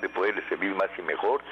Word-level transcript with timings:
de 0.00 0.08
poderle 0.08 0.42
servir 0.48 0.74
más 0.74 0.88
y 0.98 1.02
mejor, 1.02 1.42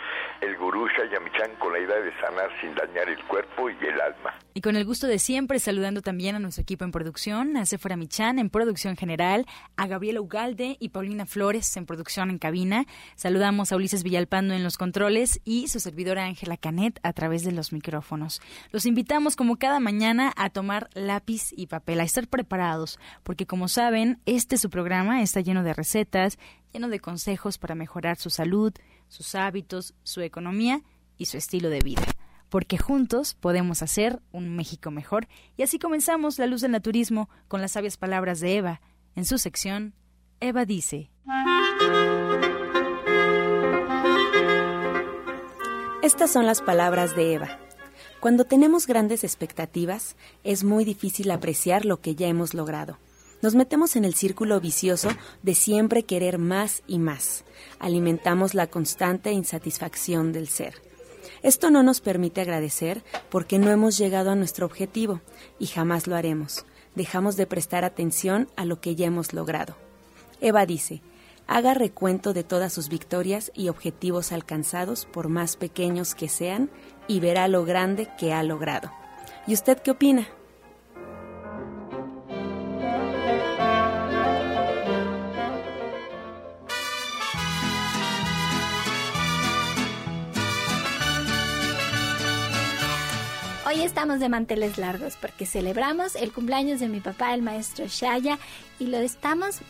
el 0.41 0.57
gurú 0.57 0.88
Shayamichan 0.88 1.54
con 1.59 1.73
la 1.73 1.79
idea 1.79 2.01
de 2.01 2.12
sanar 2.19 2.51
sin 2.61 2.75
dañar 2.75 3.08
el 3.08 3.22
cuerpo 3.24 3.69
y 3.69 3.77
el 3.87 4.01
alma. 4.01 4.35
Y 4.54 4.62
con 4.62 4.74
el 4.74 4.85
gusto 4.85 5.06
de 5.06 5.19
siempre, 5.19 5.58
saludando 5.58 6.03
también 6.03 6.35
a 6.35 6.38
nuestro 6.38 6.63
equipo 6.63 6.85
en 6.85 6.92
producción, 6.92 7.56
a 7.56 7.67
Sephora 7.67 7.97
Michan 7.97 8.38
en 8.38 8.51
producción 8.51 8.97
general, 8.97 9.47
a 9.76 9.87
Gabriela 9.87 10.21
Ugalde 10.21 10.76
y 10.81 10.88
Paulina 10.88 11.26
Flores 11.26 11.76
en 11.76 11.87
producción 11.87 12.31
en 12.31 12.38
cabina. 12.38 12.87
Saludamos 13.17 13.71
a 13.71 13.76
Ulises 13.76 14.03
Villalpando 14.03 14.54
en 14.54 14.64
los 14.64 14.76
controles 14.76 15.40
y 15.44 15.69
su 15.69 15.78
servidora 15.78 16.24
Ángela 16.24 16.56
Canet 16.56 16.98
a 17.02 17.12
través 17.12 17.45
de 17.45 17.52
los 17.52 17.73
micrófonos. 17.73 18.41
Los 18.73 18.87
invitamos 18.87 19.37
como 19.37 19.56
cada 19.56 19.78
mañana 19.78 20.33
a 20.37 20.51
tomar 20.51 20.88
lápiz 20.95 21.52
y 21.56 21.66
papel, 21.66 22.01
a 22.01 22.05
estar 22.05 22.27
preparados, 22.27 22.98
porque 23.23 23.46
como 23.46 23.69
saben, 23.69 24.20
este 24.27 24.56
su 24.56 24.70
programa 24.70 25.23
está 25.23 25.41
lleno 25.41 25.62
de 25.62 25.74
recetas, 25.74 26.38
lleno 26.73 26.89
de 26.89 27.01
consejos 27.01 27.59
para 27.59 27.75
mejorar 27.75 28.17
su 28.17 28.31
salud, 28.31 28.73
sus 29.09 29.35
hábitos, 29.35 29.95
su 30.03 30.21
economía 30.21 30.83
y 31.17 31.27
su 31.27 31.37
estilo 31.37 31.69
de 31.69 31.80
vida 31.80 32.05
porque 32.53 32.77
juntos 32.77 33.33
podemos 33.33 33.83
hacer 33.83 34.21
un 34.30 34.55
México 34.55 34.91
mejor. 34.91 35.27
Y 35.57 35.63
así 35.63 35.79
comenzamos 35.79 36.39
La 36.39 36.47
Luz 36.47 36.61
del 36.61 36.73
Naturismo 36.73 37.30
con 37.49 37.63
las 37.63 37.73
sabias 37.73 37.97
palabras 37.97 38.41
de 38.41 38.59
Eva. 38.59 38.83
En 39.16 39.25
su 39.25 39.39
sección, 39.39 39.95
Eva 40.39 40.66
dice. 40.66 41.11
Estas 46.02 46.30
son 46.30 46.45
las 46.45 46.61
palabras 46.61 47.16
de 47.16 47.33
Eva. 47.33 47.59
Cuando 48.21 48.45
tenemos 48.45 48.87
grandes 48.87 49.25
expectativas, 49.25 50.15
es 50.45 50.63
muy 50.63 50.85
difícil 50.85 51.30
apreciar 51.30 51.87
lo 51.87 52.02
que 52.02 52.16
ya 52.16 52.27
hemos 52.27 52.52
logrado. 52.52 52.99
Nos 53.42 53.56
metemos 53.56 53.96
en 53.96 54.05
el 54.05 54.14
círculo 54.14 54.60
vicioso 54.60 55.09
de 55.42 55.56
siempre 55.56 56.05
querer 56.05 56.38
más 56.38 56.84
y 56.87 57.01
más. 57.01 57.45
Alimentamos 57.80 58.55
la 58.55 58.68
constante 58.68 59.32
insatisfacción 59.32 60.32
del 60.32 60.46
ser. 60.46 60.80
Esto 61.43 61.73
no 61.73 61.82
nos 61.82 62.01
permite 62.01 62.40
agradecer 62.40 63.02
porque 63.30 63.59
no 63.59 63.71
hemos 63.71 63.99
llegado 63.99 64.30
a 64.30 64.36
nuestro 64.36 64.64
objetivo 64.64 65.20
y 65.58 65.66
jamás 65.66 66.06
lo 66.06 66.14
haremos. 66.14 66.64
Dejamos 66.94 67.36
de 67.36 67.48
prestar 67.48 67.84
atención 67.84 68.48
a 68.54 68.64
lo 68.64 68.80
que 68.80 68.94
ya 68.94 69.06
hemos 69.06 69.32
logrado. 69.32 69.74
Eva 70.40 70.64
dice, 70.64 71.02
haga 71.48 71.74
recuento 71.74 72.34
de 72.34 72.44
todas 72.44 72.72
sus 72.72 72.88
victorias 72.88 73.50
y 73.56 73.70
objetivos 73.70 74.30
alcanzados, 74.30 75.06
por 75.06 75.28
más 75.28 75.56
pequeños 75.56 76.14
que 76.14 76.28
sean, 76.28 76.70
y 77.08 77.18
verá 77.18 77.48
lo 77.48 77.64
grande 77.64 78.08
que 78.18 78.32
ha 78.32 78.44
logrado. 78.44 78.92
¿Y 79.48 79.54
usted 79.54 79.78
qué 79.78 79.90
opina? 79.90 80.28
Hoy 93.72 93.80
estamos 93.80 94.20
de 94.20 94.28
manteles 94.28 94.76
largos 94.76 95.16
porque 95.16 95.46
celebramos 95.46 96.14
el 96.14 96.30
cumpleaños 96.30 96.78
de 96.78 96.88
mi 96.88 97.00
papá, 97.00 97.32
el 97.32 97.40
maestro 97.40 97.86
Shaya, 97.88 98.38
y 98.78 98.88
lo 98.88 98.98
estamos 98.98 99.60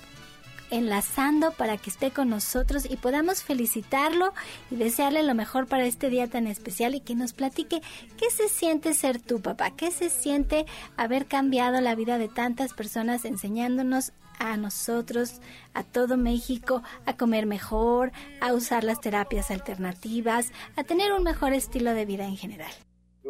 enlazando 0.73 1.53
para 1.53 1.77
que 1.77 1.91
esté 1.91 2.11
con 2.11 2.29
nosotros 2.29 2.85
y 2.91 2.97
podamos 2.97 3.45
felicitarlo 3.45 4.35
y 4.73 4.77
desearle 4.77 5.23
lo 5.23 5.35
mejor 5.35 5.69
para 5.69 5.85
este 5.85 6.11
día 6.11 6.27
tan 6.27 6.49
especial 6.49 6.97
y 6.97 7.01
que 7.01 7.15
nos 7.15 7.33
platique 7.33 7.81
qué 8.19 8.29
se 8.31 8.49
siente 8.49 8.93
ser 8.95 9.21
tu 9.21 9.41
papá, 9.41 9.71
qué 9.71 9.93
se 9.93 10.11
siente 10.11 10.67
haber 10.97 11.27
cambiado 11.27 11.81
la 11.81 11.95
vida 11.95 12.19
de 12.19 12.29
tantas 12.29 12.73
personas 12.75 13.25
enseñándonos 13.25 14.11
a 14.41 14.57
nosotros, 14.57 15.41
a 15.75 15.85
todo 15.85 16.17
México, 16.17 16.83
a 17.07 17.17
comer 17.17 17.47
mejor, 17.47 18.11
a 18.41 18.53
usar 18.53 18.83
las 18.83 19.01
terapias 19.01 19.53
alternativas, 19.53 20.51
a 20.75 20.83
tener 20.83 21.13
un 21.13 21.23
mejor 21.23 21.53
estilo 21.53 21.95
de 21.95 22.05
vida 22.05 22.27
en 22.27 22.37
general. 22.37 22.73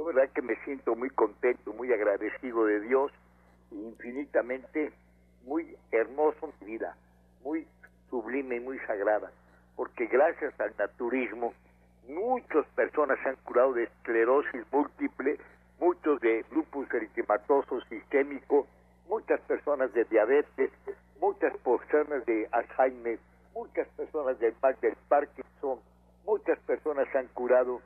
Yo 0.03 0.07
verdad 0.07 0.33
que 0.35 0.43
me 0.43 0.57
siento 0.65 0.97
muy 0.97 1.11
contento, 1.11 1.73
muy 1.75 1.93
agradecido 1.93 2.65
de 2.65 2.81
Dios, 2.81 3.13
infinitamente 3.71 4.91
muy 5.45 5.77
hermoso 5.93 6.53
mi 6.61 6.73
vida, 6.73 6.97
muy 7.45 7.69
sublime 8.11 8.57
y 8.57 8.61
muy 8.61 8.81
sagrada, 8.81 9.31
porque 9.77 10.07
gracias 10.07 10.59
al 10.59 10.75
naturismo 10.77 11.55
muchas 12.09 12.67
personas 12.75 13.17
se 13.23 13.29
han 13.29 13.37
curado 13.45 13.75
de 13.75 13.85
esclerosis 13.85 14.65
múltiple, 14.73 15.39
muchos 15.79 16.21
de 16.21 16.45
lupus 16.51 16.93
eritematoso 16.93 17.81
sistémico, 17.83 18.67
muchas 19.09 19.41
personas 19.43 19.93
de 19.95 20.05
diabetes, 20.07 20.73
muchas 21.21 21.57
personas 21.59 22.27
de 22.27 22.49
Alzheimer, 22.51 23.21
muchas 23.55 23.87
personas 23.91 24.37
del, 24.41 24.57
del 24.81 24.97
Parkinson, 25.09 25.79
muchas 26.27 26.59
personas 26.67 27.07
se 27.13 27.19
han 27.19 27.29
curado 27.29 27.81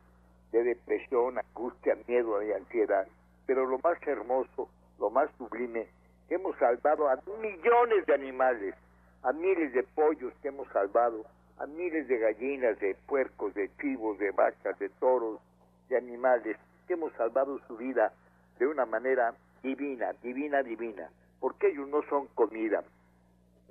de 0.56 0.64
depresión, 0.64 1.38
angustia, 1.38 1.96
miedo 2.06 2.42
y 2.42 2.52
ansiedad. 2.52 3.06
Pero 3.46 3.66
lo 3.66 3.78
más 3.78 4.00
hermoso, 4.06 4.68
lo 4.98 5.10
más 5.10 5.30
sublime, 5.36 5.86
hemos 6.30 6.56
salvado 6.56 7.08
a 7.08 7.20
millones 7.40 8.06
de 8.06 8.14
animales, 8.14 8.74
a 9.22 9.32
miles 9.32 9.72
de 9.74 9.82
pollos 9.82 10.32
que 10.40 10.48
hemos 10.48 10.66
salvado, 10.68 11.24
a 11.58 11.66
miles 11.66 12.08
de 12.08 12.18
gallinas, 12.18 12.78
de 12.80 12.94
puercos, 13.06 13.52
de 13.54 13.70
chivos, 13.80 14.18
de 14.18 14.30
vacas, 14.30 14.78
de 14.78 14.88
toros, 14.88 15.40
de 15.88 15.98
animales, 15.98 16.56
que 16.86 16.94
hemos 16.94 17.12
salvado 17.14 17.58
su 17.66 17.76
vida 17.76 18.12
de 18.58 18.66
una 18.66 18.86
manera 18.86 19.34
divina, 19.62 20.14
divina, 20.22 20.62
divina, 20.62 21.10
porque 21.38 21.68
ellos 21.68 21.88
no 21.88 22.02
son 22.08 22.28
comida, 22.28 22.82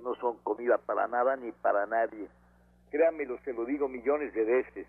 no 0.00 0.14
son 0.16 0.36
comida 0.38 0.78
para 0.78 1.08
nada 1.08 1.36
ni 1.36 1.50
para 1.50 1.86
nadie. 1.86 2.28
Créanmelo, 2.90 3.38
se 3.44 3.52
lo 3.52 3.64
digo 3.64 3.88
millones 3.88 4.32
de 4.34 4.44
veces, 4.44 4.86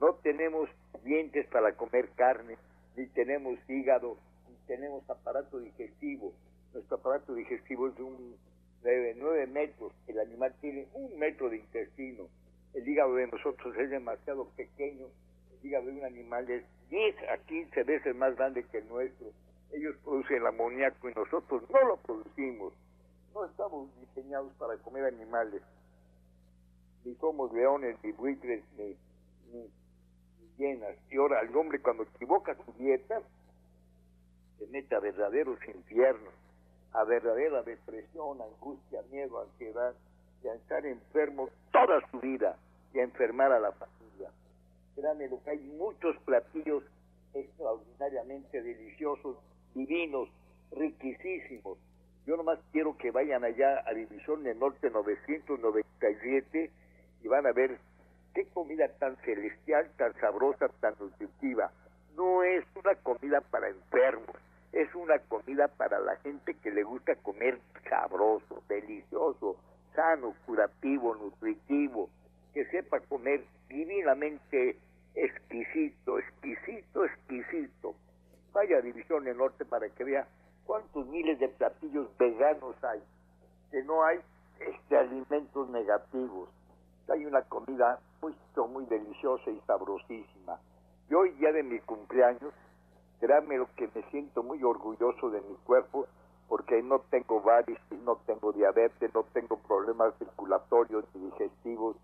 no 0.00 0.14
tenemos 0.16 0.68
dientes 1.04 1.46
para 1.48 1.76
comer 1.76 2.08
carne, 2.16 2.56
ni 2.96 3.06
tenemos 3.08 3.58
hígado, 3.68 4.16
ni 4.48 4.56
tenemos 4.66 5.08
aparato 5.08 5.58
digestivo. 5.58 6.32
Nuestro 6.72 6.96
aparato 6.96 7.34
digestivo 7.34 7.88
es 7.88 7.96
de 7.96 8.02
un 8.02 8.36
de 8.82 9.14
9 9.16 9.46
metros, 9.46 9.92
el 10.06 10.18
animal 10.20 10.54
tiene 10.60 10.86
un 10.92 11.18
metro 11.18 11.48
de 11.48 11.56
intestino. 11.56 12.28
El 12.74 12.86
hígado 12.86 13.14
de 13.14 13.28
nosotros 13.28 13.74
es 13.78 13.88
demasiado 13.88 14.48
pequeño, 14.56 15.06
el 15.52 15.66
hígado 15.66 15.86
de 15.86 15.92
un 15.92 16.04
animal 16.04 16.50
es 16.50 16.64
10 16.90 17.16
a 17.30 17.38
15 17.38 17.82
veces 17.84 18.14
más 18.14 18.36
grande 18.36 18.64
que 18.64 18.78
el 18.78 18.88
nuestro. 18.88 19.28
Ellos 19.72 19.96
producen 20.04 20.36
el 20.36 20.46
amoníaco 20.46 21.08
y 21.08 21.14
nosotros 21.14 21.62
no 21.70 21.88
lo 21.88 21.96
producimos. 21.96 22.74
No 23.32 23.44
estamos 23.46 23.88
diseñados 24.00 24.52
para 24.54 24.76
comer 24.78 25.04
animales. 25.06 25.62
Ni 27.04 27.14
somos 27.16 27.52
leones, 27.52 27.96
ni 28.02 28.12
buitres, 28.12 28.62
ni 28.76 28.96
llenas. 30.58 30.96
Y 31.10 31.16
ahora 31.16 31.40
el 31.40 31.54
hombre 31.56 31.80
cuando 31.80 32.04
equivoca 32.04 32.56
su 32.64 32.72
dieta, 32.78 33.20
se 34.58 34.66
mete 34.68 34.94
a 34.94 35.00
verdaderos 35.00 35.58
infiernos, 35.66 36.32
a 36.92 37.04
verdadera 37.04 37.62
depresión, 37.62 38.40
angustia, 38.40 39.02
miedo, 39.10 39.40
ansiedad, 39.40 39.94
y 40.42 40.48
a 40.48 40.54
estar 40.54 40.84
enfermo 40.84 41.48
toda 41.72 42.00
su 42.10 42.20
vida 42.20 42.56
y 42.92 43.00
a 43.00 43.04
enfermar 43.04 43.50
a 43.52 43.58
la 43.58 43.72
familia. 43.72 44.30
Créanme 44.94 45.28
lo 45.28 45.42
que 45.42 45.50
hay 45.50 45.58
muchos 45.58 46.16
platillos 46.24 46.84
extraordinariamente 47.32 48.62
deliciosos, 48.62 49.36
divinos, 49.74 50.28
riquísimos. 50.70 51.78
Yo 52.26 52.36
nomás 52.36 52.58
quiero 52.72 52.96
que 52.96 53.10
vayan 53.10 53.44
allá 53.44 53.82
a 53.86 53.92
División 53.92 54.44
del 54.44 54.58
Norte 54.58 54.90
997 54.90 56.70
y 57.22 57.28
van 57.28 57.46
a 57.46 57.52
ver 57.52 57.78
qué 58.34 58.46
comida 58.46 58.88
tan 58.98 59.16
celestial, 59.18 59.88
tan 59.96 60.12
sabrosa, 60.20 60.68
tan 60.80 60.94
nutritiva. 60.98 61.70
No 62.16 62.42
es 62.42 62.64
una 62.74 62.94
comida 62.96 63.40
para 63.40 63.68
enfermos, 63.68 64.36
es 64.72 64.92
una 64.94 65.18
comida 65.20 65.68
para 65.68 66.00
la 66.00 66.16
gente 66.16 66.54
que 66.54 66.70
le 66.70 66.82
gusta 66.82 67.14
comer 67.16 67.58
sabroso, 67.88 68.62
delicioso, 68.68 69.56
sano, 69.94 70.34
curativo, 70.46 71.14
nutritivo, 71.14 72.10
que 72.52 72.64
sepa 72.66 73.00
comer 73.00 73.44
divinamente 73.68 74.76
exquisito, 75.14 76.18
exquisito, 76.18 77.04
exquisito. 77.04 77.94
Vaya 78.52 78.80
División 78.80 79.24
del 79.24 79.36
Norte 79.36 79.64
para 79.64 79.88
que 79.88 80.04
vea 80.04 80.26
cuántos 80.66 81.06
miles 81.06 81.38
de 81.38 81.48
platillos 81.48 82.08
veganos 82.18 82.76
hay, 82.82 83.00
que 83.70 83.82
no 83.82 84.04
hay 84.04 84.20
este, 84.60 84.96
alimentos 84.96 85.68
negativos 85.70 86.48
hay 87.12 87.26
una 87.26 87.42
comida 87.42 87.98
muy, 88.24 88.34
muy 88.68 88.86
deliciosa 88.86 89.50
y 89.50 89.60
sabrosísima. 89.66 90.58
Y 91.10 91.14
hoy, 91.14 91.32
día 91.32 91.52
de 91.52 91.62
mi 91.62 91.78
cumpleaños, 91.80 92.54
créanme 93.20 93.58
lo 93.58 93.68
que 93.76 93.88
me 93.94 94.02
siento 94.10 94.42
muy 94.42 94.62
orgulloso 94.64 95.28
de 95.28 95.42
mi 95.42 95.54
cuerpo, 95.66 96.06
porque 96.48 96.82
no 96.82 97.00
tengo 97.10 97.42
varices, 97.42 98.00
no 98.02 98.16
tengo 98.26 98.52
diabetes, 98.52 99.12
no 99.14 99.24
tengo 99.34 99.58
problemas 99.58 100.14
circulatorios 100.18 101.04
ni 101.14 101.26
digestivos, 101.26 101.96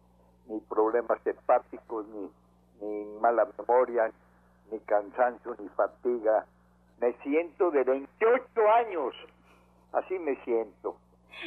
ni 0.49 0.61
problemas 0.61 1.27
hepáticos, 1.27 2.07
ni, 2.09 2.31
ni 2.83 3.05
mala 3.21 3.49
memoria, 3.59 4.13
ni 4.71 4.79
cansancio, 4.81 5.57
ni 5.59 5.69
fatiga. 5.71 6.45
Me 7.01 7.15
siento 7.23 7.71
de 7.71 7.85
28 7.85 8.69
años, 8.69 9.15
así 9.93 10.19
me 10.19 10.37
siento, 10.45 10.97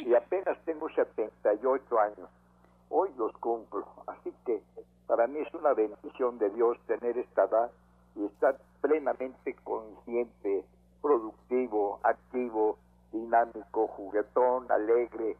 y 0.04 0.14
apenas 0.14 0.58
tengo 0.64 0.88
78 0.88 2.00
años 2.00 2.28
hoy 2.94 3.10
los 3.16 3.32
cumplo. 3.38 3.86
Así 4.06 4.32
para 5.14 5.28
mí 5.28 5.38
es 5.38 5.54
una 5.54 5.72
bendición 5.74 6.38
de 6.38 6.50
Dios 6.50 6.76
tener 6.88 7.16
esta 7.16 7.44
edad 7.44 7.70
y 8.16 8.24
estar 8.24 8.58
plenamente 8.80 9.54
consciente, 9.62 10.64
productivo, 11.00 12.00
activo, 12.02 12.78
dinámico, 13.12 13.86
juguetón, 13.86 14.72
alegre, 14.72 15.36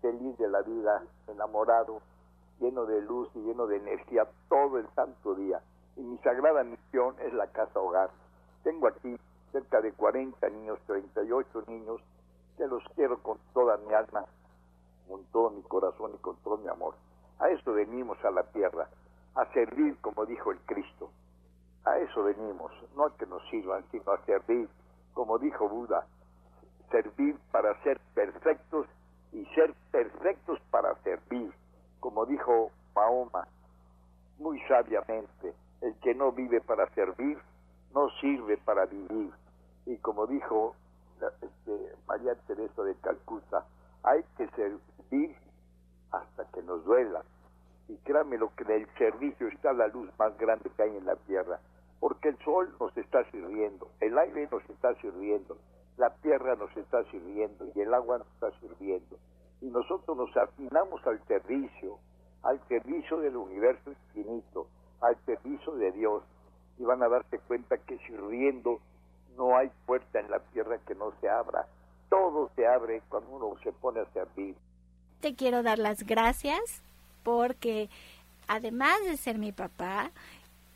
feliz 0.00 0.36
de 0.38 0.48
la 0.48 0.62
vida, 0.62 1.04
enamorado, 1.28 2.00
lleno 2.58 2.84
de 2.84 3.00
luz 3.02 3.28
y 3.36 3.38
lleno 3.42 3.68
de 3.68 3.76
energía 3.76 4.26
todo 4.48 4.78
el 4.78 4.88
santo 4.96 5.36
día. 5.36 5.60
Y 5.96 6.00
mi 6.00 6.18
sagrada 6.18 6.64
misión 6.64 7.14
es 7.20 7.32
la 7.32 7.46
casa 7.46 7.78
hogar. 7.78 8.10
Tengo 8.64 8.88
aquí 8.88 9.16
cerca 9.52 9.80
de 9.80 9.92
40 9.92 10.48
niños, 10.48 10.80
38 10.88 11.62
niños, 11.68 12.00
que 12.56 12.66
los 12.66 12.82
quiero 12.96 13.22
con 13.22 13.38
toda 13.54 13.76
mi 13.76 13.94
alma, 13.94 14.24
con 15.08 15.22
todo 15.26 15.50
mi 15.50 15.62
corazón 15.62 16.10
y 16.12 16.18
con 16.18 16.34
todo 16.38 16.56
mi 16.56 16.66
amor. 16.66 16.96
A 17.38 17.50
eso 17.50 17.72
venimos 17.72 18.18
a 18.24 18.32
la 18.32 18.42
tierra, 18.50 18.88
a 19.34 19.46
servir 19.52 19.96
como 20.00 20.26
dijo 20.26 20.52
el 20.52 20.58
Cristo. 20.60 21.10
A 21.84 21.98
eso 21.98 22.24
venimos, 22.24 22.72
no 22.96 23.06
a 23.06 23.16
que 23.16 23.26
nos 23.26 23.42
sirvan, 23.50 23.84
sino 23.90 24.12
a 24.12 24.24
servir, 24.24 24.68
como 25.14 25.38
dijo 25.38 25.68
Buda, 25.68 26.06
servir 26.90 27.36
para 27.50 27.80
ser 27.82 27.98
perfectos 28.14 28.86
y 29.32 29.44
ser 29.54 29.74
perfectos 29.90 30.60
para 30.70 30.94
servir, 31.02 31.52
como 32.00 32.26
dijo 32.26 32.70
Mahoma 32.94 33.46
muy 34.38 34.60
sabiamente, 34.62 35.54
el 35.80 35.94
que 36.00 36.14
no 36.14 36.32
vive 36.32 36.60
para 36.60 36.88
servir, 36.94 37.38
no 37.94 38.10
sirve 38.20 38.56
para 38.58 38.86
vivir. 38.86 39.32
Y 39.86 39.96
como 39.98 40.26
dijo 40.26 40.74
este, 41.40 41.94
María 42.06 42.34
Teresa 42.46 42.82
de 42.82 42.94
Calcuta, 42.96 43.64
hay 44.02 44.22
que 44.36 44.48
servir 44.50 45.36
hasta 46.10 46.44
que 46.52 46.62
nos 46.62 46.84
duela. 46.84 47.22
Y 47.88 47.96
créanme 47.98 48.38
lo 48.38 48.54
que 48.54 48.64
del 48.64 48.86
servicio 48.96 49.48
está 49.48 49.72
la 49.72 49.88
luz 49.88 50.08
más 50.18 50.36
grande 50.38 50.70
que 50.76 50.82
hay 50.82 50.96
en 50.96 51.04
la 51.04 51.16
tierra, 51.16 51.60
porque 52.00 52.30
el 52.30 52.38
sol 52.44 52.74
nos 52.80 52.96
está 52.96 53.28
sirviendo, 53.30 53.88
el 54.00 54.16
aire 54.18 54.48
nos 54.50 54.68
está 54.70 54.94
sirviendo, 55.00 55.58
la 55.96 56.10
tierra 56.16 56.56
nos 56.56 56.74
está 56.76 57.04
sirviendo 57.10 57.66
y 57.74 57.80
el 57.80 57.92
agua 57.92 58.18
nos 58.18 58.28
está 58.28 58.50
sirviendo. 58.60 59.18
Y 59.60 59.66
nosotros 59.66 60.16
nos 60.16 60.36
afinamos 60.36 61.06
al 61.06 61.24
servicio, 61.26 61.98
al 62.42 62.60
servicio 62.68 63.18
del 63.18 63.36
universo 63.36 63.90
infinito, 63.90 64.66
al 65.00 65.16
servicio 65.24 65.72
de 65.74 65.92
Dios. 65.92 66.22
Y 66.78 66.84
van 66.84 67.02
a 67.02 67.08
darse 67.08 67.38
cuenta 67.40 67.76
que 67.78 67.98
sirviendo 67.98 68.80
no 69.36 69.56
hay 69.56 69.70
puerta 69.86 70.18
en 70.18 70.30
la 70.30 70.40
tierra 70.52 70.78
que 70.86 70.94
no 70.94 71.12
se 71.20 71.28
abra. 71.28 71.66
Todo 72.08 72.50
se 72.56 72.66
abre 72.66 73.02
cuando 73.08 73.30
uno 73.30 73.54
se 73.62 73.72
pone 73.72 74.00
a 74.00 74.06
servir. 74.12 74.56
Te 75.20 75.34
quiero 75.34 75.62
dar 75.62 75.78
las 75.78 76.04
gracias 76.04 76.82
porque 77.22 77.90
además 78.46 78.96
de 79.04 79.16
ser 79.16 79.38
mi 79.38 79.52
papá, 79.52 80.10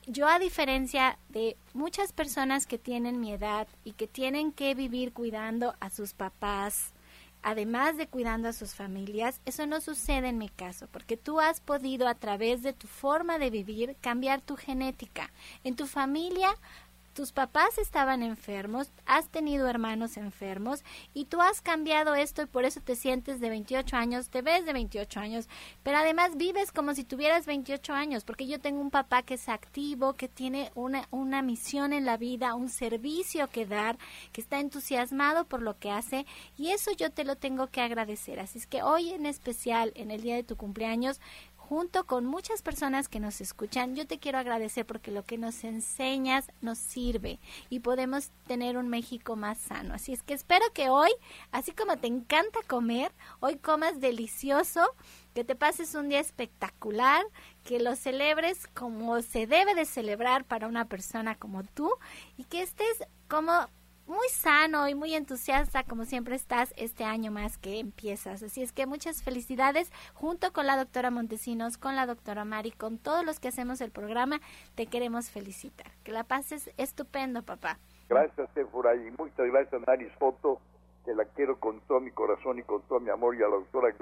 yo 0.07 0.29
a 0.29 0.39
diferencia 0.39 1.19
de 1.29 1.57
muchas 1.75 2.13
personas 2.13 2.67
que 2.67 2.79
tienen 2.79 3.21
mi 3.21 3.33
edad 3.33 3.67
y 3.85 3.93
que 3.93 4.07
tienen 4.07 4.53
que 4.53 4.75
vivir 4.75 5.13
cuidando 5.13 5.75
a 5.81 5.91
sus 5.91 6.15
papás, 6.15 6.95
además 7.43 7.97
de 7.97 8.07
cuidando 8.07 8.49
a 8.49 8.53
sus 8.53 8.75
familias, 8.75 9.41
eso 9.45 9.67
no 9.67 9.81
sucede 9.81 10.29
en 10.29 10.39
mi 10.39 10.49
caso, 10.49 10.89
porque 10.91 11.17
tú 11.17 11.41
has 11.41 11.61
podido 11.61 12.09
a 12.09 12.15
través 12.15 12.63
de 12.63 12.73
tu 12.73 12.87
forma 12.87 13.39
de 13.39 13.51
vivir 13.51 13.97
cambiar 14.01 14.41
tu 14.41 14.57
genética. 14.57 15.33
En 15.65 15.77
tu 15.77 15.87
familia 15.87 16.57
tus 17.17 17.33
papás 17.33 17.79
estaban 17.79 18.23
enfermos, 18.23 18.93
has 19.07 19.31
tenido 19.31 19.67
hermanos 19.69 20.19
enfermos 20.19 20.85
y 21.15 21.25
tú 21.25 21.41
has 21.41 21.63
cambiado 21.63 22.15
esto 22.15 22.43
y 22.43 22.47
por 22.47 22.67
eso 22.67 22.83
te 22.83 22.95
sientes 22.95 23.41
de 23.41 23.49
28 23.49 23.97
años, 23.97 24.29
te 24.29 24.43
ves 24.43 24.67
de 24.67 24.75
28 24.75 25.19
años, 25.19 25.49
pero 25.83 25.97
además 25.97 26.37
vives 26.37 26.73
como 26.73 26.93
si 26.93 27.05
tuvieras 27.05 27.47
28 27.47 27.95
años, 27.95 28.25
porque 28.25 28.47
yo 28.47 28.61
tengo 28.61 28.83
un 28.83 28.91
papá 28.91 29.23
que 29.23 29.33
es 29.35 29.49
activo, 29.49 30.13
que 30.13 30.29
tiene 30.29 30.71
una, 30.75 31.09
una 31.11 31.41
misión 31.41 31.95
en 31.95 32.05
la 32.05 32.19
vida, 32.19 32.55
un 32.55 32.69
servicio 32.69 33.49
que 33.49 33.65
dar, 33.65 33.97
que 34.33 34.43
está 34.43 34.61
entusiasmado 34.61 35.47
por 35.47 35.63
lo 35.63 35.79
que 35.79 35.91
hace 35.91 36.27
y 36.59 36.73
eso 36.73 36.91
yo 36.93 37.11
te 37.11 37.25
lo 37.25 37.37
tengo 37.37 37.69
que 37.69 37.81
agradecer. 37.81 38.41
Así 38.41 38.59
es 38.59 38.67
que 38.67 38.83
hoy 38.83 39.13
en 39.13 39.25
especial, 39.25 39.91
en 39.95 40.11
el 40.11 40.21
día 40.21 40.35
de 40.35 40.45
tu 40.45 40.59
cumpleaños, 40.59 41.19
junto 41.69 42.07
con 42.07 42.25
muchas 42.25 42.63
personas 42.63 43.09
que 43.09 43.19
nos 43.19 43.41
escuchan, 43.41 43.97
yo 43.97 44.07
te 44.07 44.19
quiero 44.19 44.39
agradecer 44.39 44.87
porque 44.87 45.11
lo 45.11 45.25
que 45.25 45.37
nos 45.37 45.65
enseñas 45.65 46.47
nos 46.61 46.79
sirve 46.79 47.41
y 47.71 47.81
podemos 47.81 48.31
tener 48.47 48.77
un 48.77 48.89
México 48.89 49.35
más 49.35 49.59
sano. 49.59 49.95
Así 49.95 50.13
es 50.13 50.23
que 50.23 50.35
espero 50.35 50.65
que 50.73 50.91
hoy, 50.91 51.11
así 51.51 51.73
como 51.73 51.97
te 51.97 52.07
encanta 52.07 52.61
comer, 52.69 53.11
hoy 53.41 53.57
comas 53.57 54.01
delicioso, 54.01 54.95
que 55.35 55.43
te 55.43 55.57
pases 55.57 55.97
un 55.97 56.09
día 56.09 56.21
espectacular, 56.21 57.25
que 57.65 57.81
lo 57.81 57.97
celebres 57.97 58.69
como 58.69 59.21
se 59.23 59.49
debe 59.49 59.75
de 59.75 59.87
celebrar 59.87 60.45
para 60.45 60.69
una 60.69 60.85
persona 60.85 61.35
como 61.35 61.65
tú 61.65 61.91
y 62.37 62.45
que 62.45 62.63
estés 62.63 63.03
como 63.29 63.69
muy 64.07 64.29
sano 64.29 64.89
y 64.89 64.95
muy 64.95 65.15
entusiasta 65.15 65.83
como 65.85 66.05
siempre 66.05 66.37
estás 66.37 66.73
este 66.77 67.05
año 67.05 67.31
más 67.31 67.59
que 67.59 67.81
empiezas. 67.81 68.43
Así 68.43 68.63
es 68.63 68.73
que 68.73 68.87
muchas 68.87 69.23
felicidades 69.23 69.91
junto 70.15 70.53
con 70.53 70.67
la 70.67 70.77
doctora 70.77 71.11
Montesinos, 71.11 71.77
con 71.77 71.97
la 71.97 72.07
doctora 72.07 72.45
Mari, 72.45 72.71
con 72.71 72.99
todos 72.99 73.25
los 73.25 73.41
que 73.41 73.49
hacemos 73.49 73.81
el 73.81 73.91
programa. 73.91 74.41
Te 74.75 74.87
queremos 74.87 75.31
felicitar. 75.31 75.91
Que 76.05 76.13
la 76.13 76.25
pases 76.25 76.71
estupendo, 76.77 77.43
papá. 77.43 77.79
Gracias, 78.09 78.49
Sephora, 78.55 78.95
y 78.95 79.11
muchas 79.19 79.47
gracias, 79.47 79.83
Nari 79.87 80.09
Foto, 80.19 80.61
que 81.05 81.13
la 81.13 81.25
quiero 81.25 81.59
con 81.59 81.81
todo 81.81 82.01
mi 82.01 82.13
corazón 82.13 82.59
y 82.59 82.63
con 82.63 82.83
todo 82.83 83.01
mi 83.01 83.11
amor, 83.11 83.35
y 83.35 83.43
a 83.43 83.49
la 83.49 83.57
doctora 83.57 83.93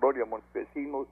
Gloria 0.00 0.24
Montesinos, 0.24 1.08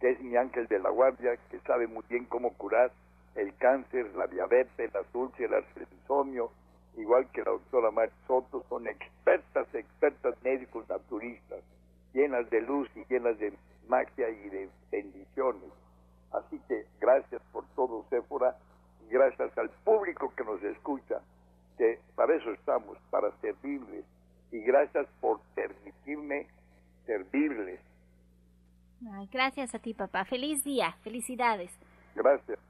que 0.00 0.12
es 0.12 0.20
mi 0.20 0.34
ángel 0.36 0.66
de 0.68 0.78
la 0.78 0.88
guardia, 0.88 1.36
que 1.50 1.60
sabe 1.60 1.86
muy 1.86 2.02
bien 2.08 2.24
cómo 2.24 2.54
curar 2.54 2.90
el 3.34 3.54
cáncer, 3.56 4.10
la 4.16 4.26
diabetes, 4.26 4.92
las 4.94 5.06
úlceras, 5.14 5.64
el 5.76 5.86
insomnio, 6.00 6.50
igual 6.96 7.28
que 7.32 7.42
la 7.42 7.52
doctora 7.52 7.90
Mar 7.90 8.10
Soto, 8.26 8.64
son 8.68 8.86
expertas, 8.86 9.66
expertas 9.74 10.34
médicos 10.42 10.88
naturistas, 10.88 11.60
llenas 12.12 12.48
de 12.50 12.60
luz 12.62 12.88
y 12.96 13.04
llenas 13.12 13.38
de 13.38 13.52
magia 13.88 14.28
y 14.28 14.48
de 14.48 14.68
bendiciones. 14.90 15.70
Así 16.32 16.60
que 16.68 16.86
gracias 17.00 17.42
por 17.52 17.64
todo, 17.74 18.04
Séfora, 18.10 18.56
y 19.06 19.12
gracias 19.12 19.56
al 19.58 19.70
público 19.84 20.32
que 20.36 20.44
nos 20.44 20.62
escucha, 20.62 21.20
que 21.76 21.98
para 22.14 22.34
eso 22.36 22.50
estamos, 22.52 22.96
para 23.10 23.30
servirles, 23.40 24.04
y 24.52 24.60
gracias 24.60 25.06
por 25.20 25.40
permitirme 25.54 26.46
servirles. 27.06 27.80
gracias 29.32 29.74
a 29.74 29.78
ti, 29.78 29.94
papá. 29.94 30.24
Feliz 30.24 30.62
día, 30.62 30.96
felicidades. 31.02 31.70
Gracias. 32.14 32.69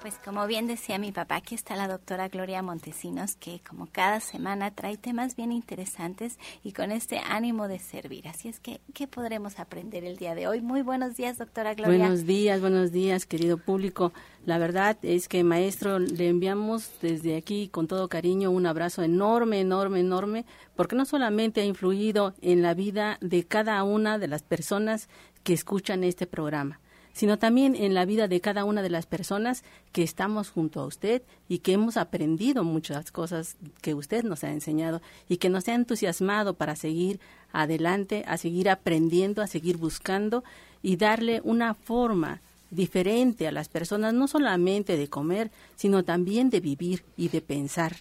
Pues 0.00 0.14
como 0.24 0.46
bien 0.46 0.68
decía 0.68 0.96
mi 0.96 1.10
papá, 1.10 1.36
aquí 1.36 1.56
está 1.56 1.74
la 1.74 1.88
doctora 1.88 2.28
Gloria 2.28 2.62
Montesinos, 2.62 3.34
que 3.34 3.60
como 3.68 3.88
cada 3.90 4.20
semana 4.20 4.70
trae 4.70 4.96
temas 4.96 5.34
bien 5.34 5.50
interesantes 5.50 6.38
y 6.62 6.72
con 6.72 6.92
este 6.92 7.18
ánimo 7.18 7.66
de 7.66 7.80
servir. 7.80 8.28
Así 8.28 8.48
es 8.48 8.60
que, 8.60 8.80
¿qué 8.94 9.08
podremos 9.08 9.58
aprender 9.58 10.04
el 10.04 10.16
día 10.16 10.36
de 10.36 10.46
hoy? 10.46 10.60
Muy 10.60 10.82
buenos 10.82 11.16
días, 11.16 11.38
doctora 11.38 11.74
Gloria. 11.74 11.98
Buenos 11.98 12.26
días, 12.26 12.60
buenos 12.60 12.92
días, 12.92 13.26
querido 13.26 13.58
público. 13.58 14.12
La 14.46 14.58
verdad 14.58 14.96
es 15.02 15.26
que, 15.26 15.42
maestro, 15.42 15.98
le 15.98 16.28
enviamos 16.28 16.92
desde 17.02 17.36
aquí 17.36 17.68
con 17.68 17.88
todo 17.88 18.08
cariño 18.08 18.52
un 18.52 18.66
abrazo 18.66 19.02
enorme, 19.02 19.58
enorme, 19.58 19.98
enorme, 19.98 20.46
porque 20.76 20.94
no 20.94 21.06
solamente 21.06 21.60
ha 21.60 21.64
influido 21.64 22.34
en 22.40 22.62
la 22.62 22.72
vida 22.72 23.18
de 23.20 23.44
cada 23.44 23.82
una 23.82 24.18
de 24.18 24.28
las 24.28 24.44
personas 24.44 25.08
que 25.42 25.54
escuchan 25.54 26.04
este 26.04 26.28
programa, 26.28 26.80
sino 27.18 27.36
también 27.36 27.74
en 27.74 27.94
la 27.94 28.04
vida 28.04 28.28
de 28.28 28.40
cada 28.40 28.64
una 28.64 28.80
de 28.80 28.90
las 28.90 29.06
personas 29.06 29.64
que 29.90 30.04
estamos 30.04 30.50
junto 30.50 30.80
a 30.80 30.86
usted 30.86 31.20
y 31.48 31.58
que 31.58 31.72
hemos 31.72 31.96
aprendido 31.96 32.62
muchas 32.62 33.10
cosas 33.10 33.56
que 33.82 33.92
usted 33.92 34.22
nos 34.22 34.44
ha 34.44 34.52
enseñado 34.52 35.02
y 35.28 35.38
que 35.38 35.48
nos 35.48 35.66
ha 35.66 35.74
entusiasmado 35.74 36.54
para 36.54 36.76
seguir 36.76 37.18
adelante, 37.52 38.22
a 38.28 38.36
seguir 38.36 38.70
aprendiendo, 38.70 39.42
a 39.42 39.48
seguir 39.48 39.78
buscando 39.78 40.44
y 40.80 40.94
darle 40.94 41.40
una 41.42 41.74
forma 41.74 42.40
diferente 42.70 43.48
a 43.48 43.52
las 43.52 43.68
personas, 43.68 44.14
no 44.14 44.28
solamente 44.28 44.96
de 44.96 45.08
comer, 45.08 45.50
sino 45.74 46.04
también 46.04 46.50
de 46.50 46.60
vivir 46.60 47.02
y 47.16 47.30
de 47.30 47.40
pensar, 47.40 47.96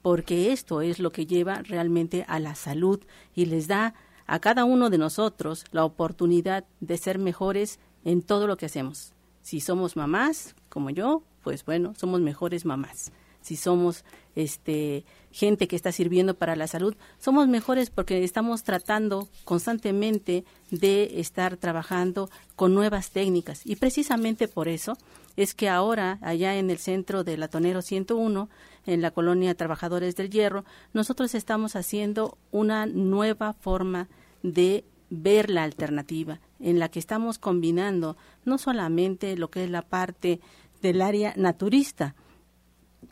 porque 0.00 0.50
esto 0.50 0.80
es 0.80 0.98
lo 0.98 1.12
que 1.12 1.26
lleva 1.26 1.60
realmente 1.60 2.24
a 2.26 2.38
la 2.38 2.54
salud 2.54 3.00
y 3.36 3.44
les 3.44 3.68
da 3.68 3.92
a 4.26 4.38
cada 4.38 4.64
uno 4.64 4.88
de 4.88 4.96
nosotros 4.96 5.66
la 5.72 5.84
oportunidad 5.84 6.64
de 6.80 6.96
ser 6.96 7.18
mejores 7.18 7.78
en 8.04 8.22
todo 8.22 8.46
lo 8.46 8.56
que 8.56 8.66
hacemos. 8.66 9.12
Si 9.42 9.60
somos 9.60 9.96
mamás, 9.96 10.54
como 10.68 10.90
yo, 10.90 11.22
pues 11.42 11.64
bueno, 11.64 11.94
somos 11.96 12.20
mejores 12.20 12.64
mamás. 12.64 13.12
Si 13.40 13.56
somos 13.56 14.04
este 14.36 15.04
gente 15.32 15.66
que 15.66 15.76
está 15.76 15.90
sirviendo 15.92 16.34
para 16.34 16.56
la 16.56 16.68
salud, 16.68 16.94
somos 17.18 17.48
mejores 17.48 17.90
porque 17.90 18.22
estamos 18.22 18.62
tratando 18.62 19.28
constantemente 19.44 20.44
de 20.70 21.20
estar 21.20 21.56
trabajando 21.56 22.30
con 22.54 22.74
nuevas 22.74 23.10
técnicas 23.10 23.62
y 23.64 23.76
precisamente 23.76 24.46
por 24.46 24.68
eso 24.68 24.96
es 25.36 25.54
que 25.54 25.68
ahora 25.68 26.18
allá 26.20 26.56
en 26.56 26.70
el 26.70 26.78
centro 26.78 27.24
del 27.24 27.40
Latonero 27.40 27.82
101 27.82 28.48
en 28.86 29.00
la 29.00 29.10
colonia 29.10 29.54
Trabajadores 29.54 30.16
del 30.16 30.30
Hierro, 30.30 30.64
nosotros 30.92 31.34
estamos 31.34 31.76
haciendo 31.76 32.36
una 32.50 32.86
nueva 32.86 33.54
forma 33.54 34.08
de 34.42 34.84
ver 35.12 35.50
la 35.50 35.62
alternativa 35.62 36.40
en 36.58 36.78
la 36.78 36.88
que 36.88 36.98
estamos 36.98 37.38
combinando 37.38 38.16
no 38.46 38.56
solamente 38.56 39.36
lo 39.36 39.50
que 39.50 39.64
es 39.64 39.70
la 39.70 39.82
parte 39.82 40.40
del 40.80 41.02
área 41.02 41.34
naturista, 41.36 42.14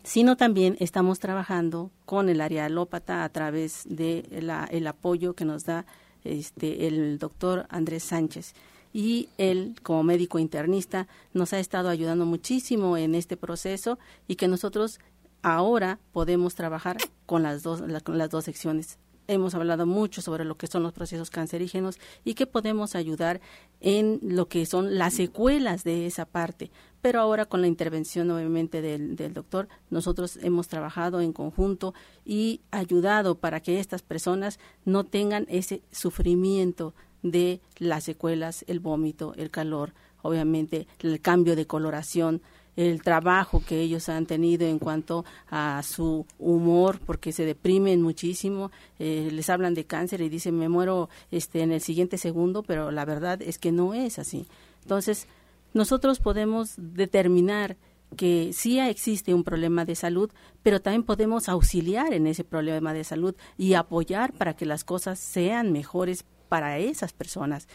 sino 0.03 0.39
también 0.39 0.77
estamos 0.81 1.19
trabajando 1.19 1.91
con 2.07 2.31
el 2.31 2.41
área 2.41 2.65
alópata 2.65 3.23
a 3.23 3.29
través 3.29 3.85
de 3.87 4.25
el 4.71 4.87
apoyo 4.87 5.35
que 5.35 5.45
nos 5.45 5.65
da 5.65 5.85
este, 6.25 6.87
el 6.87 7.19
doctor 7.19 7.67
Andrés 7.69 8.05
Sánchez. 8.05 8.55
Y 8.95 9.29
él, 9.37 9.77
como 9.83 10.03
médico 10.03 10.39
internista, 10.39 11.07
nos 11.35 11.53
ha 11.53 11.61
estado 11.61 11.91
ayudando 11.91 12.25
muchísimo 12.25 12.97
en 12.97 13.15
este 13.15 13.37
proceso 13.37 13.99
y 14.27 14.37
que 14.37 14.49
nosotros 14.49 15.01
ahora 15.43 15.99
podemos 16.13 16.55
trabajar 16.55 16.97
con 17.27 17.43
las 17.43 17.63
dos, 17.63 17.83
con 18.03 18.17
las 18.17 18.31
dos 18.31 18.45
secciones 18.45 18.99
hemos 19.31 19.55
hablado 19.55 19.87
mucho 19.87 20.21
sobre 20.23 20.45
lo 20.45 20.57
que 20.57 20.67
son 20.67 20.83
los 20.83 20.93
procesos 20.93 21.31
cancerígenos 21.31 21.99
y 22.25 22.35
que 22.35 22.47
podemos 22.47 22.95
ayudar 22.95 23.41
en 23.81 24.19
lo 24.23 24.49
que 24.49 24.67
son 24.67 24.99
las 24.99 25.15
secuelas 25.15 25.85
de 25.85 26.07
esa 26.07 26.25
parte. 26.27 26.71
Pero 27.01 27.21
ahora 27.21 27.47
con 27.47 27.61
la 27.61 27.67
intervención 27.67 28.31
obviamente 28.31 28.83
del, 28.83 29.17
del 29.17 29.33
doctor, 29.33 29.69
nosotros 29.89 30.39
hemos 30.43 30.69
trabajado 30.69 31.21
en 31.21 31.33
conjunto 31.33 31.95
y 32.25 32.61
ayudado 32.71 33.37
para 33.37 33.61
que 33.61 33.81
estas 33.81 34.03
personas 34.03 34.59
no 34.85 35.05
tengan 35.05 35.47
ese 35.49 35.83
sufrimiento 35.91 36.95
de 37.23 37.61
las 37.79 38.05
secuelas, 38.05 38.65
el 38.67 38.81
vómito, 38.81 39.35
el 39.37 39.51
calor, 39.51 39.93
obviamente 40.23 40.87
el 41.01 41.21
cambio 41.21 41.57
de 41.57 41.67
coloración, 41.67 42.43
el 42.77 43.03
trabajo 43.03 43.63
que 43.67 43.81
ellos 43.81 44.09
han 44.09 44.27
tenido 44.27 44.67
en 44.67 44.79
cuanto 44.79 45.25
a 45.51 45.83
su 45.83 46.27
humor, 46.39 47.01
porque 47.05 47.33
se 47.33 47.45
deprimen 47.45 48.03
muchísimo, 48.03 48.71
eh, 48.99 49.29
les 49.33 49.51
hablan 49.51 49.75
de 49.75 49.85
cáncer 49.85 50.21
y 50.21 50.29
dicen 50.29 50.59
me 50.59 50.69
muero 50.69 51.09
este 51.31 51.63
en 51.63 51.73
el 51.73 51.81
siguiente 51.81 52.19
segundo, 52.19 52.63
pero 52.63 52.91
la 52.91 53.05
verdad 53.05 53.41
es 53.43 53.59
que 53.59 53.73
no 53.73 53.95
es 53.95 54.19
así. 54.19 54.47
Entonces, 54.83 55.27
nosotros 55.73 56.21
podemos 56.21 56.75
determinar 56.77 57.77
que 58.17 58.51
sí 58.53 58.81
existe 58.81 59.35
un 59.35 59.45
problema 59.45 59.85
de 59.85 59.95
salud, 59.95 60.31
pero 60.63 60.81
también 60.81 61.05
podemos 61.05 61.49
auxiliar 61.49 62.13
en 62.13 62.27
ese 62.27 62.45
problema 62.45 62.93
de 62.93 63.05
salud 63.05 63.37
y 63.57 63.75
apoyar 63.75 64.33
para 64.33 64.55
que 64.55 64.67
las 64.67 64.85
cosas 64.85 65.21
sean 65.21 65.73
mejores 65.73 66.25
para 66.49 66.79
esas 66.79 67.13
personas 67.13 67.69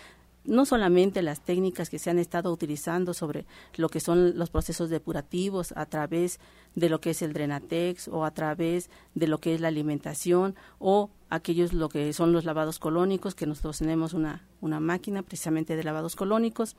no 0.46 0.66
solamente 0.66 1.22
las 1.22 1.42
técnicas 1.42 1.90
que 1.90 2.00
se 2.00 2.10
han 2.10 2.20
estado 2.20 2.52
utilizando 2.52 3.14
sobre 3.14 3.46
lo 3.76 3.90
que 3.90 4.00
son 4.00 4.38
los 4.38 4.50
procesos 4.50 4.90
depurativos 4.90 5.74
a 5.76 5.86
través 5.86 6.40
de 6.76 6.90
lo 6.90 7.00
que 7.00 7.12
es 7.12 7.22
el 7.22 7.34
Drenatex 7.34 8.08
o 8.08 8.26
a 8.26 8.32
través 8.32 8.90
de 9.14 9.28
lo 9.28 9.40
que 9.40 9.56
es 9.56 9.62
la 9.62 9.70
alimentación 9.70 10.56
o 10.80 11.10
aquellos 11.30 11.74
lo 11.74 11.90
que 11.90 12.12
son 12.14 12.32
los 12.32 12.46
lavados 12.46 12.80
colónicos, 12.80 13.36
que 13.36 13.48
nosotros 13.48 13.80
tenemos 13.80 14.14
una, 14.14 14.46
una 14.62 14.80
máquina 14.80 15.24
precisamente 15.24 15.76
de 15.76 15.84
lavados 15.84 16.16
colónicos. 16.16 16.76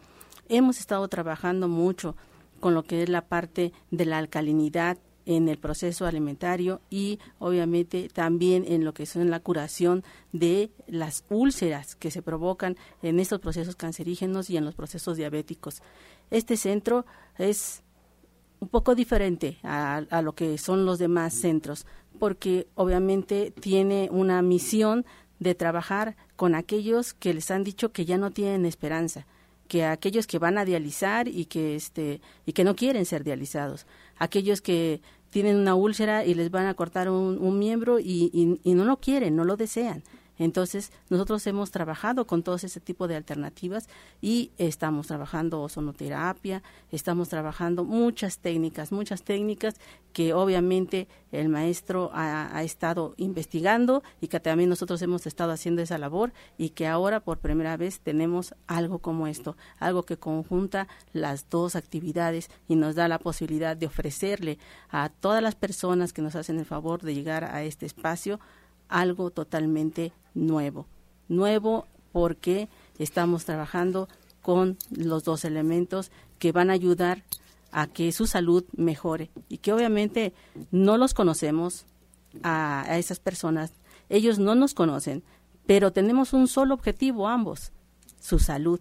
Hemos 0.48 0.78
estado 0.78 1.06
trabajando 1.08 1.68
mucho 1.68 2.16
con 2.60 2.74
lo 2.74 2.84
que 2.84 3.02
es 3.02 3.08
la 3.08 3.26
parte 3.26 3.72
de 3.90 4.06
la 4.06 4.18
alcalinidad 4.18 4.98
en 5.26 5.48
el 5.48 5.58
proceso 5.58 6.06
alimentario 6.06 6.80
y 6.88 7.18
obviamente 7.38 8.08
también 8.08 8.64
en 8.66 8.84
lo 8.84 8.94
que 8.94 9.04
son 9.04 9.28
la 9.28 9.40
curación 9.40 10.04
de 10.32 10.70
las 10.86 11.24
úlceras 11.28 11.96
que 11.96 12.10
se 12.10 12.22
provocan 12.22 12.76
en 13.02 13.20
estos 13.20 13.40
procesos 13.40 13.76
cancerígenos 13.76 14.48
y 14.48 14.56
en 14.56 14.64
los 14.64 14.74
procesos 14.74 15.16
diabéticos. 15.16 15.82
Este 16.30 16.56
centro 16.56 17.04
es 17.36 17.82
un 18.60 18.68
poco 18.68 18.94
diferente 18.94 19.58
a, 19.62 19.96
a 20.08 20.22
lo 20.22 20.34
que 20.34 20.56
son 20.56 20.86
los 20.86 20.98
demás 20.98 21.34
centros 21.34 21.86
porque 22.18 22.68
obviamente 22.74 23.50
tiene 23.50 24.08
una 24.10 24.40
misión 24.40 25.04
de 25.38 25.54
trabajar 25.54 26.16
con 26.36 26.54
aquellos 26.54 27.12
que 27.12 27.34
les 27.34 27.50
han 27.50 27.64
dicho 27.64 27.92
que 27.92 28.06
ya 28.06 28.16
no 28.16 28.30
tienen 28.30 28.64
esperanza 28.64 29.26
que 29.66 29.84
aquellos 29.84 30.26
que 30.26 30.38
van 30.38 30.58
a 30.58 30.64
dializar 30.64 31.28
y 31.28 31.46
que 31.46 31.74
este 31.74 32.20
y 32.44 32.52
que 32.52 32.64
no 32.64 32.76
quieren 32.76 33.04
ser 33.04 33.24
dializados 33.24 33.86
aquellos 34.18 34.60
que 34.60 35.00
tienen 35.36 35.56
una 35.58 35.74
úlcera 35.74 36.24
y 36.24 36.32
les 36.32 36.50
van 36.50 36.64
a 36.64 36.72
cortar 36.72 37.10
un, 37.10 37.58
miembro 37.58 37.98
y, 38.00 38.58
y, 38.64 38.74
no 38.74 38.86
lo 38.86 38.96
quieren, 38.96 39.36
no 39.36 39.44
lo 39.44 39.58
desean. 39.58 40.02
Entonces, 40.38 40.92
nosotros 41.08 41.46
hemos 41.46 41.70
trabajado 41.70 42.26
con 42.26 42.42
todo 42.42 42.56
ese 42.56 42.80
tipo 42.80 43.08
de 43.08 43.16
alternativas 43.16 43.88
y 44.20 44.50
estamos 44.58 45.06
trabajando 45.06 45.62
ozonoterapia, 45.62 46.62
estamos 46.90 47.28
trabajando 47.28 47.84
muchas 47.84 48.38
técnicas, 48.38 48.92
muchas 48.92 49.22
técnicas 49.22 49.76
que 50.12 50.32
obviamente 50.32 51.08
el 51.30 51.50
maestro 51.50 52.10
ha, 52.14 52.62
estado 52.62 53.12
investigando 53.18 54.02
y 54.20 54.28
que 54.28 54.40
también 54.40 54.70
nosotros 54.70 55.02
hemos 55.02 55.26
estado 55.26 55.52
haciendo 55.52 55.82
esa 55.82 55.98
labor 55.98 56.32
y 56.56 56.70
que 56.70 56.86
ahora 56.86 57.20
por 57.20 57.38
primera 57.38 57.76
vez 57.76 58.00
tenemos 58.00 58.54
algo 58.66 58.98
como 59.00 59.26
esto, 59.26 59.56
algo 59.78 60.04
que 60.04 60.16
conjunta 60.16 60.88
las 61.12 61.50
dos 61.50 61.76
actividades 61.76 62.50
y 62.66 62.76
nos 62.76 62.94
da 62.94 63.08
la 63.08 63.18
posibilidad 63.18 63.76
de 63.76 63.86
ofrecerle 63.86 64.58
a 64.88 65.10
todas 65.10 65.42
las 65.42 65.54
personas 65.54 66.14
que 66.14 66.22
nos 66.22 66.34
hacen 66.34 66.58
el 66.58 66.64
favor 66.64 67.02
de 67.02 67.14
llegar 67.14 67.44
a 67.44 67.62
este 67.62 67.84
espacio 67.84 68.40
algo 68.88 69.30
totalmente 69.30 70.12
nuevo. 70.36 70.86
Nuevo 71.28 71.86
porque 72.12 72.68
estamos 72.98 73.44
trabajando 73.44 74.08
con 74.42 74.78
los 74.90 75.24
dos 75.24 75.44
elementos 75.44 76.12
que 76.38 76.52
van 76.52 76.70
a 76.70 76.74
ayudar 76.74 77.24
a 77.72 77.88
que 77.88 78.12
su 78.12 78.26
salud 78.26 78.64
mejore 78.76 79.30
y 79.48 79.58
que 79.58 79.72
obviamente 79.72 80.32
no 80.70 80.98
los 80.98 81.14
conocemos 81.14 81.84
a, 82.42 82.82
a 82.82 82.98
esas 82.98 83.18
personas, 83.18 83.72
ellos 84.08 84.38
no 84.38 84.54
nos 84.54 84.72
conocen, 84.72 85.24
pero 85.66 85.92
tenemos 85.92 86.32
un 86.32 86.46
solo 86.46 86.74
objetivo 86.74 87.28
ambos, 87.28 87.72
su 88.20 88.38
salud, 88.38 88.80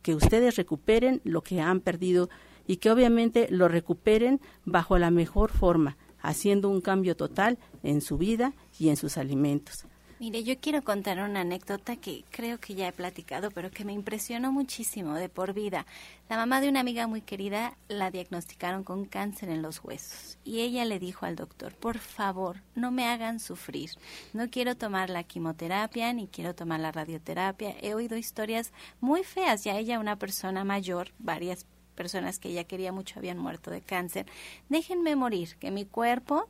que 0.00 0.14
ustedes 0.14 0.56
recuperen 0.56 1.20
lo 1.24 1.42
que 1.42 1.60
han 1.60 1.80
perdido 1.80 2.30
y 2.66 2.76
que 2.76 2.90
obviamente 2.90 3.46
lo 3.50 3.68
recuperen 3.68 4.40
bajo 4.64 4.98
la 4.98 5.10
mejor 5.10 5.50
forma, 5.50 5.96
haciendo 6.20 6.70
un 6.70 6.80
cambio 6.80 7.16
total 7.16 7.58
en 7.82 8.00
su 8.00 8.16
vida 8.16 8.54
y 8.78 8.88
en 8.88 8.96
sus 8.96 9.18
alimentos. 9.18 9.86
Mire, 10.24 10.42
yo 10.42 10.58
quiero 10.58 10.82
contar 10.82 11.18
una 11.18 11.42
anécdota 11.42 11.96
que 11.96 12.24
creo 12.30 12.58
que 12.58 12.74
ya 12.74 12.88
he 12.88 12.92
platicado, 12.92 13.50
pero 13.50 13.70
que 13.70 13.84
me 13.84 13.92
impresionó 13.92 14.52
muchísimo 14.52 15.12
de 15.16 15.28
por 15.28 15.52
vida. 15.52 15.84
La 16.30 16.38
mamá 16.38 16.62
de 16.62 16.70
una 16.70 16.80
amiga 16.80 17.06
muy 17.06 17.20
querida 17.20 17.76
la 17.88 18.10
diagnosticaron 18.10 18.84
con 18.84 19.04
cáncer 19.04 19.50
en 19.50 19.60
los 19.60 19.84
huesos 19.84 20.38
y 20.42 20.60
ella 20.60 20.86
le 20.86 20.98
dijo 20.98 21.26
al 21.26 21.36
doctor, 21.36 21.74
por 21.74 21.98
favor, 21.98 22.62
no 22.74 22.90
me 22.90 23.06
hagan 23.06 23.38
sufrir. 23.38 23.90
No 24.32 24.48
quiero 24.48 24.78
tomar 24.78 25.10
la 25.10 25.24
quimioterapia 25.24 26.10
ni 26.14 26.26
quiero 26.26 26.54
tomar 26.54 26.80
la 26.80 26.90
radioterapia. 26.90 27.76
He 27.82 27.92
oído 27.92 28.16
historias 28.16 28.72
muy 29.02 29.24
feas. 29.24 29.64
Ya 29.64 29.76
ella, 29.76 30.00
una 30.00 30.16
persona 30.18 30.64
mayor, 30.64 31.12
varias 31.18 31.66
personas 31.94 32.38
que 32.38 32.48
ella 32.48 32.64
quería 32.64 32.92
mucho 32.92 33.18
habían 33.18 33.38
muerto 33.38 33.70
de 33.70 33.82
cáncer. 33.82 34.24
Déjenme 34.70 35.16
morir, 35.16 35.56
que 35.56 35.70
mi 35.70 35.84
cuerpo 35.84 36.48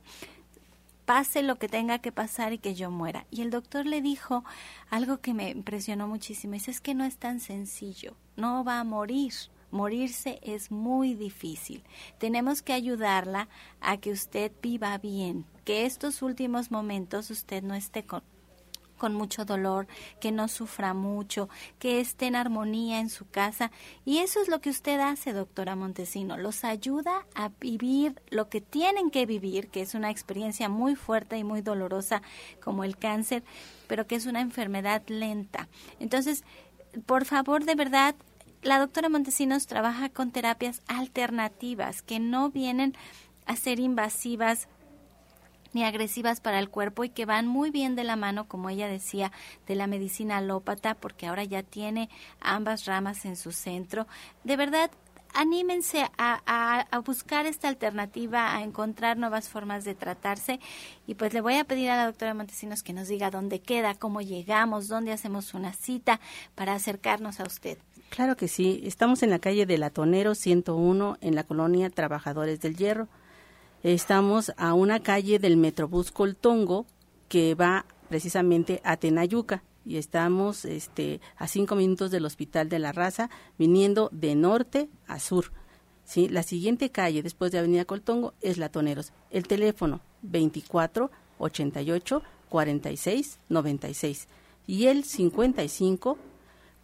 pase 1.05 1.43
lo 1.43 1.57
que 1.57 1.69
tenga 1.69 1.99
que 1.99 2.11
pasar 2.11 2.53
y 2.53 2.57
que 2.57 2.75
yo 2.75 2.91
muera. 2.91 3.25
Y 3.31 3.41
el 3.41 3.51
doctor 3.51 3.85
le 3.85 4.01
dijo 4.01 4.43
algo 4.89 5.19
que 5.21 5.33
me 5.33 5.49
impresionó 5.49 6.07
muchísimo. 6.07 6.53
Dice, 6.53 6.71
es 6.71 6.81
que 6.81 6.95
no 6.95 7.05
es 7.05 7.17
tan 7.17 7.39
sencillo, 7.39 8.15
no 8.35 8.63
va 8.63 8.79
a 8.79 8.83
morir. 8.83 9.33
Morirse 9.71 10.39
es 10.41 10.71
muy 10.71 11.15
difícil. 11.15 11.83
Tenemos 12.17 12.61
que 12.61 12.71
ayudarla 12.71 13.49
a 13.81 13.97
que 13.97 14.11
usted 14.11 14.51
viva 14.61 14.97
bien, 14.97 15.45
que 15.65 15.85
estos 15.85 16.21
últimos 16.21 16.71
momentos 16.71 17.29
usted 17.29 17.61
no 17.61 17.73
esté 17.75 18.05
con, 18.05 18.23
con 18.97 19.13
mucho 19.13 19.45
dolor, 19.45 19.87
que 20.19 20.31
no 20.31 20.47
sufra 20.47 20.93
mucho, 20.93 21.49
que 21.79 21.99
esté 21.99 22.27
en 22.27 22.35
armonía 22.35 22.99
en 22.99 23.09
su 23.09 23.27
casa. 23.27 23.71
Y 24.05 24.19
eso 24.19 24.41
es 24.41 24.47
lo 24.47 24.61
que 24.61 24.69
usted 24.69 24.99
hace, 24.99 25.33
doctora 25.33 25.75
Montesino. 25.75 26.37
Los 26.37 26.63
ayuda 26.63 27.25
a 27.35 27.49
vivir 27.59 28.21
lo 28.29 28.49
que 28.49 28.61
tienen 28.61 29.11
que 29.11 29.25
vivir, 29.25 29.69
que 29.69 29.81
es 29.81 29.93
una 29.93 30.09
experiencia 30.09 30.69
muy 30.69 30.95
fuerte 30.95 31.37
y 31.37 31.43
muy 31.43 31.61
dolorosa 31.61 32.21
como 32.63 32.83
el 32.83 32.97
cáncer, 32.97 33.43
pero 33.87 34.07
que 34.07 34.15
es 34.15 34.25
una 34.25 34.41
enfermedad 34.41 35.03
lenta. 35.07 35.67
Entonces, 35.99 36.43
por 37.05 37.25
favor, 37.25 37.65
de 37.65 37.75
verdad, 37.75 38.15
la 38.61 38.79
doctora 38.79 39.09
Montesinos 39.09 39.67
trabaja 39.67 40.09
con 40.09 40.31
terapias 40.31 40.81
alternativas 40.87 42.01
que 42.01 42.19
no 42.19 42.49
vienen 42.49 42.95
a 43.45 43.55
ser 43.55 43.79
invasivas 43.79 44.67
ni 45.75 45.83
agresivas 45.83 46.39
para 46.39 46.57
el 46.59 46.69
cuerpo 46.69 47.03
y 47.03 47.09
que 47.09 47.25
van 47.25 47.47
muy 47.47 47.69
bien 47.69 47.95
de 47.95 48.05
la 48.05 48.15
mano, 48.15 48.47
como 48.47 48.69
ella 48.69 48.87
decía, 48.87 49.33
de 49.67 49.75
la 49.75 49.87
medicina 49.87 50.37
alópata, 50.37 50.95
porque 50.95 51.27
ahora 51.27 51.43
ya 51.43 51.63
tiene 51.63 52.09
ambas 52.39 52.85
ramas 52.85 53.25
en 53.25 53.35
su 53.35 53.51
centro. 53.51 54.07
De 54.45 54.55
verdad, 54.55 54.89
anímense 55.33 56.09
a, 56.17 57.01
buscar 57.05 57.45
esta 57.45 57.67
alternativa, 57.67 58.55
a 58.55 58.63
encontrar 58.63 59.17
nuevas 59.17 59.49
formas 59.49 59.83
de 59.83 59.95
tratarse. 59.95 60.61
Y 61.07 61.15
pues 61.15 61.33
le 61.33 61.41
voy 61.41 61.55
a 61.55 61.65
pedir 61.65 61.89
a 61.89 61.97
la 61.97 62.05
doctora 62.05 62.33
Montesinos 62.33 62.81
que 62.81 62.93
nos 62.93 63.09
diga 63.09 63.29
dónde 63.29 63.59
queda, 63.59 63.95
cómo 63.95 64.21
llegamos, 64.21 64.87
dónde 64.87 65.11
hacemos 65.11 65.53
una 65.53 65.73
cita 65.73 66.21
para 66.55 66.73
acercarnos 66.73 67.41
a 67.41 67.43
usted. 67.43 67.77
Claro 68.11 68.37
que 68.37 68.47
sí, 68.47 68.81
estamos 68.85 69.23
en 69.23 69.29
la 69.29 69.39
calle 69.39 69.65
de 69.65 69.77
Latonero 69.77 70.35
101 70.35 71.17
en 71.19 71.35
la 71.35 71.43
colonia 71.43 71.89
Trabajadores 71.89 72.61
del 72.61 72.77
Hierro. 72.77 73.09
Estamos 73.85 74.51
a 74.57 74.73
una 74.73 74.99
calle 74.99 75.37
del 75.37 75.57
Metrobús 75.57 76.09
Coltongo 76.09 76.87
que 77.29 77.53
va 77.53 77.85
precisamente 78.09 78.81
a 78.83 78.97
Tenayuca 78.97 79.61
y 79.85 79.97
estamos 79.97 80.65
este, 80.65 81.21
a 81.37 81.47
cinco 81.47 81.75
minutos 81.75 82.09
del 82.09 82.25
Hospital 82.25 82.67
de 82.67 82.79
la 82.79 82.93
Raza, 82.93 83.29
viniendo 83.59 84.09
de 84.11 84.33
norte 84.33 84.89
a 85.05 85.19
sur. 85.19 85.51
¿sí? 86.03 86.27
La 86.29 86.41
siguiente 86.41 86.89
calle 86.89 87.21
después 87.21 87.51
de 87.51 87.59
Avenida 87.59 87.85
Coltongo 87.85 88.33
es 88.41 88.57
Latoneros. 88.57 89.13
El 89.29 89.45
teléfono 89.45 90.01
24 90.23 91.11
88 91.37 92.23
46 92.49 93.39
96 93.49 94.27
y 94.65 94.87
el 94.87 95.03
55 95.03 96.17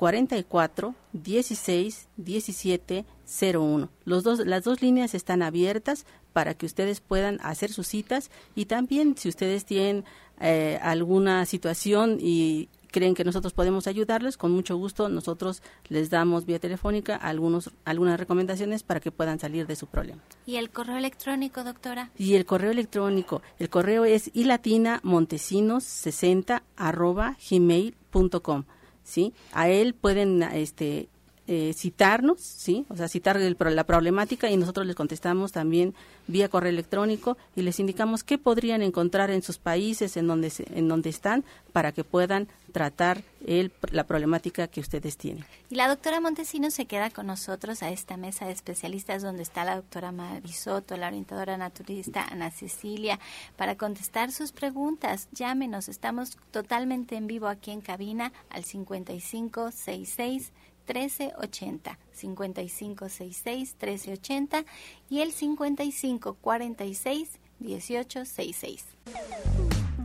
44 0.02 0.96
16 1.14 2.08
17 2.18 3.06
01. 3.54 3.90
Los 4.04 4.24
dos, 4.24 4.40
las 4.40 4.64
dos 4.64 4.82
líneas 4.82 5.14
están 5.14 5.42
abiertas 5.42 6.06
para 6.34 6.54
que 6.54 6.66
ustedes 6.66 7.02
puedan 7.02 7.40
hacer 7.42 7.72
sus 7.72 7.88
citas 7.88 8.32
y 8.56 8.66
también 8.66 9.16
si 9.18 9.30
ustedes 9.30 9.66
tienen 9.66 10.06
eh, 10.40 10.80
alguna 10.82 11.46
situación 11.46 12.18
y 12.20 12.70
creen 12.92 13.16
que 13.16 13.24
nosotros 13.24 13.54
podemos 13.54 13.88
ayudarles, 13.88 14.38
con 14.38 14.52
mucho 14.52 14.76
gusto 14.76 15.10
nosotros 15.10 15.64
les 15.88 16.10
damos 16.10 16.46
vía 16.46 16.60
telefónica 16.60 17.16
algunos, 17.16 17.72
algunas 17.86 18.20
recomendaciones 18.20 18.84
para 18.84 19.00
que 19.00 19.12
puedan 19.12 19.40
salir 19.40 19.66
de 19.66 19.76
su 19.76 19.88
problema. 19.88 20.22
¿Y 20.46 20.58
el 20.58 20.70
correo 20.70 20.98
electrónico, 20.98 21.64
doctora? 21.64 22.12
Y 22.18 22.36
el 22.36 22.46
correo 22.46 22.72
electrónico, 22.72 23.42
el 23.60 23.70
correo 23.70 24.04
es 24.06 24.32
ilatinamontesinos60 24.34 26.62
arroba 26.76 27.38
gmail.com. 27.50 28.66
¿sí? 29.04 29.34
A 29.54 29.70
él 29.70 29.94
pueden 29.94 30.44
este, 30.44 31.08
eh, 31.48 31.74
citarnos, 31.74 32.40
¿sí? 32.40 32.86
O 32.90 32.96
sea, 32.96 33.08
citar 33.08 33.38
la 33.40 33.84
problemática 33.84 34.50
y 34.50 34.58
nosotros 34.58 34.86
les 34.86 34.96
contestamos 34.96 35.52
también 35.52 35.96
vía 36.28 36.50
correo 36.50 36.70
electrónico 36.70 37.36
y 37.56 37.64
les 37.64 37.80
indicamos 37.80 38.24
qué 38.24 38.38
podrían 38.38 38.84
encontrar 38.84 39.32
en 39.32 39.42
sus 39.42 39.58
países, 39.58 40.18
en 40.18 40.28
donde, 40.28 40.52
en 40.74 40.88
donde 40.88 41.10
están, 41.10 41.44
para 41.74 41.92
que 41.92 42.04
puedan 42.04 42.48
tratar 42.72 43.24
el, 43.46 43.72
la 43.92 44.06
problemática 44.06 44.68
que 44.68 44.80
ustedes 44.82 45.18
tienen. 45.18 45.44
Y 45.70 45.76
la 45.76 45.88
doctora 45.88 46.22
Montesino 46.22 46.70
se 46.70 46.86
queda 46.86 47.10
con 47.10 47.28
nosotros 47.28 47.82
a 47.82 47.90
esta 47.90 48.18
mesa 48.18 48.46
de 48.46 48.54
especialistas 48.54 49.24
donde 49.24 49.42
está 49.44 49.66
la 49.66 49.76
doctora 49.76 50.12
Marisoto, 50.12 50.96
la 50.96 51.08
orientadora 51.08 51.58
naturista 51.58 52.24
Ana 52.24 52.52
Cecilia, 52.52 53.20
para 53.58 53.76
contestar 53.76 54.32
sus 54.32 54.52
preguntas. 54.52 55.28
Llámenos, 55.32 55.90
estamos 55.90 56.38
totalmente 56.52 57.16
en 57.16 57.28
vivo 57.28 57.48
aquí 57.48 57.72
en 57.72 57.82
cabina 57.82 58.32
al 58.50 58.64
5566 58.64 60.52
1380, 60.94 61.98
5566 62.12 63.76
1380 63.80 64.66
y 65.10 65.22
el 65.22 65.32
5546 65.32 67.30
1866. 67.60 68.86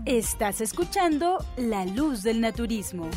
Estás 0.04 0.60
escuchando 0.60 1.44
La 1.56 1.84
Luz 1.84 2.22
del 2.22 2.40
Naturismo. 2.40 3.10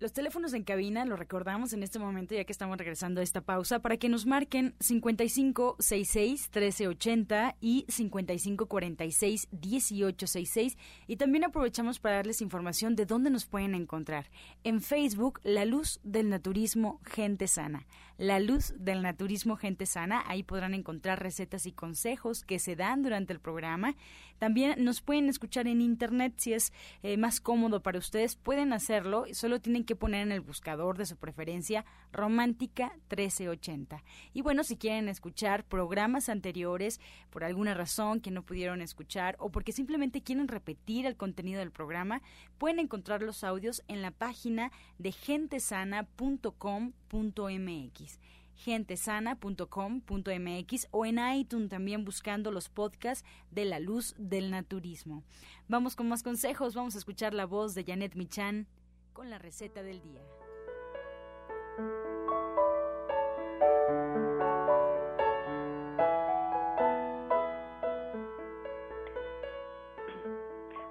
Los 0.00 0.12
teléfonos 0.12 0.54
en 0.54 0.62
cabina 0.62 1.04
los 1.04 1.18
recordamos 1.18 1.72
en 1.72 1.82
este 1.82 1.98
momento, 1.98 2.32
ya 2.32 2.44
que 2.44 2.52
estamos 2.52 2.78
regresando 2.78 3.20
a 3.20 3.24
esta 3.24 3.40
pausa, 3.40 3.80
para 3.80 3.96
que 3.96 4.08
nos 4.08 4.26
marquen 4.26 4.76
5566-1380 4.78 7.56
y 7.60 7.84
5546-1866. 7.86 10.76
Y 11.08 11.16
también 11.16 11.42
aprovechamos 11.42 11.98
para 11.98 12.14
darles 12.16 12.42
información 12.42 12.94
de 12.94 13.06
dónde 13.06 13.30
nos 13.30 13.46
pueden 13.46 13.74
encontrar. 13.74 14.30
En 14.62 14.82
Facebook, 14.82 15.40
La 15.42 15.64
Luz 15.64 15.98
del 16.04 16.30
Naturismo 16.30 17.00
Gente 17.04 17.48
Sana. 17.48 17.84
La 18.18 18.38
Luz 18.40 18.74
del 18.76 19.02
Naturismo 19.02 19.54
Gente 19.54 19.86
Sana. 19.86 20.24
Ahí 20.26 20.42
podrán 20.42 20.74
encontrar 20.74 21.22
recetas 21.22 21.66
y 21.66 21.72
consejos 21.72 22.42
que 22.42 22.58
se 22.58 22.74
dan 22.74 23.04
durante 23.04 23.32
el 23.32 23.38
programa. 23.38 23.94
También 24.40 24.84
nos 24.84 25.02
pueden 25.02 25.28
escuchar 25.28 25.68
en 25.68 25.80
Internet 25.80 26.34
si 26.36 26.52
es 26.52 26.72
eh, 27.04 27.16
más 27.16 27.40
cómodo 27.40 27.80
para 27.80 28.00
ustedes. 28.00 28.34
Pueden 28.34 28.72
hacerlo. 28.72 29.26
Solo 29.30 29.60
tienen 29.60 29.84
que 29.84 29.94
poner 29.94 30.22
en 30.22 30.32
el 30.32 30.40
buscador 30.40 30.98
de 30.98 31.06
su 31.06 31.16
preferencia 31.16 31.84
Romántica 32.12 32.90
1380. 33.08 34.02
Y 34.34 34.42
bueno, 34.42 34.64
si 34.64 34.76
quieren 34.76 35.08
escuchar 35.08 35.62
programas 35.62 36.28
anteriores 36.28 37.00
por 37.30 37.44
alguna 37.44 37.74
razón 37.74 38.20
que 38.20 38.32
no 38.32 38.42
pudieron 38.42 38.82
escuchar 38.82 39.36
o 39.38 39.50
porque 39.50 39.70
simplemente 39.70 40.22
quieren 40.22 40.48
repetir 40.48 41.06
el 41.06 41.16
contenido 41.16 41.60
del 41.60 41.70
programa, 41.70 42.20
pueden 42.58 42.80
encontrar 42.80 43.22
los 43.22 43.44
audios 43.44 43.84
en 43.86 44.02
la 44.02 44.10
página 44.10 44.72
de 44.98 45.12
gentesana.com.mx 45.12 48.07
gentesana.com.mx 48.54 50.88
o 50.90 51.06
en 51.06 51.18
iTunes 51.18 51.68
también 51.68 52.04
buscando 52.04 52.50
los 52.50 52.68
podcasts 52.68 53.24
de 53.50 53.64
la 53.64 53.80
luz 53.80 54.14
del 54.18 54.50
naturismo. 54.50 55.22
Vamos 55.68 55.96
con 55.96 56.08
más 56.08 56.22
consejos, 56.22 56.74
vamos 56.74 56.94
a 56.94 56.98
escuchar 56.98 57.34
la 57.34 57.46
voz 57.46 57.74
de 57.74 57.84
Janet 57.84 58.14
Michan 58.14 58.66
con 59.12 59.30
la 59.30 59.38
receta 59.38 59.82
del 59.82 60.02
día. 60.02 60.20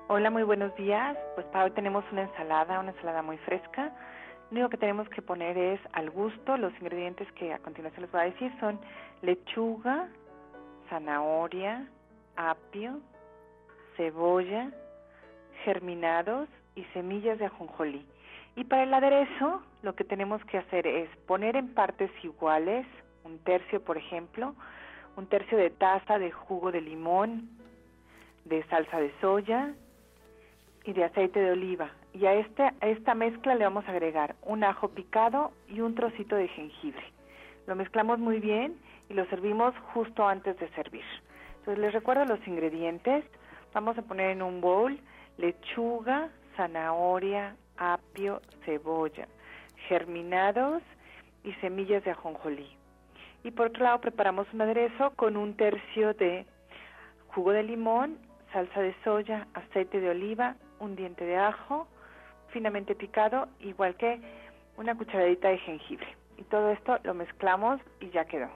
Hola, 0.10 0.32
muy 0.32 0.44
buenos 0.44 0.74
días. 0.76 1.18
Pues 1.36 1.46
para 1.48 1.66
hoy 1.66 1.72
tenemos 1.72 2.04
una 2.12 2.24
ensalada, 2.24 2.80
una 2.80 2.92
ensalada 2.92 3.22
muy 3.22 3.38
fresca. 3.40 3.94
Lo 4.50 4.60
único 4.60 4.70
que 4.70 4.78
tenemos 4.78 5.10
que 5.10 5.22
poner 5.22 5.58
es 5.58 5.80
al 5.92 6.10
gusto. 6.10 6.56
Los 6.58 6.74
ingredientes 6.80 7.30
que 7.34 7.54
a 7.54 7.60
continuación 7.60 8.04
les 8.04 8.12
voy 8.12 8.22
a 8.22 8.26
decir 8.26 8.52
son 8.60 8.80
lechuga, 9.22 10.08
zanahoria, 10.90 11.86
apio, 12.38 13.02
cebolla, 13.98 14.72
germinados 15.66 16.48
y 16.76 16.84
semillas 16.94 17.40
de 17.40 17.46
ajonjolí. 17.46 18.06
Y 18.56 18.64
para 18.64 18.84
el 18.84 18.94
aderezo, 18.94 19.62
lo 19.84 19.96
que 19.96 20.04
tenemos 20.04 20.44
que 20.46 20.58
hacer 20.58 20.88
es 20.88 21.10
poner 21.28 21.56
en 21.56 21.74
partes 21.74 22.10
iguales, 22.24 22.88
un 23.24 23.40
tercio, 23.40 23.84
por 23.84 23.98
ejemplo, 23.98 24.56
un 25.18 25.28
tercio 25.28 25.58
de 25.58 25.72
taza 25.72 26.18
de 26.20 26.32
jugo 26.32 26.72
de 26.72 26.82
limón, 26.82 27.50
de 28.46 28.64
salsa 28.68 29.00
de 29.00 29.12
soya 29.20 29.74
y 30.86 30.94
de 30.94 31.04
aceite 31.04 31.40
de 31.40 31.52
oliva. 31.52 31.92
Y 32.14 32.26
a, 32.26 32.34
este, 32.34 32.64
a 32.64 32.88
esta 32.88 33.14
mezcla 33.14 33.56
le 33.56 33.64
vamos 33.64 33.88
a 33.88 33.92
agregar 33.92 34.36
un 34.44 34.64
ajo 34.64 34.90
picado 34.90 35.52
y 35.68 35.82
un 35.82 35.94
trocito 35.96 36.36
de 36.36 36.48
jengibre. 36.48 37.04
Lo 37.68 37.76
mezclamos 37.76 38.20
muy 38.20 38.40
bien 38.40 38.78
y 39.10 39.14
lo 39.14 39.26
servimos 39.26 39.76
justo 39.94 40.28
antes 40.28 40.58
de 40.60 40.70
servir. 40.70 41.04
Entonces 41.60 41.80
les 41.80 41.94
recuerdo 41.94 42.26
los 42.26 42.46
ingredientes. 42.48 43.26
Vamos 43.74 43.98
a 43.98 44.02
poner 44.02 44.32
en 44.32 44.42
un 44.42 44.62
bowl 44.62 45.00
lechuga, 45.38 46.30
zanahoria, 46.56 47.56
apio, 47.78 48.42
cebolla, 48.66 49.28
germinados 49.88 50.82
y 51.44 51.54
semillas 51.56 52.04
de 52.04 52.12
ajonjolí. 52.12 52.68
Y 53.44 53.52
por 53.52 53.68
otro 53.68 53.84
lado 53.84 54.02
preparamos 54.02 54.48
un 54.54 54.62
aderezo 54.62 55.12
con 55.12 55.38
un 55.38 55.56
tercio 55.56 56.14
de 56.16 56.46
jugo 57.28 57.52
de 57.52 57.64
limón, 57.64 58.18
salsa 58.52 58.82
de 58.82 58.96
soya, 59.04 59.48
aceite 59.54 60.00
de 60.00 60.10
oliva, 60.10 60.56
un 60.80 60.96
diente 60.96 61.26
de 61.26 61.38
ajo 61.38 61.88
finamente 62.50 62.96
picado, 62.96 63.48
igual 63.60 63.96
que 63.96 64.20
una 64.78 64.96
cucharadita 64.96 65.50
de 65.50 65.58
jengibre. 65.60 66.08
Y 66.38 66.44
todo 66.44 66.70
esto 66.72 67.00
lo 67.04 67.14
mezclamos 67.14 67.82
y 68.00 68.10
ya 68.12 68.26
quedó. 68.26 68.50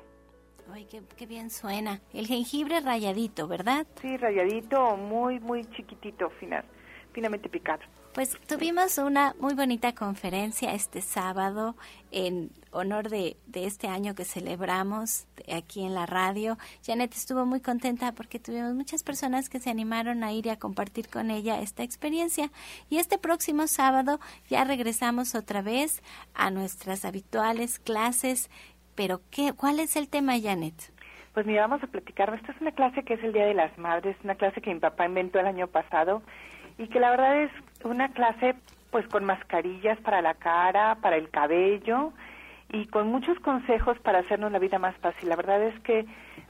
Ay, 0.72 0.86
qué, 0.86 1.26
bien 1.26 1.50
suena. 1.50 2.00
El 2.14 2.28
jengibre 2.28 2.80
rayadito, 2.80 3.48
¿verdad? 3.48 3.86
Sí, 4.02 4.16
rayadito, 4.18 4.96
muy, 4.96 5.40
muy 5.40 5.66
chiquitito, 5.72 6.30
final, 6.32 6.64
finamente 7.12 7.50
picado. 7.50 7.82
Pues 8.14 8.38
tuvimos 8.46 8.98
una 8.98 9.36
muy 9.40 9.54
bonita 9.54 9.96
conferencia 9.96 10.74
este 10.74 11.00
sábado 11.00 11.78
en 12.12 12.50
honor 12.72 13.08
de, 13.08 13.38
de, 13.48 13.66
este 13.66 13.88
año 13.88 14.16
que 14.16 14.26
celebramos 14.26 15.28
aquí 15.50 15.86
en 15.86 15.94
la 15.94 16.06
radio. 16.06 16.58
Janet 16.86 17.14
estuvo 17.14 17.46
muy 17.46 17.62
contenta 17.62 18.12
porque 18.12 18.38
tuvimos 18.38 18.74
muchas 18.74 19.04
personas 19.04 19.48
que 19.48 19.60
se 19.60 19.70
animaron 19.70 20.26
a 20.26 20.34
ir 20.34 20.48
y 20.48 20.50
a 20.50 20.60
compartir 20.60 21.08
con 21.08 21.32
ella 21.32 21.62
esta 21.62 21.84
experiencia. 21.84 22.50
Y 22.90 22.98
este 22.98 23.18
próximo 23.18 23.66
sábado 23.68 24.20
ya 24.50 24.66
regresamos 24.66 25.34
otra 25.34 25.62
vez 25.62 26.04
a 26.34 26.52
nuestras 26.52 27.06
habituales 27.06 27.80
clases. 27.80 28.50
Pero, 28.94 29.22
¿qué, 29.32 29.54
¿cuál 29.54 29.80
es 29.80 29.96
el 29.96 30.10
tema, 30.10 30.34
Janet? 30.38 30.76
Pues 31.34 31.46
mira, 31.46 31.62
vamos 31.62 31.82
a 31.82 31.88
platicar. 31.88 32.34
Esta 32.34 32.52
es 32.52 32.60
una 32.60 32.74
clase 32.74 33.04
que 33.04 33.14
es 33.14 33.24
el 33.24 33.32
Día 33.32 33.46
de 33.46 33.54
las 33.54 33.78
Madres, 33.78 34.18
una 34.22 34.36
clase 34.36 34.60
que 34.60 34.74
mi 34.74 34.82
papá 34.82 35.06
inventó 35.06 35.40
el 35.40 35.48
año 35.48 35.68
pasado 35.68 36.22
y 36.82 36.88
que 36.88 37.00
la 37.00 37.12
verdad 37.12 37.44
es 37.44 37.52
una 37.84 38.10
clase 38.10 38.56
pues 38.90 39.08
con 39.08 39.24
mascarillas 39.24 40.00
para 40.00 40.22
la 40.22 40.34
cara, 40.34 40.96
para 40.96 41.16
el 41.16 41.30
cabello 41.30 42.12
y 42.70 42.88
con 42.88 43.08
muchos 43.08 43.40
consejos 43.40 44.00
para 44.00 44.20
hacernos 44.20 44.52
la 44.52 44.58
vida 44.58 44.80
más 44.80 44.96
fácil. 44.98 45.30
La 45.30 45.36
verdad 45.36 45.62
es 45.62 45.80
que 45.82 46.06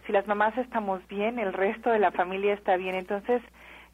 si 0.05 0.13
las 0.13 0.27
mamás 0.27 0.57
estamos 0.57 1.05
bien, 1.09 1.37
el 1.37 1.51
resto 1.51 1.89
de 1.89 1.99
la 1.99 2.11
familia 2.11 2.53
está 2.53 2.77
bien. 2.77 2.95
Entonces, 2.95 3.41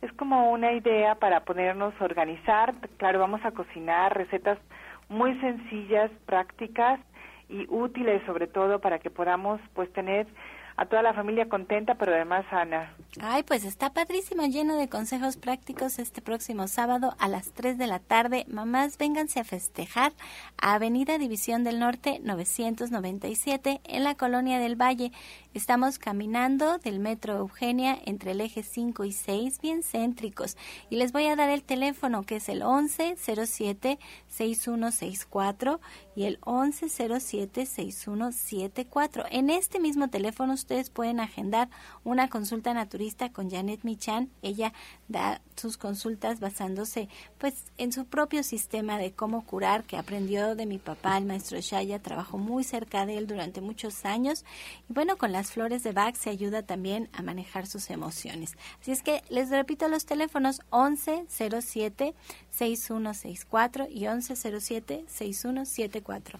es 0.03 0.13
como 0.13 0.51
una 0.51 0.73
idea 0.73 1.15
para 1.15 1.39
ponernos 1.39 1.93
a 1.99 2.05
organizar. 2.05 2.75
Claro, 2.97 3.19
vamos 3.19 3.43
a 3.43 3.51
cocinar 3.51 4.15
recetas 4.15 4.59
muy 5.09 5.39
sencillas, 5.39 6.11
prácticas 6.27 6.99
y 7.49 7.65
útiles 7.67 8.21
sobre 8.27 8.45
todo 8.45 8.79
para 8.79 8.99
que 8.99 9.09
podamos 9.09 9.59
pues 9.73 9.91
tener 9.93 10.27
a 10.77 10.85
toda 10.85 11.01
la 11.01 11.13
familia 11.13 11.49
contenta, 11.49 11.95
pero 11.95 12.13
además 12.13 12.45
sana. 12.51 12.93
Ay, 13.19 13.41
pues 13.41 13.65
está 13.65 13.93
padrísimo, 13.93 14.45
lleno 14.45 14.77
de 14.77 14.87
consejos 14.87 15.35
prácticos 15.35 15.97
este 15.97 16.21
próximo 16.21 16.67
sábado 16.67 17.15
a 17.17 17.27
las 17.27 17.51
3 17.51 17.79
de 17.79 17.87
la 17.87 17.97
tarde. 17.97 18.45
Mamás, 18.47 18.99
vénganse 18.99 19.39
a 19.39 19.43
festejar 19.43 20.13
a 20.61 20.75
Avenida 20.75 21.17
División 21.17 21.63
del 21.63 21.79
Norte 21.79 22.19
997 22.23 23.81
en 23.85 24.03
la 24.03 24.13
Colonia 24.13 24.59
del 24.59 24.79
Valle. 24.79 25.11
Estamos 25.57 25.97
caminando 25.97 26.77
del 26.77 26.99
Metro 26.99 27.35
Eugenia 27.35 27.97
entre 28.05 28.33
el 28.33 28.41
eje 28.41 28.61
5 28.61 29.05
y 29.05 29.11
6, 29.11 29.59
bien 29.59 29.81
céntricos. 29.81 30.55
Y 30.91 30.97
les 30.97 31.11
voy 31.11 31.25
a 31.25 31.35
dar 31.35 31.49
el 31.49 31.63
teléfono 31.63 32.21
que 32.21 32.35
es 32.35 32.47
el 32.47 32.59
1107 32.59 33.97
6164 34.27 35.81
y 36.15 36.25
el 36.25 36.39
1107 36.45 37.65
6174. 37.65 39.25
En 39.31 39.49
este 39.49 39.79
mismo 39.79 40.09
teléfono 40.09 40.53
ustedes 40.53 40.91
pueden 40.91 41.19
agendar 41.19 41.69
una 42.03 42.29
consulta 42.29 42.75
naturista 42.75 43.31
con 43.31 43.49
Janet 43.49 43.79
Michan. 43.81 44.29
Ella 44.43 44.73
da 45.07 45.41
sus 45.55 45.77
consultas 45.77 46.39
basándose 46.39 47.09
pues 47.39 47.65
en 47.79 47.91
su 47.91 48.05
propio 48.05 48.43
sistema 48.43 48.99
de 48.99 49.13
cómo 49.13 49.43
curar 49.43 49.85
que 49.85 49.97
aprendió 49.97 50.55
de 50.55 50.67
mi 50.67 50.77
papá, 50.77 51.17
el 51.17 51.25
maestro 51.25 51.59
Shaya, 51.59 51.97
trabajó 51.99 52.37
muy 52.37 52.63
cerca 52.63 53.07
de 53.07 53.17
él 53.17 53.25
durante 53.25 53.59
muchos 53.59 54.05
años 54.05 54.45
y 54.87 54.93
bueno, 54.93 55.17
con 55.17 55.31
las 55.31 55.46
flores 55.51 55.83
de 55.83 55.91
Bach 55.91 56.15
se 56.15 56.29
ayuda 56.29 56.63
también 56.63 57.09
a 57.13 57.21
manejar 57.21 57.67
sus 57.67 57.89
emociones. 57.89 58.53
Así 58.81 58.91
es 58.91 59.01
que 59.03 59.21
les 59.29 59.49
repito 59.49 59.87
los 59.87 60.05
teléfonos 60.05 60.61
1107 60.71 62.13
6164 62.49 63.87
y 63.89 64.07
1107 64.07 65.05
6174. 65.07 66.39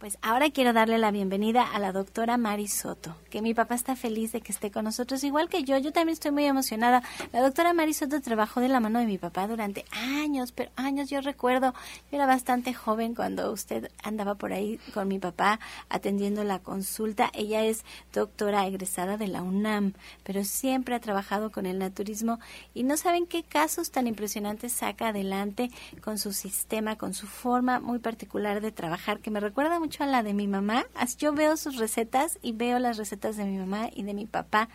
Pues 0.00 0.16
ahora 0.22 0.48
quiero 0.48 0.72
darle 0.72 0.96
la 0.96 1.10
bienvenida 1.10 1.62
a 1.62 1.78
la 1.78 1.92
doctora 1.92 2.38
Mari 2.38 2.68
Soto, 2.68 3.14
que 3.28 3.42
mi 3.42 3.52
papá 3.52 3.74
está 3.74 3.96
feliz 3.96 4.32
de 4.32 4.40
que 4.40 4.50
esté 4.50 4.70
con 4.70 4.86
nosotros, 4.86 5.22
igual 5.24 5.50
que 5.50 5.62
yo, 5.62 5.76
yo 5.76 5.92
también 5.92 6.14
estoy 6.14 6.30
muy 6.30 6.46
emocionada. 6.46 7.02
La 7.34 7.42
doctora 7.42 7.74
Mari 7.74 7.92
Soto 7.92 8.18
trabajó 8.22 8.60
de 8.60 8.68
la 8.68 8.80
mano 8.80 8.98
de 8.98 9.04
mi 9.04 9.18
papá 9.18 9.46
durante 9.46 9.84
años, 9.92 10.52
pero 10.52 10.70
años, 10.76 11.10
yo 11.10 11.20
recuerdo, 11.20 11.74
yo 12.10 12.16
era 12.16 12.24
bastante 12.24 12.72
joven 12.72 13.14
cuando 13.14 13.52
usted 13.52 13.90
andaba 14.02 14.36
por 14.36 14.54
ahí 14.54 14.78
con 14.94 15.06
mi 15.06 15.18
papá 15.18 15.60
atendiendo 15.90 16.44
la 16.44 16.60
consulta. 16.60 17.30
Ella 17.34 17.66
es 17.66 17.84
doctora 18.14 18.66
egresada 18.66 19.18
de 19.18 19.28
la 19.28 19.42
UNAM, 19.42 19.92
pero 20.22 20.44
siempre 20.44 20.94
ha 20.94 21.00
trabajado 21.00 21.52
con 21.52 21.66
el 21.66 21.78
naturismo 21.78 22.40
y 22.72 22.84
no 22.84 22.96
saben 22.96 23.26
qué 23.26 23.42
casos 23.42 23.90
tan 23.90 24.06
impresionantes 24.06 24.72
saca 24.72 25.08
adelante 25.08 25.70
con 26.02 26.16
su 26.16 26.32
sistema, 26.32 26.96
con 26.96 27.12
su 27.12 27.26
forma 27.26 27.80
muy 27.80 27.98
particular 27.98 28.62
de 28.62 28.72
trabajar, 28.72 29.20
que 29.20 29.30
me 29.30 29.40
recuerda 29.40 29.78
mucho 29.78 29.89
a 29.98 30.06
la 30.06 30.22
de 30.22 30.34
mi 30.34 30.46
mamá. 30.46 30.86
Yo 31.18 31.32
veo 31.32 31.56
sus 31.56 31.76
recetas 31.76 32.38
y 32.42 32.52
veo 32.52 32.78
las 32.78 32.96
recetas 32.96 33.36
de 33.36 33.44
mi 33.44 33.58
mamá 33.58 33.90
y 33.92 34.04
de 34.04 34.14
mi 34.14 34.26
papá 34.26 34.68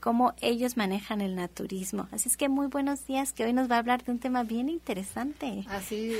cómo 0.00 0.34
ellos 0.40 0.76
manejan 0.76 1.20
el 1.20 1.34
naturismo. 1.34 2.08
Así 2.12 2.28
es 2.28 2.36
que 2.36 2.48
muy 2.48 2.66
buenos 2.66 3.06
días, 3.06 3.32
que 3.32 3.44
hoy 3.44 3.52
nos 3.52 3.70
va 3.70 3.76
a 3.76 3.78
hablar 3.78 4.04
de 4.04 4.12
un 4.12 4.18
tema 4.18 4.42
bien 4.42 4.68
interesante. 4.68 5.64
Así, 5.68 6.16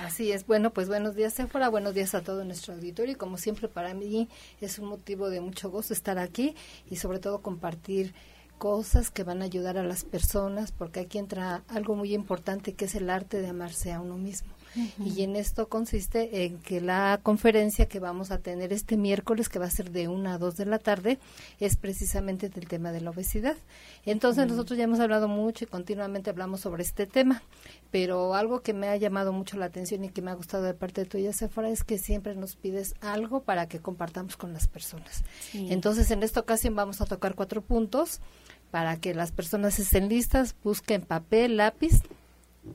así 0.00 0.32
es. 0.32 0.46
Bueno, 0.46 0.70
pues 0.70 0.88
buenos 0.88 1.14
días, 1.14 1.32
Sephora. 1.32 1.68
Buenos 1.68 1.94
días 1.94 2.14
a 2.14 2.22
todo 2.22 2.44
nuestro 2.44 2.74
auditorio. 2.74 3.12
Y 3.12 3.16
como 3.16 3.38
siempre, 3.38 3.68
para 3.68 3.94
mí 3.94 4.28
es 4.60 4.78
un 4.78 4.88
motivo 4.88 5.30
de 5.30 5.40
mucho 5.40 5.70
gozo 5.70 5.92
estar 5.92 6.18
aquí 6.18 6.54
y 6.90 6.96
sobre 6.96 7.18
todo 7.18 7.42
compartir 7.42 8.14
cosas 8.58 9.10
que 9.10 9.24
van 9.24 9.42
a 9.42 9.46
ayudar 9.46 9.76
a 9.76 9.82
las 9.82 10.04
personas, 10.04 10.70
porque 10.72 11.00
aquí 11.00 11.18
entra 11.18 11.64
algo 11.68 11.96
muy 11.96 12.14
importante 12.14 12.74
que 12.74 12.84
es 12.84 12.94
el 12.94 13.10
arte 13.10 13.40
de 13.40 13.48
amarse 13.48 13.92
a 13.92 14.00
uno 14.00 14.16
mismo. 14.16 14.52
Y 15.04 15.22
en 15.22 15.36
esto 15.36 15.68
consiste 15.68 16.44
en 16.44 16.58
que 16.58 16.80
la 16.80 17.20
conferencia 17.22 17.86
que 17.86 18.00
vamos 18.00 18.30
a 18.30 18.38
tener 18.38 18.72
este 18.72 18.96
miércoles, 18.96 19.48
que 19.48 19.58
va 19.58 19.66
a 19.66 19.70
ser 19.70 19.90
de 19.90 20.08
una 20.08 20.34
a 20.34 20.38
dos 20.38 20.56
de 20.56 20.66
la 20.66 20.78
tarde, 20.78 21.18
es 21.60 21.76
precisamente 21.76 22.48
del 22.48 22.68
tema 22.68 22.92
de 22.92 23.00
la 23.00 23.10
obesidad. 23.10 23.56
Entonces 24.06 24.46
nosotros 24.46 24.78
ya 24.78 24.84
hemos 24.84 25.00
hablado 25.00 25.28
mucho 25.28 25.64
y 25.64 25.66
continuamente 25.66 26.30
hablamos 26.30 26.60
sobre 26.60 26.82
este 26.82 27.06
tema, 27.06 27.42
pero 27.90 28.34
algo 28.34 28.60
que 28.60 28.72
me 28.72 28.88
ha 28.88 28.96
llamado 28.96 29.32
mucho 29.32 29.56
la 29.56 29.66
atención 29.66 30.04
y 30.04 30.08
que 30.08 30.22
me 30.22 30.30
ha 30.30 30.34
gustado 30.34 30.64
de 30.64 30.74
parte 30.74 31.02
de 31.02 31.06
tuya, 31.06 31.32
Sephora, 31.32 31.68
es 31.68 31.84
que 31.84 31.98
siempre 31.98 32.34
nos 32.34 32.56
pides 32.56 32.94
algo 33.00 33.42
para 33.42 33.66
que 33.66 33.80
compartamos 33.80 34.36
con 34.36 34.52
las 34.52 34.66
personas. 34.66 35.24
Entonces 35.52 36.10
en 36.10 36.22
esta 36.22 36.40
ocasión 36.40 36.74
vamos 36.74 37.00
a 37.00 37.06
tocar 37.06 37.34
cuatro 37.34 37.62
puntos 37.62 38.20
para 38.70 38.96
que 38.96 39.14
las 39.14 39.32
personas 39.32 39.78
estén 39.78 40.08
listas, 40.08 40.56
busquen 40.64 41.02
papel, 41.02 41.58
lápiz 41.58 42.02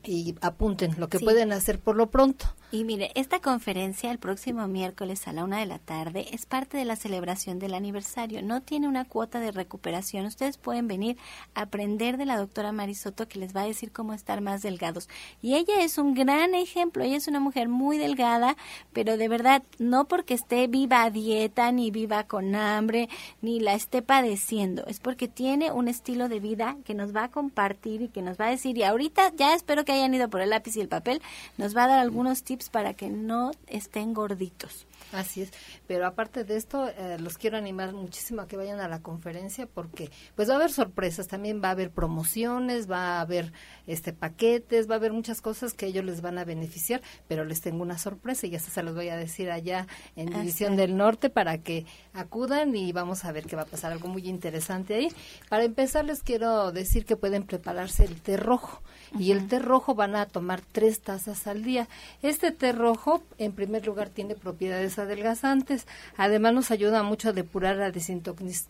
y 0.04 0.34
apunten 0.42 0.94
lo 0.98 1.08
que 1.08 1.18
pueden 1.18 1.52
hacer 1.52 1.78
por 1.78 1.96
lo 1.96 2.10
pronto. 2.10 2.46
Y 2.70 2.84
mire, 2.84 3.10
esta 3.14 3.40
conferencia 3.40 4.10
el 4.10 4.18
próximo 4.18 4.68
miércoles 4.68 5.26
a 5.26 5.32
la 5.32 5.44
una 5.44 5.58
de 5.58 5.64
la 5.64 5.78
tarde 5.78 6.26
es 6.32 6.44
parte 6.44 6.76
de 6.76 6.84
la 6.84 6.96
celebración 6.96 7.58
del 7.58 7.72
aniversario. 7.72 8.42
No 8.42 8.60
tiene 8.60 8.86
una 8.86 9.06
cuota 9.06 9.40
de 9.40 9.52
recuperación. 9.52 10.26
Ustedes 10.26 10.58
pueden 10.58 10.86
venir 10.86 11.16
a 11.54 11.62
aprender 11.62 12.18
de 12.18 12.26
la 12.26 12.36
doctora 12.36 12.72
Marisoto 12.72 13.26
que 13.26 13.38
les 13.38 13.56
va 13.56 13.62
a 13.62 13.66
decir 13.66 13.90
cómo 13.90 14.12
estar 14.12 14.42
más 14.42 14.60
delgados. 14.60 15.08
Y 15.40 15.54
ella 15.54 15.82
es 15.82 15.96
un 15.96 16.12
gran 16.12 16.54
ejemplo. 16.54 17.02
Ella 17.02 17.16
es 17.16 17.26
una 17.26 17.40
mujer 17.40 17.70
muy 17.70 17.96
delgada, 17.96 18.58
pero 18.92 19.16
de 19.16 19.28
verdad, 19.28 19.62
no 19.78 20.06
porque 20.06 20.34
esté 20.34 20.66
viva 20.66 21.04
a 21.04 21.10
dieta, 21.10 21.72
ni 21.72 21.90
viva 21.90 22.24
con 22.24 22.54
hambre, 22.54 23.08
ni 23.40 23.60
la 23.60 23.72
esté 23.72 24.02
padeciendo. 24.02 24.84
Es 24.86 25.00
porque 25.00 25.26
tiene 25.26 25.72
un 25.72 25.88
estilo 25.88 26.28
de 26.28 26.40
vida 26.40 26.76
que 26.84 26.92
nos 26.92 27.16
va 27.16 27.24
a 27.24 27.30
compartir 27.30 28.02
y 28.02 28.08
que 28.08 28.20
nos 28.20 28.38
va 28.38 28.48
a 28.48 28.50
decir, 28.50 28.76
y 28.76 28.82
ahorita 28.82 29.32
ya 29.36 29.54
espero 29.54 29.77
que 29.84 29.92
hayan 29.92 30.14
ido 30.14 30.28
por 30.28 30.40
el 30.40 30.50
lápiz 30.50 30.76
y 30.76 30.80
el 30.80 30.88
papel, 30.88 31.22
nos 31.56 31.76
va 31.76 31.84
a 31.84 31.88
dar 31.88 31.98
algunos 31.98 32.42
tips 32.42 32.70
para 32.70 32.94
que 32.94 33.08
no 33.08 33.52
estén 33.66 34.14
gorditos. 34.14 34.86
Así 35.12 35.42
es, 35.42 35.52
pero 35.86 36.06
aparte 36.06 36.44
de 36.44 36.56
esto, 36.56 36.88
eh, 36.88 37.16
los 37.18 37.38
quiero 37.38 37.56
animar 37.56 37.94
muchísimo 37.94 38.42
a 38.42 38.46
que 38.46 38.58
vayan 38.58 38.80
a 38.80 38.88
la 38.88 39.00
conferencia 39.00 39.66
porque 39.66 40.10
pues 40.36 40.50
va 40.50 40.54
a 40.54 40.56
haber 40.56 40.70
sorpresas, 40.70 41.28
también 41.28 41.62
va 41.62 41.68
a 41.68 41.70
haber 41.70 41.90
promociones, 41.90 42.90
va 42.90 43.16
a 43.16 43.20
haber 43.22 43.52
este 43.86 44.12
paquetes, 44.12 44.88
va 44.88 44.94
a 44.94 44.98
haber 44.98 45.12
muchas 45.12 45.40
cosas 45.40 45.72
que 45.72 45.86
ellos 45.86 46.04
les 46.04 46.20
van 46.20 46.36
a 46.36 46.44
beneficiar, 46.44 47.00
pero 47.26 47.44
les 47.44 47.62
tengo 47.62 47.82
una 47.82 47.96
sorpresa 47.96 48.46
y 48.46 48.54
eso 48.54 48.70
se 48.70 48.82
los 48.82 48.94
voy 48.94 49.08
a 49.08 49.16
decir 49.16 49.50
allá 49.50 49.86
en 50.14 50.30
División 50.30 50.76
del 50.76 50.96
Norte 50.96 51.30
para 51.30 51.58
que 51.58 51.86
acudan 52.12 52.76
y 52.76 52.92
vamos 52.92 53.24
a 53.24 53.32
ver 53.32 53.46
qué 53.46 53.56
va 53.56 53.62
a 53.62 53.66
pasar, 53.66 53.92
algo 53.92 54.08
muy 54.08 54.28
interesante 54.28 54.94
ahí. 54.94 55.08
Para 55.48 55.64
empezar 55.64 56.04
les 56.04 56.22
quiero 56.22 56.70
decir 56.72 57.06
que 57.06 57.16
pueden 57.16 57.44
prepararse 57.44 58.04
el 58.04 58.20
té 58.20 58.36
rojo 58.36 58.82
y 59.16 59.32
el 59.32 59.48
té 59.48 59.58
rojo 59.58 59.94
van 59.94 60.16
a 60.16 60.26
tomar 60.26 60.60
tres 60.72 61.00
tazas 61.00 61.46
al 61.46 61.62
día. 61.62 61.88
Este 62.22 62.50
té 62.50 62.72
rojo, 62.72 63.22
en 63.38 63.52
primer 63.52 63.86
lugar, 63.86 64.08
tiene 64.08 64.34
propiedades 64.34 64.98
adelgazantes. 64.98 65.86
Además, 66.16 66.54
nos 66.54 66.70
ayuda 66.70 67.02
mucho 67.02 67.28
a 67.28 67.32
depurar, 67.32 67.80
a, 67.80 67.92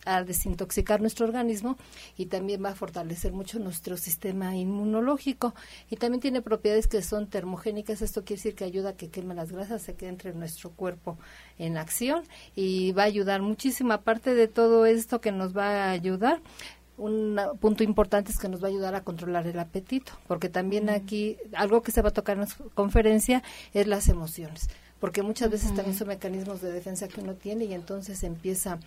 a 0.05 0.23
desintoxicar 0.23 1.01
nuestro 1.01 1.25
organismo 1.25 1.77
y 2.17 2.27
también 2.27 2.63
va 2.63 2.69
a 2.69 2.75
fortalecer 2.75 3.31
mucho 3.31 3.59
nuestro 3.59 3.97
sistema 3.97 4.55
inmunológico. 4.55 5.53
Y 5.89 5.95
también 5.95 6.21
tiene 6.21 6.41
propiedades 6.41 6.87
que 6.87 7.01
son 7.01 7.27
termogénicas. 7.27 8.01
Esto 8.01 8.23
quiere 8.23 8.39
decir 8.39 8.55
que 8.55 8.63
ayuda 8.63 8.91
a 8.91 8.93
que 8.93 9.09
queme 9.09 9.35
las 9.35 9.51
grasas, 9.51 9.81
se 9.81 9.95
quede 9.95 10.09
entre 10.09 10.33
nuestro 10.33 10.71
cuerpo 10.71 11.17
en 11.57 11.77
acción 11.77 12.23
y 12.55 12.91
va 12.93 13.03
a 13.03 13.05
ayudar 13.05 13.41
muchísimo. 13.41 13.93
Aparte 13.93 14.33
de 14.33 14.47
todo 14.47 14.85
esto 14.85 15.21
que 15.21 15.31
nos 15.31 15.55
va 15.55 15.85
a 15.85 15.91
ayudar, 15.91 16.41
un 16.99 17.39
punto 17.59 17.83
importante 17.83 18.31
es 18.31 18.37
que 18.37 18.49
nos 18.49 18.61
va 18.61 18.67
a 18.67 18.71
ayudar 18.71 18.93
a 18.93 19.01
controlar 19.01 19.47
el 19.47 19.59
apetito, 19.59 20.11
porque 20.27 20.49
también 20.49 20.89
aquí 20.89 21.37
algo 21.53 21.81
que 21.81 21.91
se 21.91 22.01
va 22.01 22.09
a 22.09 22.13
tocar 22.13 22.37
en 22.37 22.41
la 22.41 22.47
conferencia 22.75 23.41
es 23.73 23.87
las 23.87 24.09
emociones, 24.09 24.69
porque 24.99 25.23
muchas 25.23 25.49
veces 25.49 25.73
también 25.73 25.97
son 25.97 26.09
mecanismos 26.09 26.61
de 26.61 26.71
defensa 26.71 27.07
que 27.07 27.21
uno 27.21 27.33
tiene 27.33 27.65
y 27.65 27.73
entonces 27.73 28.23
empieza 28.23 28.79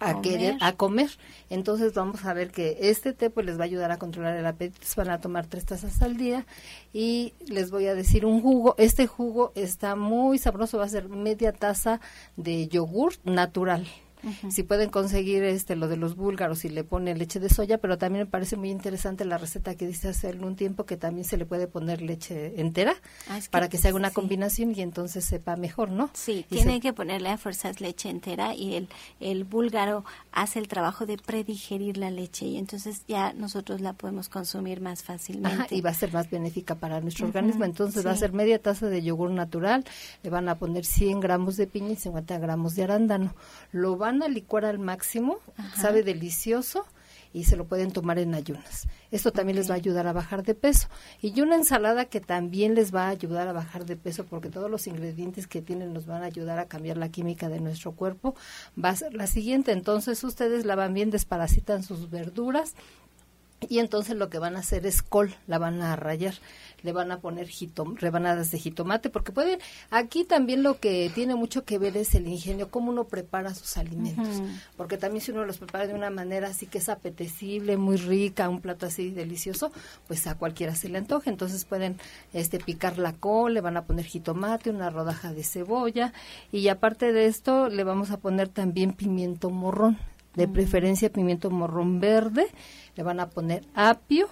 a, 0.00 0.22
querer 0.22 0.56
a 0.60 0.72
comer. 0.72 1.10
Entonces 1.50 1.92
vamos 1.94 2.24
a 2.24 2.32
ver 2.32 2.50
que 2.50 2.78
este 2.80 3.12
té 3.12 3.30
pues 3.30 3.44
les 3.44 3.58
va 3.58 3.62
a 3.62 3.64
ayudar 3.64 3.90
a 3.90 3.98
controlar 3.98 4.36
el 4.36 4.46
apetito. 4.46 4.86
Van 4.96 5.10
a 5.10 5.20
tomar 5.20 5.46
tres 5.46 5.66
tazas 5.66 6.00
al 6.02 6.16
día 6.16 6.46
y 6.92 7.34
les 7.46 7.70
voy 7.70 7.86
a 7.86 7.94
decir 7.94 8.24
un 8.24 8.40
jugo. 8.40 8.74
Este 8.78 9.06
jugo 9.06 9.52
está 9.54 9.94
muy 9.96 10.38
sabroso, 10.38 10.78
va 10.78 10.84
a 10.84 10.88
ser 10.88 11.08
media 11.08 11.52
taza 11.52 12.00
de 12.36 12.68
yogur 12.68 13.14
natural 13.24 13.86
si 14.50 14.62
pueden 14.62 14.90
conseguir 14.90 15.44
este 15.44 15.76
lo 15.76 15.88
de 15.88 15.96
los 15.96 16.16
búlgaros 16.16 16.64
y 16.64 16.68
le 16.68 16.84
ponen 16.84 17.18
leche 17.18 17.40
de 17.40 17.48
soya, 17.48 17.78
pero 17.78 17.98
también 17.98 18.24
me 18.24 18.30
parece 18.30 18.56
muy 18.56 18.70
interesante 18.70 19.24
la 19.24 19.38
receta 19.38 19.74
que 19.74 19.86
dice 19.86 20.08
hace 20.08 20.28
algún 20.28 20.56
tiempo 20.56 20.84
que 20.84 20.96
también 20.96 21.24
se 21.24 21.36
le 21.36 21.46
puede 21.46 21.66
poner 21.66 22.02
leche 22.02 22.60
entera 22.60 22.94
ah, 23.28 23.38
para 23.50 23.68
que, 23.68 23.78
se 23.78 23.88
haga 23.88 23.96
una 23.96 24.10
combinación 24.10 24.72
y 24.74 24.80
entonces 24.80 25.24
sepa 25.24 25.56
mejor, 25.56 25.90
¿no? 25.90 26.10
Sí, 26.14 26.44
tiene 26.48 26.80
que 26.80 26.92
ponerle 26.92 27.30
a 27.30 27.38
fuerzas 27.38 27.80
leche 27.80 28.08
entera 28.08 28.54
y 28.54 28.74
el, 28.74 28.88
el 29.20 29.44
búlgaro 29.44 30.04
hace 30.32 30.58
el 30.58 30.68
trabajo 30.68 31.06
de 31.06 31.18
predigerir 31.18 31.96
la 31.96 32.10
leche 32.10 32.46
y 32.46 32.56
entonces 32.56 33.02
ya 33.06 33.32
nosotros 33.32 33.80
la 33.80 33.92
podemos 33.92 34.28
consumir 34.28 34.80
más 34.80 35.02
fácilmente. 35.02 35.74
y 35.74 35.80
va 35.80 35.90
a 35.90 35.94
ser 35.94 36.12
más 36.12 36.30
benéfica 36.30 36.74
para 36.74 37.00
nuestro 37.00 37.26
organismo, 37.26 37.64
entonces 37.64 38.06
va 38.06 38.12
a 38.12 38.16
ser 38.16 38.32
media 38.32 38.60
taza 38.60 38.86
de 38.86 39.02
yogur 39.02 39.30
natural, 39.30 39.84
le 40.22 40.30
van 40.30 40.48
a 40.48 40.56
poner 40.56 40.84
100 40.84 41.20
gramos 41.20 41.56
de 41.56 41.66
piña 41.66 41.90
y 41.90 41.96
50 41.96 42.38
gramos 42.38 42.74
de 42.74 42.84
arándano. 42.84 43.34
Lo 43.72 43.96
van 43.96 44.13
a 44.22 44.28
licuar 44.28 44.64
al 44.64 44.78
máximo, 44.78 45.38
sabe 45.76 46.02
delicioso 46.02 46.86
y 47.34 47.44
se 47.44 47.56
lo 47.56 47.66
pueden 47.66 47.90
tomar 47.90 48.20
en 48.20 48.32
ayunas. 48.32 48.86
Esto 49.10 49.32
también 49.32 49.56
les 49.56 49.68
va 49.68 49.74
a 49.74 49.78
ayudar 49.78 50.06
a 50.06 50.12
bajar 50.12 50.44
de 50.44 50.54
peso. 50.54 50.88
Y 51.20 51.40
una 51.40 51.56
ensalada 51.56 52.04
que 52.04 52.20
también 52.20 52.76
les 52.76 52.94
va 52.94 53.06
a 53.06 53.08
ayudar 53.08 53.48
a 53.48 53.52
bajar 53.52 53.86
de 53.86 53.96
peso 53.96 54.24
porque 54.24 54.50
todos 54.50 54.70
los 54.70 54.86
ingredientes 54.86 55.48
que 55.48 55.60
tienen 55.60 55.92
nos 55.92 56.06
van 56.06 56.22
a 56.22 56.26
ayudar 56.26 56.60
a 56.60 56.66
cambiar 56.66 56.96
la 56.96 57.08
química 57.08 57.48
de 57.48 57.60
nuestro 57.60 57.92
cuerpo. 57.92 58.36
Va 58.82 58.90
a 58.90 58.96
ser 58.96 59.14
la 59.14 59.26
siguiente. 59.26 59.72
Entonces 59.72 60.22
ustedes 60.22 60.64
lavan 60.64 60.94
bien, 60.94 61.10
desparasitan 61.10 61.82
sus 61.82 62.08
verduras 62.08 62.76
y 63.68 63.78
entonces 63.78 64.16
lo 64.16 64.28
que 64.30 64.38
van 64.38 64.56
a 64.56 64.60
hacer 64.60 64.86
es 64.86 65.02
col, 65.02 65.34
la 65.46 65.58
van 65.58 65.82
a 65.82 65.96
rayar. 65.96 66.34
Le 66.82 66.92
van 66.92 67.10
a 67.12 67.20
poner 67.20 67.48
rebanadas 67.94 68.50
de 68.50 68.58
jitomate, 68.58 69.08
porque 69.08 69.32
pueden, 69.32 69.58
aquí 69.90 70.24
también 70.24 70.62
lo 70.62 70.80
que 70.80 71.10
tiene 71.14 71.34
mucho 71.34 71.64
que 71.64 71.78
ver 71.78 71.96
es 71.96 72.14
el 72.14 72.28
ingenio, 72.28 72.68
cómo 72.68 72.90
uno 72.90 73.04
prepara 73.04 73.54
sus 73.54 73.78
alimentos, 73.78 74.42
porque 74.76 74.98
también 74.98 75.22
si 75.22 75.30
uno 75.30 75.46
los 75.46 75.56
prepara 75.56 75.86
de 75.86 75.94
una 75.94 76.10
manera 76.10 76.48
así 76.48 76.66
que 76.66 76.78
es 76.78 76.90
apetecible, 76.90 77.78
muy 77.78 77.96
rica, 77.96 78.50
un 78.50 78.60
plato 78.60 78.84
así 78.84 79.08
delicioso, 79.10 79.72
pues 80.06 80.26
a 80.26 80.34
cualquiera 80.34 80.74
se 80.74 80.90
le 80.90 80.98
antoja, 80.98 81.30
entonces 81.30 81.64
pueden 81.64 81.98
este 82.34 82.58
picar 82.58 82.98
la 82.98 83.14
col, 83.14 83.54
le 83.54 83.62
van 83.62 83.78
a 83.78 83.86
poner 83.86 84.04
jitomate, 84.04 84.68
una 84.68 84.90
rodaja 84.90 85.32
de 85.32 85.42
cebolla, 85.42 86.12
y 86.52 86.68
aparte 86.68 87.14
de 87.14 87.24
esto 87.26 87.70
le 87.70 87.84
vamos 87.84 88.10
a 88.10 88.18
poner 88.18 88.48
también 88.48 88.92
pimiento 88.92 89.48
morrón, 89.48 89.98
de 90.34 90.48
preferencia 90.48 91.12
pimiento 91.12 91.50
morrón 91.50 92.00
verde, 92.00 92.46
le 92.96 93.02
van 93.02 93.20
a 93.20 93.30
poner 93.30 93.64
apio, 93.74 94.28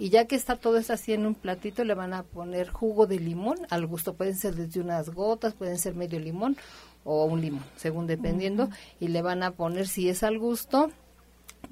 y 0.00 0.08
ya 0.08 0.24
que 0.24 0.34
está 0.34 0.56
todo 0.56 0.78
eso 0.78 0.94
así 0.94 1.12
en 1.12 1.26
un 1.26 1.34
platito, 1.34 1.84
le 1.84 1.92
van 1.92 2.14
a 2.14 2.22
poner 2.22 2.70
jugo 2.70 3.06
de 3.06 3.20
limón 3.20 3.58
al 3.68 3.86
gusto. 3.86 4.14
Pueden 4.14 4.34
ser 4.34 4.54
desde 4.54 4.80
unas 4.80 5.10
gotas, 5.10 5.52
pueden 5.52 5.76
ser 5.76 5.94
medio 5.94 6.18
limón 6.18 6.56
o 7.04 7.26
un 7.26 7.42
limón, 7.42 7.64
según 7.76 8.06
dependiendo. 8.06 8.70
Y 8.98 9.08
le 9.08 9.20
van 9.20 9.42
a 9.42 9.50
poner, 9.50 9.86
si 9.86 10.08
es 10.08 10.22
al 10.22 10.38
gusto, 10.38 10.90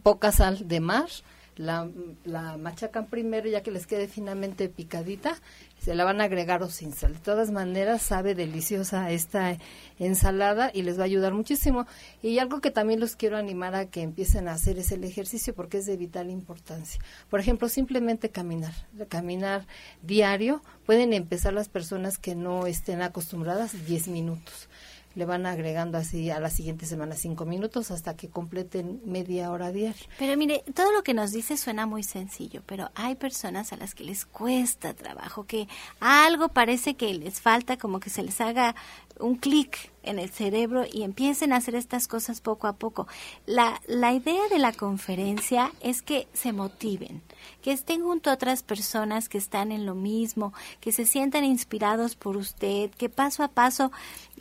poca 0.03 0.31
sal 0.31 0.69
de 0.69 0.81
mar. 0.81 1.09
La, 1.59 1.88
la 2.25 2.57
machacan 2.57 3.07
primero 3.07 3.49
ya 3.49 3.62
que 3.62 3.71
les 3.71 3.87
quede 3.87 4.09
finamente 4.09 4.68
picadita 4.68 5.37
se 5.81 5.94
la 5.94 6.05
van 6.05 6.21
a 6.21 6.25
agregar 6.25 6.62
o 6.62 6.68
sin 6.68 6.92
sal. 6.92 7.14
De 7.14 7.21
todas 7.21 7.51
maneras, 7.51 8.03
sabe 8.03 8.35
deliciosa 8.35 9.11
esta 9.11 9.57
ensalada 9.99 10.71
y 10.75 10.83
les 10.83 10.99
va 10.99 11.03
a 11.03 11.07
ayudar 11.07 11.35
muchísimo. 11.35 11.87
Y 12.23 12.38
algo 12.38 12.61
que 12.61 12.71
también 12.71 13.01
los 13.01 13.16
quiero 13.16 13.37
animar 13.37 13.75
a 13.75 13.87
que 13.87 14.03
empiecen 14.03 14.49
a 14.49 14.53
hacer 14.53 14.79
es 14.79 14.92
el 14.92 15.05
ejercicio 15.05 15.55
porque 15.55 15.79
es 15.79 15.87
de 15.87 15.97
vital 15.97 16.31
importancia. 16.31 17.01
Por 17.31 17.40
ejemplo, 17.40 17.68
simplemente 17.68 18.31
caminar, 18.31 18.75
caminar 19.09 19.66
diario. 20.03 20.62
Pueden 20.85 21.12
empezar 21.12 21.53
las 21.53 21.68
personas 21.68 22.18
que 22.18 22.35
no 22.35 22.66
estén 22.66 23.03
acostumbradas 23.03 23.87
10 23.87 24.09
minutos 24.09 24.68
le 25.14 25.25
van 25.25 25.47
agregando 25.47 25.99
así 25.99 26.31
a 26.31 26.40
la 26.40 26.51
siguiente 26.51 26.87
semana 26.87 27.14
cinco 27.14 27.44
minutos 27.44 27.90
hasta 27.90 28.16
que 28.16 28.29
completen 28.29 29.01
media 29.05 29.51
hora 29.51 29.73
diaria. 29.73 30.07
Pero 30.18 30.37
mire, 30.37 30.64
todo 30.75 30.92
lo 30.92 31.03
que 31.03 31.14
nos 31.14 31.33
dice 31.33 31.57
suena 31.57 31.87
muy 31.87 32.03
sencillo, 32.03 32.62
pero 32.66 32.90
hay 32.94 33.14
personas 33.14 33.73
a 33.73 33.77
las 33.77 33.94
que 33.94 34.05
les 34.05 34.25
cuesta 34.25 34.94
trabajo, 34.94 35.44
que 35.44 35.68
algo 36.01 36.49
parece 36.49 36.94
que 36.94 37.12
les 37.14 37.40
falta, 37.40 37.77
como 37.77 38.01
que 38.01 38.11
se 38.11 38.23
les 38.23 38.40
haga 38.40 38.75
un 39.20 39.37
clic 39.37 39.90
en 40.02 40.18
el 40.18 40.31
cerebro 40.31 40.85
y 40.90 41.02
empiecen 41.02 41.52
a 41.52 41.57
hacer 41.57 41.74
estas 41.74 42.09
cosas 42.09 42.40
poco 42.40 42.66
a 42.66 42.72
poco. 42.74 43.07
La, 43.46 43.81
la 43.87 44.12
idea 44.12 44.48
de 44.48 44.59
la 44.59 44.72
conferencia 44.72 45.70
es 45.81 46.00
que 46.00 46.28
se 46.33 46.52
motiven, 46.52 47.22
que 47.61 47.72
estén 47.72 48.02
junto 48.02 48.31
a 48.31 48.35
otras 48.35 48.62
personas 48.62 49.28
que 49.28 49.38
están 49.38 49.70
en 49.70 49.85
lo 49.85 49.94
mismo, 49.94 50.54
que 50.81 50.92
se 50.92 51.04
sientan 51.04 51.44
inspirados 51.44 52.16
por 52.16 52.37
usted, 52.37 52.90
que 52.92 53.09
paso 53.09 53.42
a 53.42 53.48
paso 53.48 53.90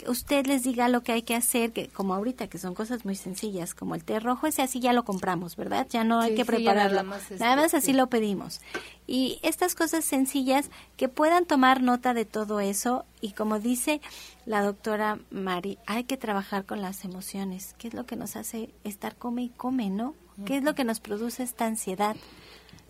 usted 0.07 0.45
les 0.45 0.63
diga 0.63 0.87
lo 0.89 1.01
que 1.01 1.11
hay 1.11 1.21
que 1.23 1.35
hacer, 1.35 1.71
que 1.71 1.87
como 1.89 2.13
ahorita, 2.13 2.47
que 2.47 2.57
son 2.57 2.73
cosas 2.73 3.03
muy 3.03 3.15
sencillas, 3.15 3.73
como 3.73 3.95
el 3.95 4.03
té 4.03 4.19
rojo, 4.19 4.47
ese 4.47 4.61
así 4.61 4.79
ya 4.79 4.93
lo 4.93 5.03
compramos, 5.03 5.55
¿verdad? 5.55 5.87
Ya 5.89 6.03
no 6.03 6.19
hay 6.19 6.35
que 6.35 6.45
prepararlo. 6.45 7.03
nada, 7.03 7.03
más, 7.03 7.31
nada 7.31 7.55
más 7.55 7.73
así 7.73 7.93
lo 7.93 8.07
pedimos. 8.07 8.61
Y 9.07 9.39
estas 9.41 9.73
cosas 9.73 10.03
sencillas 10.03 10.69
que 10.97 11.07
puedan 11.07 11.45
tomar 11.45 11.81
nota 11.81 12.13
de 12.13 12.25
todo 12.25 12.59
eso 12.59 13.05
y 13.21 13.31
como 13.31 13.59
dice 13.59 14.01
la 14.45 14.61
doctora 14.61 15.17
Mari, 15.31 15.79
hay 15.87 16.03
que 16.03 16.17
trabajar 16.17 16.65
con 16.65 16.81
las 16.81 17.05
emociones. 17.05 17.73
¿Qué 17.77 17.87
es 17.87 17.93
lo 17.93 18.05
que 18.05 18.17
nos 18.17 18.35
hace 18.35 18.69
estar 18.83 19.15
come 19.15 19.43
y 19.43 19.49
come, 19.49 19.89
no? 19.89 20.13
¿Qué 20.45 20.57
es 20.57 20.63
lo 20.63 20.75
que 20.75 20.83
nos 20.83 20.99
produce 20.99 21.41
esta 21.41 21.65
ansiedad? 21.65 22.15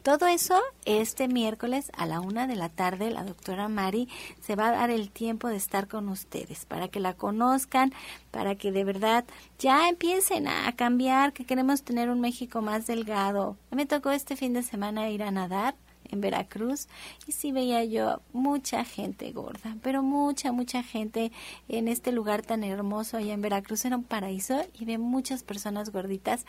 Todo 0.04 0.28
eso 0.28 0.60
este 0.86 1.28
miércoles 1.28 1.92
a 1.96 2.06
la 2.06 2.22
una 2.22 2.48
de 2.48 2.56
la 2.56 2.70
tarde, 2.70 3.12
la 3.12 3.24
doctora 3.24 3.68
Mari 3.68 4.08
se 4.42 4.56
va 4.56 4.70
a 4.70 4.72
dar 4.72 4.90
el 4.90 5.12
tiempo 5.12 5.50
de 5.50 5.58
estar 5.58 5.88
con 5.88 6.08
ustedes 6.08 6.66
para 6.66 6.88
que 6.88 7.02
la 7.02 7.14
conozcan, 7.14 7.94
para 8.32 8.56
que 8.56 8.72
de 8.72 8.86
verdad 8.86 9.26
ya 9.60 9.90
empiecen 9.90 10.48
a 10.48 10.74
cambiar, 10.76 11.34
que 11.34 11.46
queremos 11.46 11.84
tener 11.84 12.10
un 12.10 12.22
México 12.22 12.62
más 12.62 12.88
delgado. 12.88 13.58
Me 13.70 13.86
tocó 13.86 14.12
este 14.12 14.38
fin 14.38 14.54
de 14.54 14.64
semana 14.64 15.10
ir 15.10 15.24
a 15.24 15.32
nadar 15.32 15.76
en 16.12 16.22
Veracruz 16.22 16.88
y 17.26 17.32
sí 17.32 17.52
veía 17.52 17.84
yo 17.84 18.22
mucha 18.34 18.84
gente 18.84 19.32
gorda, 19.32 19.78
pero 19.82 20.04
mucha, 20.04 20.52
mucha 20.52 20.84
gente 20.84 21.32
en 21.68 21.88
este 21.88 22.12
lugar 22.12 22.42
tan 22.42 22.64
hermoso 22.64 23.18
allá 23.18 23.34
en 23.34 23.42
Veracruz, 23.42 23.86
era 23.86 23.98
un 23.98 24.04
paraíso 24.04 24.66
y 24.80 24.86
ve 24.86 24.98
muchas 24.98 25.44
personas 25.44 25.92
gorditas 25.92 26.46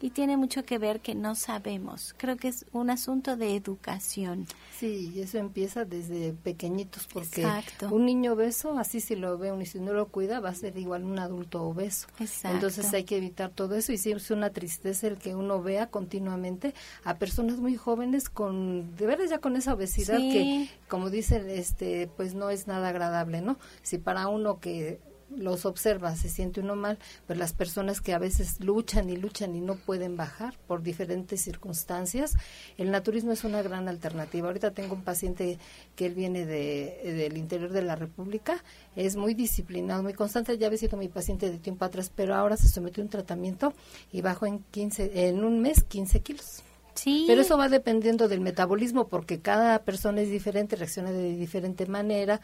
y 0.00 0.10
tiene 0.10 0.36
mucho 0.36 0.64
que 0.64 0.78
ver 0.78 1.00
que 1.00 1.14
no 1.14 1.34
sabemos. 1.34 2.14
Creo 2.16 2.36
que 2.36 2.48
es 2.48 2.66
un 2.72 2.90
asunto 2.90 3.36
de 3.36 3.56
educación. 3.56 4.46
Sí, 4.78 5.12
y 5.14 5.20
eso 5.20 5.38
empieza 5.38 5.84
desde 5.84 6.32
pequeñitos 6.32 7.06
porque 7.06 7.46
un 7.90 8.06
niño 8.06 8.32
obeso, 8.32 8.78
así 8.78 9.00
si 9.00 9.14
lo 9.16 9.38
ve 9.38 9.52
y 9.60 9.66
si 9.66 9.80
no 9.80 9.92
lo 9.92 10.08
cuida, 10.08 10.40
va 10.40 10.48
a 10.48 10.54
ser 10.54 10.76
igual 10.76 11.04
un 11.04 11.18
adulto 11.18 11.62
obeso. 11.62 12.08
Entonces 12.44 12.92
hay 12.92 13.04
que 13.04 13.16
evitar 13.16 13.50
todo 13.50 13.74
eso 13.74 13.92
y 13.92 13.98
sí 13.98 14.10
es 14.10 14.30
una 14.30 14.50
tristeza 14.50 15.06
el 15.06 15.18
que 15.18 15.34
uno 15.34 15.62
vea 15.62 15.88
continuamente 15.88 16.74
a 17.04 17.16
personas 17.16 17.58
muy 17.58 17.76
jóvenes 17.76 18.28
con 18.28 18.96
de 19.02 19.08
veras 19.08 19.30
ya 19.30 19.38
con 19.38 19.56
esa 19.56 19.74
obesidad 19.74 20.16
que, 20.18 20.68
como 20.88 21.10
dicen, 21.10 21.50
este, 21.50 22.08
pues 22.16 22.34
no 22.34 22.50
es 22.50 22.68
nada 22.68 22.90
agradable, 22.90 23.42
¿no? 23.42 23.58
Si 23.82 23.98
para 23.98 24.28
uno 24.28 24.60
que 24.60 25.00
los 25.28 25.66
observa, 25.66 26.14
se 26.14 26.28
siente 26.28 26.60
uno 26.60 26.76
mal, 26.76 27.00
pues 27.26 27.36
las 27.36 27.52
personas 27.52 28.00
que 28.00 28.14
a 28.14 28.18
veces 28.18 28.60
luchan 28.60 29.10
y 29.10 29.16
luchan 29.16 29.56
y 29.56 29.60
no 29.60 29.74
pueden 29.74 30.16
bajar 30.16 30.56
por 30.68 30.84
diferentes 30.84 31.40
circunstancias, 31.40 32.34
el 32.78 32.92
naturismo 32.92 33.32
es 33.32 33.42
una 33.42 33.60
gran 33.60 33.88
alternativa. 33.88 34.46
Ahorita 34.46 34.70
tengo 34.70 34.94
un 34.94 35.02
paciente 35.02 35.58
que 35.96 36.06
él 36.06 36.14
viene 36.14 36.46
de, 36.46 37.00
del 37.02 37.36
interior 37.38 37.72
de 37.72 37.82
la 37.82 37.96
República, 37.96 38.62
es 38.94 39.16
muy 39.16 39.34
disciplinado, 39.34 40.04
muy 40.04 40.14
constante, 40.14 40.56
ya 40.58 40.68
había 40.68 40.78
sido 40.78 40.96
mi 40.96 41.08
paciente 41.08 41.50
de 41.50 41.58
tiempo 41.58 41.84
atrás, 41.84 42.12
pero 42.14 42.36
ahora 42.36 42.56
se 42.56 42.68
sometió 42.68 43.02
a 43.02 43.06
un 43.06 43.10
tratamiento 43.10 43.74
y 44.12 44.20
bajó 44.20 44.46
en 44.46 44.60
15, 44.70 45.28
en 45.28 45.42
un 45.42 45.60
mes 45.60 45.82
15 45.82 46.20
kilos. 46.20 46.62
Sí. 46.94 47.24
Pero 47.26 47.40
eso 47.40 47.56
va 47.56 47.68
dependiendo 47.68 48.28
del 48.28 48.40
metabolismo 48.40 49.08
porque 49.08 49.40
cada 49.40 49.78
persona 49.80 50.20
es 50.20 50.30
diferente, 50.30 50.76
reacciona 50.76 51.10
de 51.12 51.36
diferente 51.36 51.86
manera. 51.86 52.40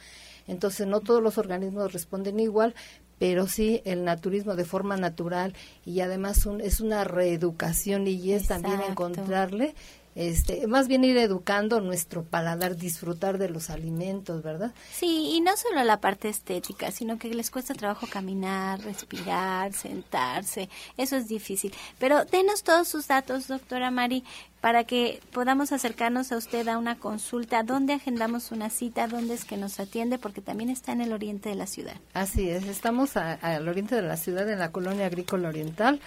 Entonces 0.46 0.86
no 0.86 1.00
todos 1.00 1.22
los 1.22 1.38
organismos 1.38 1.92
responden 1.92 2.40
igual, 2.40 2.74
pero 3.18 3.46
sí 3.46 3.82
el 3.84 4.04
naturismo 4.04 4.56
de 4.56 4.64
forma 4.64 4.96
natural 4.96 5.54
y 5.84 6.00
además 6.00 6.46
un, 6.46 6.60
es 6.60 6.80
una 6.80 7.04
reeducación 7.04 8.06
y 8.06 8.32
es 8.32 8.48
también 8.48 8.80
encontrarle 8.88 9.74
este, 10.18 10.66
más 10.66 10.88
bien 10.88 11.04
ir 11.04 11.16
educando 11.16 11.80
nuestro 11.80 12.24
paladar, 12.24 12.76
disfrutar 12.76 13.38
de 13.38 13.48
los 13.48 13.70
alimentos, 13.70 14.42
¿verdad? 14.42 14.72
Sí, 14.92 15.30
y 15.32 15.40
no 15.40 15.56
solo 15.56 15.84
la 15.84 16.00
parte 16.00 16.28
estética, 16.28 16.90
sino 16.90 17.20
que 17.20 17.32
les 17.32 17.52
cuesta 17.52 17.72
trabajo 17.72 18.08
caminar, 18.10 18.80
respirar, 18.80 19.72
sentarse. 19.74 20.68
Eso 20.96 21.14
es 21.14 21.28
difícil. 21.28 21.72
Pero 22.00 22.24
denos 22.24 22.64
todos 22.64 22.88
sus 22.88 23.06
datos, 23.06 23.46
doctora 23.46 23.92
Mari, 23.92 24.24
para 24.60 24.82
que 24.82 25.20
podamos 25.32 25.70
acercarnos 25.70 26.32
a 26.32 26.36
usted 26.36 26.66
a 26.66 26.78
una 26.78 26.98
consulta. 26.98 27.62
¿Dónde 27.62 27.92
agendamos 27.92 28.50
una 28.50 28.70
cita? 28.70 29.06
¿Dónde 29.06 29.34
es 29.34 29.44
que 29.44 29.56
nos 29.56 29.78
atiende? 29.78 30.18
Porque 30.18 30.40
también 30.40 30.68
está 30.68 30.90
en 30.90 31.00
el 31.00 31.12
oriente 31.12 31.48
de 31.48 31.54
la 31.54 31.68
ciudad. 31.68 31.94
Así 32.12 32.50
es, 32.50 32.64
estamos 32.64 33.16
al 33.16 33.68
oriente 33.68 33.94
de 33.94 34.02
la 34.02 34.16
ciudad, 34.16 34.48
en 34.50 34.58
la 34.58 34.72
colonia 34.72 35.06
agrícola 35.06 35.48
oriental, 35.48 36.00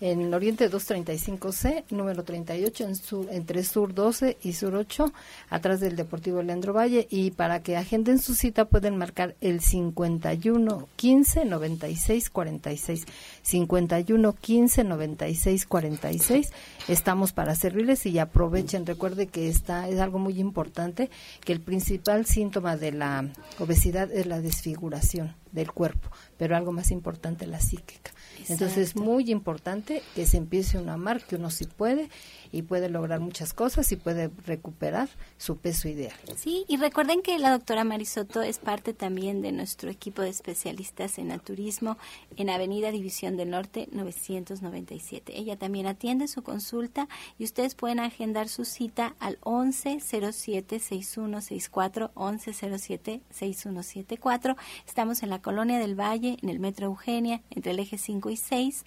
en 0.00 0.32
oriente 0.32 0.70
235C, 0.70 1.84
número 1.90 2.22
38, 2.24 2.84
en 2.84 2.96
sur, 2.96 3.26
entre 3.30 3.64
sur 3.64 3.94
12 3.94 4.38
y 4.42 4.52
sur 4.52 4.74
8, 4.74 5.12
atrás 5.50 5.80
del 5.80 5.96
Deportivo 5.96 6.42
Leandro 6.42 6.72
Valle. 6.72 7.06
Y 7.10 7.32
para 7.32 7.62
que 7.62 7.76
agenden 7.76 8.18
su 8.18 8.34
cita 8.34 8.66
pueden 8.66 8.96
marcar 8.96 9.34
el 9.40 9.60
51 9.60 10.88
15 10.96 11.44
96 11.44 12.30
46. 12.30 13.06
51 13.42 14.32
15 14.32 14.84
96 14.84 15.66
46. 15.66 16.52
Estamos 16.88 17.32
para 17.32 17.54
servirles 17.54 18.06
y 18.06 18.18
aprovechen. 18.18 18.86
Recuerde 18.86 19.26
que 19.26 19.48
está, 19.48 19.88
es 19.88 20.00
algo 20.00 20.18
muy 20.18 20.38
importante, 20.40 21.10
que 21.44 21.52
el 21.52 21.60
principal 21.60 22.26
síntoma 22.26 22.76
de 22.76 22.92
la 22.92 23.28
obesidad 23.58 24.10
es 24.12 24.26
la 24.26 24.40
desfiguración 24.40 25.34
del 25.52 25.72
cuerpo, 25.72 26.10
pero 26.36 26.56
algo 26.56 26.72
más 26.72 26.90
importante, 26.90 27.46
la 27.46 27.60
psíquica. 27.60 28.12
Entonces 28.48 28.78
es 28.78 28.96
muy 28.96 29.30
importante 29.30 30.02
que 30.14 30.26
se 30.26 30.36
empiece 30.36 30.78
uno 30.78 30.92
a 30.92 30.94
amar, 30.94 31.22
que 31.22 31.36
uno 31.36 31.50
sí 31.50 31.66
puede 31.66 32.08
y 32.52 32.62
puede 32.62 32.88
lograr 32.88 33.20
muchas 33.20 33.52
cosas 33.52 33.90
y 33.92 33.96
puede 33.96 34.30
recuperar 34.46 35.08
su 35.36 35.58
peso 35.58 35.88
ideal. 35.88 36.16
Sí, 36.36 36.64
y 36.68 36.76
recuerden 36.76 37.22
que 37.22 37.38
la 37.38 37.50
doctora 37.50 37.84
Marisoto 37.84 38.42
es 38.42 38.58
parte 38.58 38.94
también 38.94 39.42
de 39.42 39.52
nuestro 39.52 39.90
equipo 39.90 40.22
de 40.22 40.30
especialistas 40.30 41.18
en 41.18 41.28
naturismo 41.28 41.98
en 42.36 42.50
Avenida 42.50 42.90
División 42.90 43.36
del 43.36 43.50
Norte 43.50 43.88
997. 43.92 45.38
Ella 45.38 45.56
también 45.56 45.86
atiende 45.86 46.26
su 46.28 46.42
consulta 46.42 47.08
y 47.38 47.44
ustedes 47.44 47.74
pueden 47.74 48.00
agendar 48.00 48.48
su 48.48 48.64
cita 48.64 49.14
al 49.18 49.38
1107-6164, 49.40 52.12
1107-6174. 52.14 54.56
Estamos 54.86 55.22
en 55.22 55.30
la 55.30 55.37
Colonia 55.38 55.78
del 55.78 55.98
Valle, 55.98 56.38
en 56.42 56.48
el 56.48 56.58
Metro 56.58 56.86
Eugenia, 56.86 57.40
entre 57.50 57.72
el 57.72 57.78
eje 57.78 57.98
5 57.98 58.30
y 58.30 58.36
6. 58.36 58.84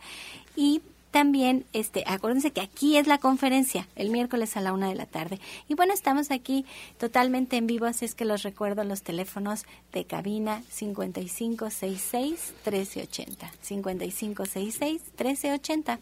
Y 0.55 0.81
también, 1.11 1.65
este, 1.73 2.03
acuérdense 2.07 2.51
que 2.51 2.61
aquí 2.61 2.97
es 2.97 3.05
la 3.05 3.17
conferencia, 3.17 3.85
el 3.95 4.09
miércoles 4.09 4.55
a 4.55 4.61
la 4.61 4.71
una 4.71 4.87
de 4.87 4.95
la 4.95 5.05
tarde. 5.05 5.41
Y 5.67 5.73
bueno, 5.75 5.93
estamos 5.93 6.31
aquí 6.31 6.65
totalmente 6.97 7.57
en 7.57 7.67
vivo, 7.67 7.85
así 7.85 8.05
es 8.05 8.15
que 8.15 8.23
los 8.23 8.43
recuerdo 8.43 8.85
los 8.85 9.03
teléfonos 9.03 9.65
de 9.91 10.05
cabina 10.05 10.63
5566-1380. 10.73 13.51
5566-1380. 13.67 15.99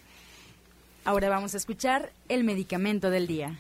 Ahora 1.06 1.30
vamos 1.30 1.56
a 1.56 1.58
escuchar 1.58 2.12
el 2.28 2.44
medicamento 2.44 3.10
del 3.10 3.26
día. 3.26 3.58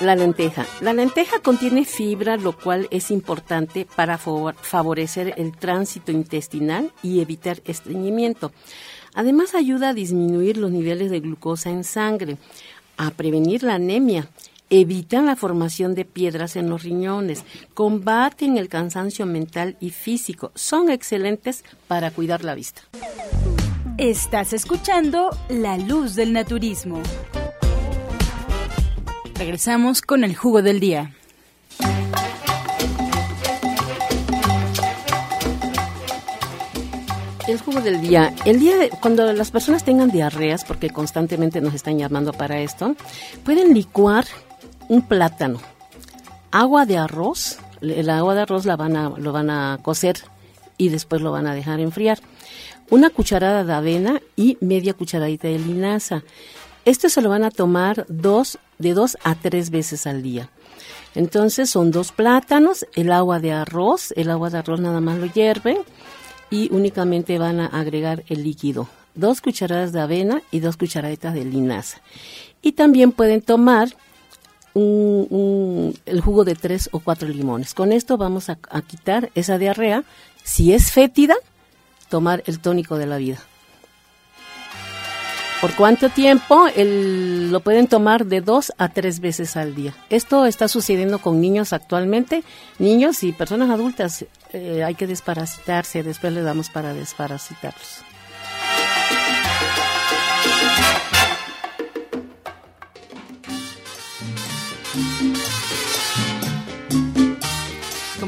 La 0.00 0.16
lenteja. 0.16 0.66
La 0.80 0.92
lenteja 0.92 1.38
contiene 1.40 1.84
fibra, 1.84 2.36
lo 2.36 2.56
cual 2.56 2.88
es 2.90 3.10
importante 3.10 3.86
para 3.96 4.18
favor- 4.18 4.56
favorecer 4.60 5.34
el 5.36 5.56
tránsito 5.56 6.10
intestinal 6.12 6.92
y 7.02 7.20
evitar 7.20 7.62
estreñimiento. 7.64 8.52
Además 9.14 9.54
ayuda 9.54 9.90
a 9.90 9.94
disminuir 9.94 10.56
los 10.56 10.72
niveles 10.72 11.10
de 11.10 11.20
glucosa 11.20 11.70
en 11.70 11.84
sangre, 11.84 12.36
a 12.96 13.10
prevenir 13.12 13.62
la 13.62 13.74
anemia, 13.74 14.28
evitan 14.68 15.26
la 15.26 15.36
formación 15.36 15.94
de 15.94 16.04
piedras 16.04 16.56
en 16.56 16.68
los 16.68 16.82
riñones, 16.82 17.44
combaten 17.74 18.58
el 18.58 18.68
cansancio 18.68 19.26
mental 19.26 19.76
y 19.78 19.90
físico, 19.90 20.50
son 20.56 20.90
excelentes 20.90 21.64
para 21.86 22.10
cuidar 22.10 22.42
la 22.42 22.56
vista. 22.56 22.82
Estás 23.96 24.52
escuchando 24.52 25.30
La 25.48 25.78
Luz 25.78 26.16
del 26.16 26.32
Naturismo. 26.32 27.00
Regresamos 29.36 30.00
con 30.02 30.24
el 30.24 30.34
jugo 30.36 30.62
del 30.62 30.80
día. 30.80 31.12
El 37.46 37.58
jugo 37.60 37.80
del 37.82 38.00
día. 38.00 38.32
El 38.46 38.58
día 38.58 38.78
de- 38.78 38.88
cuando 38.88 39.30
las 39.32 39.50
personas 39.50 39.84
tengan 39.84 40.10
diarreas, 40.10 40.64
porque 40.64 40.88
constantemente 40.88 41.60
nos 41.60 41.74
están 41.74 41.98
llamando 41.98 42.32
para 42.32 42.60
esto, 42.60 42.96
pueden 43.44 43.74
licuar 43.74 44.24
un 44.88 45.02
plátano, 45.02 45.60
agua 46.50 46.86
de 46.86 46.96
arroz. 46.96 47.58
El 47.82 48.08
agua 48.08 48.34
de 48.34 48.42
arroz 48.42 48.64
la 48.64 48.76
van 48.76 48.96
a, 48.96 49.10
lo 49.10 49.32
van 49.32 49.50
a 49.50 49.78
cocer 49.82 50.16
y 50.78 50.88
después 50.88 51.20
lo 51.20 51.32
van 51.32 51.46
a 51.46 51.54
dejar 51.54 51.80
enfriar. 51.80 52.18
Una 52.88 53.10
cucharada 53.10 53.62
de 53.62 53.72
avena 53.74 54.20
y 54.36 54.56
media 54.60 54.94
cucharadita 54.94 55.48
de 55.48 55.58
linaza. 55.58 56.22
Esto 56.86 57.08
se 57.10 57.20
lo 57.20 57.28
van 57.28 57.44
a 57.44 57.50
tomar 57.50 58.06
dos, 58.08 58.58
de 58.78 58.94
dos 58.94 59.16
a 59.24 59.34
tres 59.34 59.70
veces 59.70 60.06
al 60.06 60.22
día. 60.22 60.50
Entonces 61.14 61.70
son 61.70 61.90
dos 61.90 62.12
plátanos, 62.12 62.86
el 62.94 63.12
agua 63.12 63.38
de 63.38 63.52
arroz, 63.52 64.12
el 64.16 64.30
agua 64.30 64.50
de 64.50 64.58
arroz 64.58 64.80
nada 64.80 65.00
más 65.00 65.18
lo 65.18 65.26
hierven 65.26 65.78
y 66.50 66.72
únicamente 66.72 67.38
van 67.38 67.60
a 67.60 67.66
agregar 67.66 68.24
el 68.28 68.42
líquido. 68.42 68.88
Dos 69.14 69.40
cucharadas 69.40 69.92
de 69.92 70.00
avena 70.00 70.42
y 70.50 70.58
dos 70.58 70.76
cucharaditas 70.76 71.34
de 71.34 71.44
linaza. 71.44 71.98
Y 72.62 72.72
también 72.72 73.12
pueden 73.12 73.42
tomar 73.42 73.94
el 74.74 76.20
jugo 76.20 76.44
de 76.44 76.56
tres 76.56 76.88
o 76.90 76.98
cuatro 76.98 77.28
limones. 77.28 77.74
Con 77.74 77.92
esto 77.92 78.16
vamos 78.16 78.48
a 78.48 78.56
quitar 78.82 79.30
esa 79.36 79.56
diarrea. 79.56 80.02
Si 80.42 80.72
es 80.72 80.90
fétida, 80.90 81.36
tomar 82.08 82.42
el 82.46 82.58
tónico 82.58 82.96
de 82.96 83.06
la 83.06 83.18
vida. 83.18 83.38
¿Por 85.64 85.74
cuánto 85.76 86.10
tiempo? 86.10 86.66
El- 86.76 87.50
lo 87.50 87.60
pueden 87.60 87.86
tomar 87.86 88.26
de 88.26 88.42
dos 88.42 88.70
a 88.76 88.90
tres 88.90 89.20
veces 89.20 89.56
al 89.56 89.74
día. 89.74 89.94
Esto 90.10 90.44
está 90.44 90.68
sucediendo 90.68 91.20
con 91.20 91.40
niños 91.40 91.72
actualmente. 91.72 92.44
Niños 92.78 93.24
y 93.24 93.32
personas 93.32 93.70
adultas 93.70 94.26
eh, 94.52 94.84
hay 94.84 94.94
que 94.94 95.06
desparasitarse. 95.06 96.02
Después 96.02 96.34
le 96.34 96.42
damos 96.42 96.68
para 96.68 96.92
desparasitarlos. 96.92 98.02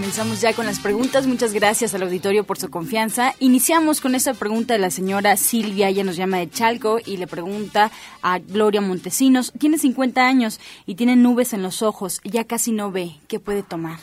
Comenzamos 0.07 0.41
ya 0.41 0.53
con 0.53 0.67
las 0.67 0.79
preguntas. 0.79 1.27
Muchas 1.27 1.53
gracias 1.53 1.93
al 1.93 2.05
auditorio 2.05 2.45
por 2.45 2.59
su 2.59 2.71
confianza. 2.71 3.35
Iniciamos 3.41 4.01
con 4.01 4.15
esta 4.15 4.35
pregunta 4.35 4.75
de 4.75 4.79
la 4.79 4.93
señora 4.93 5.37
Silvia. 5.37 5.89
Ella 5.89 6.05
nos 6.05 6.15
llama 6.15 6.39
de 6.39 6.49
Chalco 6.49 7.01
y 7.05 7.17
le 7.17 7.27
pregunta 7.27 7.91
a 8.23 8.39
Gloria 8.39 8.81
Montesinos. 8.81 9.53
Tiene 9.59 9.79
50 9.79 10.25
años 10.25 10.61
y 10.87 10.95
tiene 10.95 11.17
nubes 11.17 11.55
en 11.55 11.63
los 11.65 11.83
ojos. 11.83 12.21
Ya 12.23 12.45
casi 12.45 12.71
no 12.71 12.93
ve. 12.93 13.17
¿Qué 13.27 13.41
puede 13.41 13.65
tomar? 13.65 13.99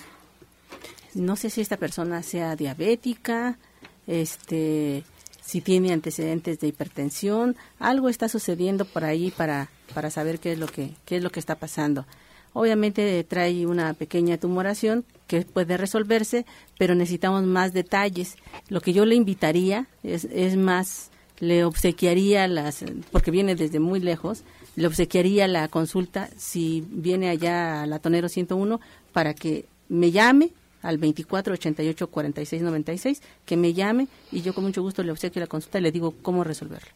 No 1.14 1.38
sé 1.38 1.50
si 1.50 1.62
esta 1.62 1.78
persona 1.78 2.22
sea 2.22 2.58
diabética, 2.58 3.58
este, 4.06 5.06
si 5.42 5.62
tiene 5.62 5.94
antecedentes 5.94 6.60
de 6.60 6.68
hipertensión, 6.68 7.56
algo 7.80 8.10
está 8.10 8.28
sucediendo 8.28 8.84
por 8.84 9.06
ahí 9.06 9.32
para, 9.32 9.70
para 9.94 10.10
saber 10.10 10.40
qué 10.40 10.52
es 10.52 10.60
lo 10.60 10.68
que, 10.68 10.96
qué 11.06 11.16
es 11.16 11.24
lo 11.24 11.30
que 11.30 11.40
está 11.40 11.56
pasando. 11.56 12.06
Obviamente 12.52 13.24
trae 13.24 13.66
una 13.66 13.94
pequeña 13.94 14.38
tumoración 14.38 15.06
que 15.34 15.42
puede 15.42 15.78
resolverse, 15.78 16.46
pero 16.78 16.94
necesitamos 16.94 17.44
más 17.44 17.74
detalles. 17.74 18.36
Lo 18.70 18.82
que 18.82 18.94
yo 18.94 19.04
le 19.04 19.16
invitaría 19.16 19.88
es, 20.04 20.26
es 20.26 20.58
más, 20.58 21.10
le 21.40 21.66
obsequiaría 21.66 22.48
las, 22.48 22.86
porque 23.12 23.32
viene 23.32 23.56
desde 23.56 23.80
muy 23.80 24.00
lejos, 24.00 24.44
le 24.76 24.86
obsequiaría 24.86 25.48
la 25.48 25.68
consulta 25.70 26.30
si 26.38 26.86
viene 26.88 27.30
allá 27.30 27.82
a 27.82 27.88
la 27.88 27.98
Tonero 27.98 28.30
101 28.30 28.80
para 29.12 29.34
que 29.34 29.66
me 29.90 30.12
llame 30.12 30.52
al 30.84 31.00
24 31.00 31.54
88 31.54 32.08
46 32.12 32.62
96, 32.62 33.22
que 33.44 33.58
me 33.58 33.74
llame 33.74 34.08
y 34.32 34.44
yo 34.44 34.54
con 34.54 34.66
mucho 34.66 34.84
gusto 34.84 35.02
le 35.02 35.12
obsequio 35.12 35.40
la 35.40 35.48
consulta 35.48 35.80
y 35.80 35.82
le 35.82 35.92
digo 35.92 36.14
cómo 36.22 36.44
resolverlo. 36.44 36.92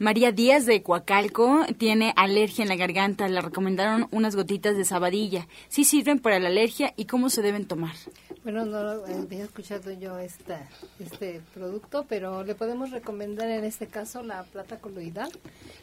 María 0.00 0.32
Díaz 0.32 0.66
de 0.66 0.82
Coacalco 0.82 1.64
tiene 1.78 2.12
alergia 2.16 2.62
en 2.62 2.68
la 2.68 2.74
garganta. 2.74 3.28
Le 3.28 3.40
recomendaron 3.40 4.08
unas 4.10 4.34
gotitas 4.34 4.76
de 4.76 4.84
sabadilla. 4.84 5.46
¿Sí 5.68 5.84
sirven 5.84 6.18
para 6.18 6.40
la 6.40 6.48
alergia 6.48 6.92
y 6.96 7.04
cómo 7.04 7.30
se 7.30 7.42
deben 7.42 7.64
tomar? 7.64 7.94
Bueno, 8.42 8.66
no 8.66 8.76
había 8.76 9.44
escuchado 9.44 9.92
yo 9.92 10.18
esta, 10.18 10.68
este 10.98 11.40
producto, 11.54 12.06
pero 12.08 12.42
le 12.42 12.56
podemos 12.56 12.90
recomendar 12.90 13.48
en 13.48 13.64
este 13.64 13.86
caso 13.86 14.24
la 14.24 14.42
plata 14.42 14.78
coloidal. 14.80 15.30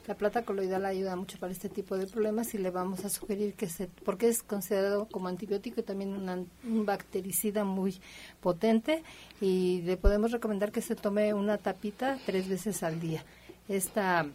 La 0.07 0.15
plata 0.15 0.43
coloidal 0.43 0.85
ayuda 0.85 1.15
mucho 1.15 1.39
para 1.39 1.53
este 1.53 1.69
tipo 1.69 1.97
de 1.97 2.05
problemas 2.05 2.53
y 2.53 2.57
le 2.57 2.69
vamos 2.69 3.05
a 3.05 3.09
sugerir 3.09 3.53
que 3.53 3.67
se, 3.67 3.87
porque 3.87 4.27
es 4.27 4.43
considerado 4.43 5.07
como 5.09 5.29
antibiótico 5.29 5.79
y 5.79 5.83
también 5.83 6.13
un 6.13 6.85
bactericida 6.85 7.63
muy 7.63 7.99
potente 8.41 9.03
y 9.39 9.81
le 9.83 9.95
podemos 9.95 10.31
recomendar 10.31 10.73
que 10.73 10.81
se 10.81 10.95
tome 10.95 11.33
una 11.33 11.57
tapita 11.57 12.19
tres 12.25 12.49
veces 12.49 12.83
al 12.83 12.99
día. 12.99 13.23
Esta 13.71 14.25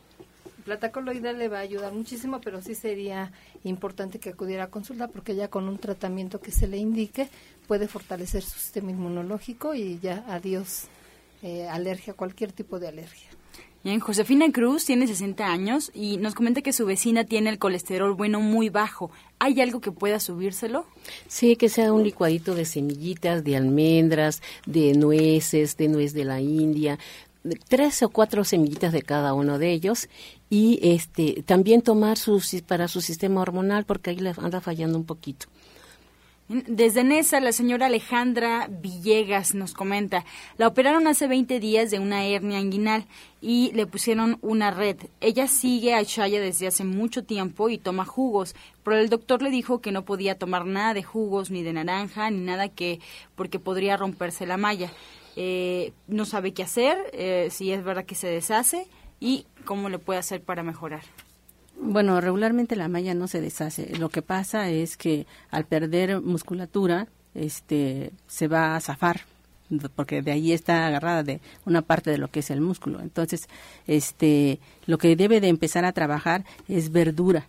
plata 0.64 0.90
coloidal 0.90 1.38
le 1.38 1.48
va 1.48 1.58
a 1.58 1.60
ayudar 1.60 1.92
muchísimo, 1.92 2.40
pero 2.40 2.62
sí 2.62 2.74
sería 2.74 3.32
importante 3.64 4.18
que 4.18 4.30
acudiera 4.30 4.64
a 4.64 4.70
consulta 4.70 5.08
porque 5.08 5.34
ya 5.36 5.48
con 5.48 5.68
un 5.68 5.76
tratamiento 5.76 6.40
que 6.40 6.50
se 6.50 6.66
le 6.66 6.78
indique 6.78 7.28
puede 7.68 7.86
fortalecer 7.86 8.42
su 8.42 8.58
sistema 8.58 8.92
inmunológico 8.92 9.74
y 9.74 9.98
ya 10.00 10.24
adiós 10.26 10.84
eh, 11.42 11.68
alergia, 11.68 12.14
cualquier 12.14 12.52
tipo 12.52 12.80
de 12.80 12.88
alergia. 12.88 13.28
Bien, 13.86 14.00
Josefina 14.00 14.50
Cruz 14.50 14.84
tiene 14.84 15.06
60 15.06 15.46
años 15.46 15.92
y 15.94 16.16
nos 16.16 16.34
comenta 16.34 16.60
que 16.60 16.72
su 16.72 16.86
vecina 16.86 17.22
tiene 17.22 17.50
el 17.50 17.60
colesterol 17.60 18.14
bueno 18.14 18.40
muy 18.40 18.68
bajo. 18.68 19.12
¿Hay 19.38 19.60
algo 19.60 19.80
que 19.80 19.92
pueda 19.92 20.18
subírselo? 20.18 20.86
Sí, 21.28 21.54
que 21.54 21.68
sea 21.68 21.92
un 21.92 22.02
licuadito 22.02 22.56
de 22.56 22.64
semillitas, 22.64 23.44
de 23.44 23.54
almendras, 23.54 24.42
de 24.66 24.94
nueces, 24.94 25.76
de 25.76 25.86
nuez 25.86 26.14
de 26.14 26.24
la 26.24 26.40
India, 26.40 26.98
tres 27.68 28.02
o 28.02 28.08
cuatro 28.08 28.44
semillitas 28.44 28.92
de 28.92 29.02
cada 29.02 29.34
uno 29.34 29.58
de 29.58 29.72
ellos 29.72 30.08
y 30.50 30.78
este 30.82 31.42
también 31.44 31.82
tomar 31.82 32.18
su, 32.18 32.42
para 32.66 32.88
su 32.88 33.00
sistema 33.00 33.40
hormonal 33.40 33.84
porque 33.84 34.10
ahí 34.10 34.18
le 34.18 34.32
anda 34.36 34.60
fallando 34.60 34.98
un 34.98 35.04
poquito. 35.04 35.46
Desde 36.48 37.02
Nesa, 37.02 37.40
la 37.40 37.50
señora 37.50 37.86
Alejandra 37.86 38.68
Villegas 38.70 39.52
nos 39.56 39.74
comenta, 39.74 40.24
la 40.58 40.68
operaron 40.68 41.08
hace 41.08 41.26
20 41.26 41.58
días 41.58 41.90
de 41.90 41.98
una 41.98 42.24
hernia 42.24 42.60
inguinal 42.60 43.04
y 43.40 43.72
le 43.72 43.84
pusieron 43.88 44.38
una 44.42 44.70
red. 44.70 44.96
Ella 45.20 45.48
sigue 45.48 45.94
a 45.94 46.04
Chaya 46.04 46.40
desde 46.40 46.68
hace 46.68 46.84
mucho 46.84 47.24
tiempo 47.24 47.68
y 47.68 47.78
toma 47.78 48.04
jugos, 48.04 48.54
pero 48.84 48.96
el 48.96 49.08
doctor 49.08 49.42
le 49.42 49.50
dijo 49.50 49.80
que 49.80 49.90
no 49.90 50.04
podía 50.04 50.38
tomar 50.38 50.66
nada 50.66 50.94
de 50.94 51.02
jugos, 51.02 51.50
ni 51.50 51.64
de 51.64 51.72
naranja, 51.72 52.30
ni 52.30 52.38
nada 52.38 52.68
que, 52.68 53.00
porque 53.34 53.58
podría 53.58 53.96
romperse 53.96 54.46
la 54.46 54.56
malla. 54.56 54.92
Eh, 55.36 55.92
no 56.08 56.24
sabe 56.24 56.52
qué 56.52 56.62
hacer, 56.62 56.96
eh, 57.12 57.48
si 57.50 57.72
es 57.72 57.84
verdad 57.84 58.04
que 58.04 58.14
se 58.14 58.26
deshace 58.26 58.86
y 59.20 59.46
cómo 59.64 59.88
le 59.88 59.98
puede 59.98 60.18
hacer 60.18 60.42
para 60.42 60.62
mejorar. 60.62 61.02
Bueno, 61.78 62.20
regularmente 62.20 62.74
la 62.74 62.88
malla 62.88 63.14
no 63.14 63.28
se 63.28 63.40
deshace. 63.40 63.96
Lo 63.98 64.08
que 64.08 64.22
pasa 64.22 64.70
es 64.70 64.96
que 64.96 65.26
al 65.50 65.66
perder 65.66 66.22
musculatura, 66.22 67.06
este, 67.34 68.12
se 68.26 68.48
va 68.48 68.76
a 68.76 68.80
zafar 68.80 69.20
porque 69.94 70.22
de 70.22 70.32
ahí 70.32 70.52
está 70.52 70.86
agarrada 70.86 71.22
de 71.22 71.40
una 71.64 71.82
parte 71.82 72.10
de 72.10 72.18
lo 72.18 72.28
que 72.28 72.40
es 72.40 72.50
el 72.50 72.60
músculo. 72.60 73.00
Entonces, 73.00 73.48
este, 73.86 74.60
lo 74.86 74.98
que 74.98 75.16
debe 75.16 75.40
de 75.40 75.48
empezar 75.48 75.84
a 75.84 75.92
trabajar 75.92 76.44
es 76.68 76.90
verdura, 76.92 77.48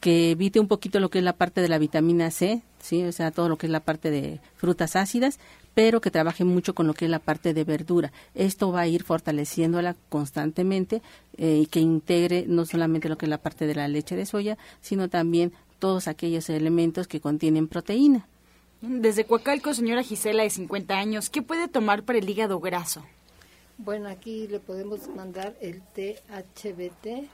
que 0.00 0.30
evite 0.30 0.60
un 0.60 0.68
poquito 0.68 1.00
lo 1.00 1.10
que 1.10 1.18
es 1.18 1.24
la 1.24 1.32
parte 1.32 1.60
de 1.60 1.68
la 1.68 1.78
vitamina 1.78 2.30
C, 2.30 2.62
sí, 2.80 3.02
o 3.04 3.12
sea, 3.12 3.32
todo 3.32 3.48
lo 3.48 3.58
que 3.58 3.66
es 3.66 3.72
la 3.72 3.80
parte 3.80 4.10
de 4.10 4.40
frutas 4.56 4.94
ácidas, 4.94 5.40
pero 5.78 6.00
que 6.00 6.10
trabaje 6.10 6.42
mucho 6.42 6.74
con 6.74 6.88
lo 6.88 6.94
que 6.94 7.04
es 7.04 7.10
la 7.12 7.20
parte 7.20 7.54
de 7.54 7.62
verdura. 7.62 8.10
Esto 8.34 8.72
va 8.72 8.80
a 8.80 8.88
ir 8.88 9.04
fortaleciéndola 9.04 9.94
constantemente 10.08 11.02
eh, 11.36 11.60
y 11.62 11.66
que 11.66 11.78
integre 11.78 12.46
no 12.48 12.66
solamente 12.66 13.08
lo 13.08 13.16
que 13.16 13.26
es 13.26 13.30
la 13.30 13.38
parte 13.38 13.64
de 13.64 13.76
la 13.76 13.86
leche 13.86 14.16
de 14.16 14.26
soya, 14.26 14.58
sino 14.80 15.08
también 15.08 15.52
todos 15.78 16.08
aquellos 16.08 16.50
elementos 16.50 17.06
que 17.06 17.20
contienen 17.20 17.68
proteína. 17.68 18.26
Desde 18.80 19.22
Coacalco, 19.22 19.72
señora 19.72 20.02
Gisela, 20.02 20.42
de 20.42 20.50
50 20.50 20.98
años, 20.98 21.30
¿qué 21.30 21.42
puede 21.42 21.68
tomar 21.68 22.02
para 22.02 22.18
el 22.18 22.28
hígado 22.28 22.58
graso? 22.58 23.04
Bueno, 23.76 24.08
aquí 24.08 24.48
le 24.48 24.58
podemos 24.58 25.06
mandar 25.06 25.54
el 25.60 25.80
THBT 25.80 27.28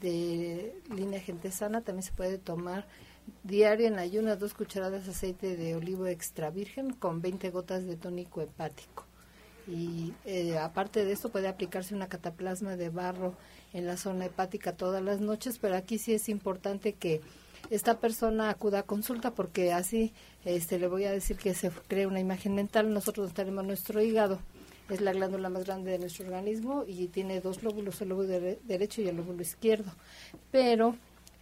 de 0.00 0.74
línea 0.96 1.20
gente 1.20 1.50
sana, 1.50 1.82
también 1.82 2.04
se 2.04 2.12
puede 2.12 2.38
tomar 2.38 2.86
diario 3.42 3.86
en 3.86 3.98
ayunas 3.98 4.38
dos 4.38 4.54
cucharadas 4.54 5.04
de 5.06 5.12
aceite 5.12 5.56
de 5.56 5.74
olivo 5.74 6.06
extra 6.06 6.50
virgen 6.50 6.92
con 6.92 7.20
20 7.20 7.50
gotas 7.50 7.86
de 7.86 7.96
tónico 7.96 8.40
hepático. 8.40 9.04
Y 9.66 10.12
eh, 10.24 10.58
aparte 10.58 11.04
de 11.04 11.12
esto 11.12 11.28
puede 11.28 11.48
aplicarse 11.48 11.94
una 11.94 12.08
cataplasma 12.08 12.76
de 12.76 12.88
barro 12.88 13.34
en 13.72 13.86
la 13.86 13.96
zona 13.96 14.26
hepática 14.26 14.76
todas 14.76 15.02
las 15.02 15.20
noches, 15.20 15.58
pero 15.58 15.76
aquí 15.76 15.98
sí 15.98 16.14
es 16.14 16.28
importante 16.28 16.94
que 16.94 17.20
esta 17.70 17.98
persona 17.98 18.50
acuda 18.50 18.80
a 18.80 18.82
consulta 18.82 19.32
porque 19.32 19.72
así 19.72 20.12
este, 20.44 20.78
le 20.78 20.88
voy 20.88 21.04
a 21.04 21.12
decir 21.12 21.36
que 21.36 21.54
se 21.54 21.70
cree 21.88 22.06
una 22.06 22.20
imagen 22.20 22.54
mental. 22.54 22.92
Nosotros 22.92 23.32
tenemos 23.34 23.64
nuestro 23.64 24.02
hígado, 24.02 24.40
es 24.90 25.00
la 25.00 25.12
glándula 25.12 25.48
más 25.48 25.64
grande 25.64 25.92
de 25.92 25.98
nuestro 25.98 26.26
organismo 26.26 26.84
y 26.86 27.06
tiene 27.06 27.40
dos 27.40 27.62
lóbulos, 27.62 28.00
el 28.02 28.08
lóbulo 28.08 28.28
derecho 28.64 29.00
y 29.00 29.08
el 29.08 29.16
lóbulo 29.16 29.42
izquierdo. 29.42 29.92
Pero 30.50 30.96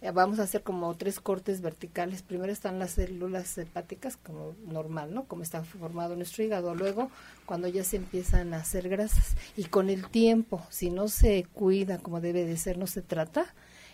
vamos 0.09 0.39
a 0.39 0.43
hacer 0.43 0.63
como 0.63 0.95
tres 0.95 1.19
cortes 1.19 1.61
verticales. 1.61 2.23
Primero 2.23 2.51
están 2.51 2.79
las 2.79 2.91
células 2.91 3.55
hepáticas, 3.57 4.17
como 4.17 4.55
normal, 4.65 5.13
¿no? 5.13 5.25
Como 5.25 5.43
está 5.43 5.63
formado 5.63 6.15
nuestro 6.15 6.43
hígado. 6.43 6.73
Luego, 6.73 7.11
cuando 7.45 7.67
ya 7.67 7.83
se 7.83 7.97
empiezan 7.97 8.55
a 8.55 8.57
hacer 8.57 8.89
grasas. 8.89 9.35
Y 9.55 9.65
con 9.65 9.89
el 9.89 10.07
tiempo, 10.07 10.65
si 10.69 10.89
no 10.89 11.07
se 11.07 11.45
cuida 11.53 11.99
como 11.99 12.19
debe 12.19 12.45
de 12.45 12.57
ser, 12.57 12.79
no 12.79 12.87
se 12.87 13.03
trata, 13.03 13.53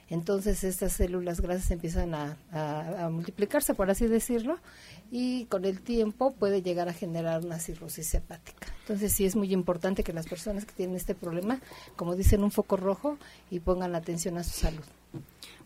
entonces 0.10 0.64
estas 0.64 0.94
células 0.94 1.42
grasas 1.42 1.70
empiezan 1.72 2.16
a, 2.16 2.38
a, 2.52 3.10
multiplicarse, 3.10 3.74
por 3.74 3.90
así 3.90 4.08
decirlo, 4.08 4.58
y 5.12 5.46
con 5.46 5.66
el 5.66 5.82
tiempo 5.82 6.32
puede 6.32 6.62
llegar 6.62 6.88
a 6.88 6.94
generar 6.94 7.44
una 7.44 7.60
cirrosis 7.60 8.14
hepática. 8.14 8.68
Entonces 8.82 9.12
sí 9.12 9.26
es 9.26 9.36
muy 9.36 9.52
importante 9.52 10.06
que 10.06 10.14
las 10.14 10.28
personas 10.28 10.64
que 10.64 10.74
tienen 10.74 10.96
este 10.96 11.14
problema, 11.14 11.60
como 11.98 12.16
dicen, 12.16 12.44
un 12.44 12.52
foco 12.52 12.78
rojo 12.78 13.18
y 13.52 13.60
pongan 13.60 13.96
atención 13.96 14.38
a 14.38 14.46
su 14.46 14.52
salud. 14.52 14.86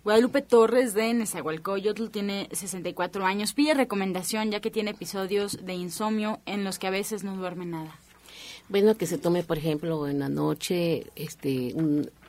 Guadalupe 0.04 0.42
Torres 0.42 0.96
de 0.96 1.14
Nezahualcóyotl 1.14 2.08
tiene 2.08 2.50
64 2.52 3.24
años. 3.24 3.54
Pide 3.54 3.76
recomendación 3.76 4.50
ya 4.50 4.60
que 4.60 4.72
tiene 4.72 4.92
episodios 4.92 5.64
de 5.64 5.76
insomnio 5.76 6.40
en 6.48 6.64
los 6.64 6.80
que 6.80 6.88
a 6.88 6.92
veces 6.92 7.24
no 7.24 7.36
duerme 7.38 7.68
nada. 7.68 8.00
Bueno, 8.72 8.96
que 8.96 9.06
se 9.06 9.18
tome, 9.18 9.44
por 9.44 9.58
ejemplo, 9.58 10.08
en 10.08 10.20
la 10.20 10.30
noche 10.30 11.12
este, 11.16 11.76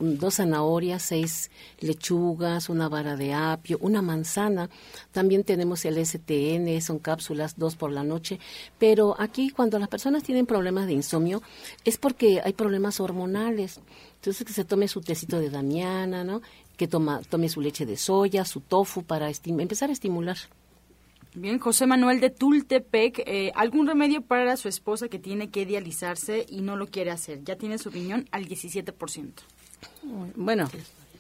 dos 0.01 0.35
zanahorias, 0.35 1.01
seis 1.01 1.53
lechugas, 1.79 2.69
una 2.69 2.89
vara 2.89 3.17
de 3.17 3.33
apio, 3.33 3.79
una 3.81 4.03
manzana. 4.03 4.69
También 5.13 5.45
tenemos 5.45 5.85
el 5.85 6.05
STN, 6.05 6.81
son 6.81 6.99
cápsulas, 6.99 7.57
dos 7.57 7.77
por 7.77 7.93
la 7.93 8.03
noche. 8.03 8.41
Pero 8.79 9.15
aquí, 9.21 9.51
cuando 9.51 9.79
las 9.79 9.89
personas 9.89 10.25
tienen 10.25 10.47
problemas 10.47 10.87
de 10.87 10.95
insomnio, 10.95 11.43
es 11.85 11.97
porque 11.97 12.43
hay 12.45 12.55
problemas 12.55 12.99
hormonales. 12.99 13.81
Entonces, 14.17 14.45
que 14.45 14.53
se 14.53 14.65
tome 14.65 14.89
su 14.89 15.01
tecito 15.01 15.39
de 15.39 15.49
damiana, 15.49 16.25
¿no? 16.25 16.43
Que 16.77 16.89
toma, 16.89 17.21
tome 17.29 17.49
su 17.49 17.61
leche 17.61 17.87
de 17.87 17.97
soya, 17.97 18.45
su 18.45 18.61
tofu 18.61 19.03
para 19.03 19.31
empezar 19.47 19.91
a 19.91 19.93
estimular. 19.93 20.37
Bien, 21.35 21.59
José 21.59 21.87
Manuel 21.87 22.21
de 22.21 22.29
Tultepec, 22.29 23.23
eh, 23.25 23.53
¿algún 23.55 23.87
remedio 23.87 24.21
para 24.21 24.57
su 24.59 24.69
esposa 24.69 25.09
que 25.09 25.19
tiene 25.19 25.49
que 25.49 25.65
dializarse 25.65 26.45
y 26.47 26.61
no 26.61 26.77
lo 26.77 26.89
quiere 26.89 27.11
hacer? 27.11 27.43
Ya 27.43 27.57
tiene 27.57 27.79
su 27.79 27.89
riñón 27.89 28.29
al 28.33 28.47
17%. 28.47 29.31
Bueno, 30.37 30.69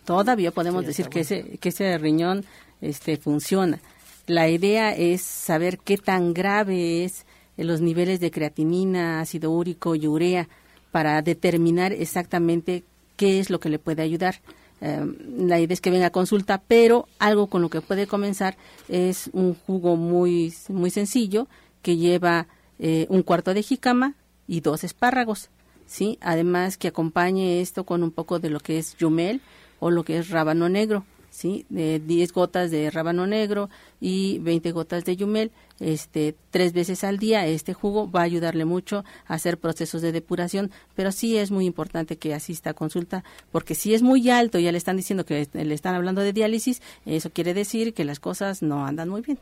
todavía 0.04 0.50
podemos 0.50 0.84
decir 0.84 1.08
que 1.08 1.20
ese, 1.20 1.56
que 1.58 1.70
ese 1.70 1.96
riñón 1.96 2.44
este, 2.82 3.16
funciona. 3.16 3.80
La 4.26 4.50
idea 4.50 4.94
es 4.94 5.22
saber 5.22 5.78
qué 5.78 5.96
tan 5.96 6.34
grave 6.34 7.04
es 7.04 7.24
los 7.56 7.80
niveles 7.80 8.20
de 8.20 8.30
creatinina, 8.30 9.20
ácido 9.20 9.50
úrico 9.50 9.94
y 9.94 10.06
urea 10.06 10.48
para 10.90 11.22
determinar 11.22 11.92
exactamente 11.92 12.84
qué 13.16 13.40
es 13.40 13.50
lo 13.50 13.60
que 13.60 13.70
le 13.70 13.78
puede 13.78 14.02
ayudar. 14.02 14.40
Em, 14.82 15.14
la 15.46 15.60
idea 15.60 15.74
es 15.74 15.80
que 15.80 15.92
venga 15.92 16.06
a 16.06 16.10
consulta, 16.10 16.60
pero 16.66 17.06
algo 17.20 17.46
con 17.46 17.62
lo 17.62 17.70
que 17.70 17.80
puede 17.80 18.08
comenzar 18.08 18.56
es 18.88 19.30
un 19.32 19.54
jugo 19.54 19.94
muy, 19.94 20.52
muy 20.68 20.90
sencillo 20.90 21.46
que 21.82 21.96
lleva 21.96 22.48
eh, 22.80 23.06
un 23.08 23.22
cuarto 23.22 23.54
de 23.54 23.62
jicama 23.62 24.14
y 24.48 24.60
dos 24.60 24.82
espárragos, 24.82 25.50
¿sí? 25.86 26.18
Además 26.20 26.78
que 26.78 26.88
acompañe 26.88 27.60
esto 27.60 27.84
con 27.84 28.02
un 28.02 28.10
poco 28.10 28.40
de 28.40 28.50
lo 28.50 28.58
que 28.58 28.78
es 28.78 28.96
yumel 28.96 29.40
o 29.78 29.92
lo 29.92 30.02
que 30.02 30.18
es 30.18 30.30
rábano 30.30 30.68
negro. 30.68 31.04
¿Sí? 31.32 31.64
De 31.70 31.98
10 31.98 32.32
gotas 32.32 32.70
de 32.70 32.90
rábano 32.90 33.26
negro 33.26 33.70
y 34.00 34.38
20 34.40 34.70
gotas 34.70 35.04
de 35.04 35.16
yumel, 35.16 35.50
este, 35.80 36.36
tres 36.50 36.72
veces 36.72 37.02
al 37.02 37.18
día. 37.18 37.46
Este 37.46 37.72
jugo 37.74 38.08
va 38.08 38.20
a 38.20 38.24
ayudarle 38.24 38.64
mucho 38.64 39.04
a 39.26 39.34
hacer 39.34 39.58
procesos 39.58 40.02
de 40.02 40.12
depuración, 40.12 40.70
pero 40.94 41.10
sí 41.10 41.38
es 41.38 41.50
muy 41.50 41.66
importante 41.66 42.18
que 42.18 42.34
asista 42.34 42.70
a 42.70 42.74
consulta, 42.74 43.24
porque 43.50 43.74
si 43.74 43.94
es 43.94 44.02
muy 44.02 44.28
alto, 44.30 44.58
ya 44.58 44.70
le 44.70 44.78
están 44.78 44.96
diciendo 44.96 45.24
que 45.24 45.48
le 45.52 45.74
están 45.74 45.94
hablando 45.94 46.20
de 46.20 46.32
diálisis, 46.32 46.82
eso 47.06 47.30
quiere 47.30 47.54
decir 47.54 47.94
que 47.94 48.04
las 48.04 48.20
cosas 48.20 48.62
no 48.62 48.86
andan 48.86 49.08
muy 49.08 49.22
bien. 49.22 49.38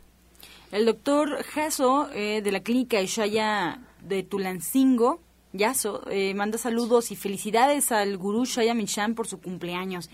El 0.71 0.87
doctor 0.87 1.43
Jaso 1.43 2.09
eh, 2.15 2.41
de 2.43 2.53
la 2.53 2.61
clínica 2.61 3.03
Ishaya 3.03 3.81
de 4.01 4.23
Tulancingo, 4.23 5.21
Yaso, 5.53 6.09
eh, 6.09 6.33
manda 6.35 6.59
saludos 6.59 7.11
y 7.11 7.17
felicidades 7.17 7.91
al 7.91 8.17
gurú 8.17 8.45
Shaya 8.45 8.77
por 9.17 9.27
su 9.27 9.41
cumpleaños. 9.41 10.09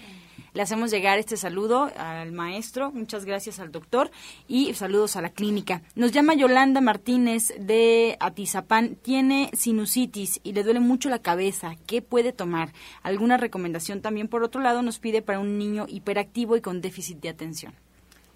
Le 0.57 0.63
hacemos 0.63 0.91
llegar 0.91 1.19
este 1.19 1.37
saludo 1.37 1.91
al 1.99 2.33
maestro, 2.33 2.91
muchas 2.91 3.27
gracias 3.27 3.61
al 3.61 3.71
doctor 3.71 4.11
y 4.49 4.73
saludos 4.73 5.15
a 5.17 5.21
la 5.21 5.29
clínica. 5.29 5.83
Nos 5.97 6.13
llama 6.13 6.35
Yolanda 6.35 6.81
Martínez 6.81 7.53
de 7.61 8.17
Atizapán, 8.21 8.95
tiene 8.95 9.51
sinusitis 9.53 10.41
y 10.43 10.55
le 10.55 10.63
duele 10.63 10.81
mucho 10.81 11.11
la 11.11 11.19
cabeza. 11.19 11.75
¿Qué 11.87 12.01
puede 12.01 12.33
tomar? 12.33 12.73
¿Alguna 13.03 13.37
recomendación 13.37 14.01
también? 14.01 14.29
Por 14.29 14.45
otro 14.45 14.63
lado, 14.63 14.81
nos 14.81 14.99
pide 14.99 15.21
para 15.21 15.41
un 15.41 15.59
niño 15.59 15.85
hiperactivo 15.91 16.57
y 16.57 16.63
con 16.63 16.81
déficit 16.81 17.21
de 17.21 17.29
atención. 17.29 17.75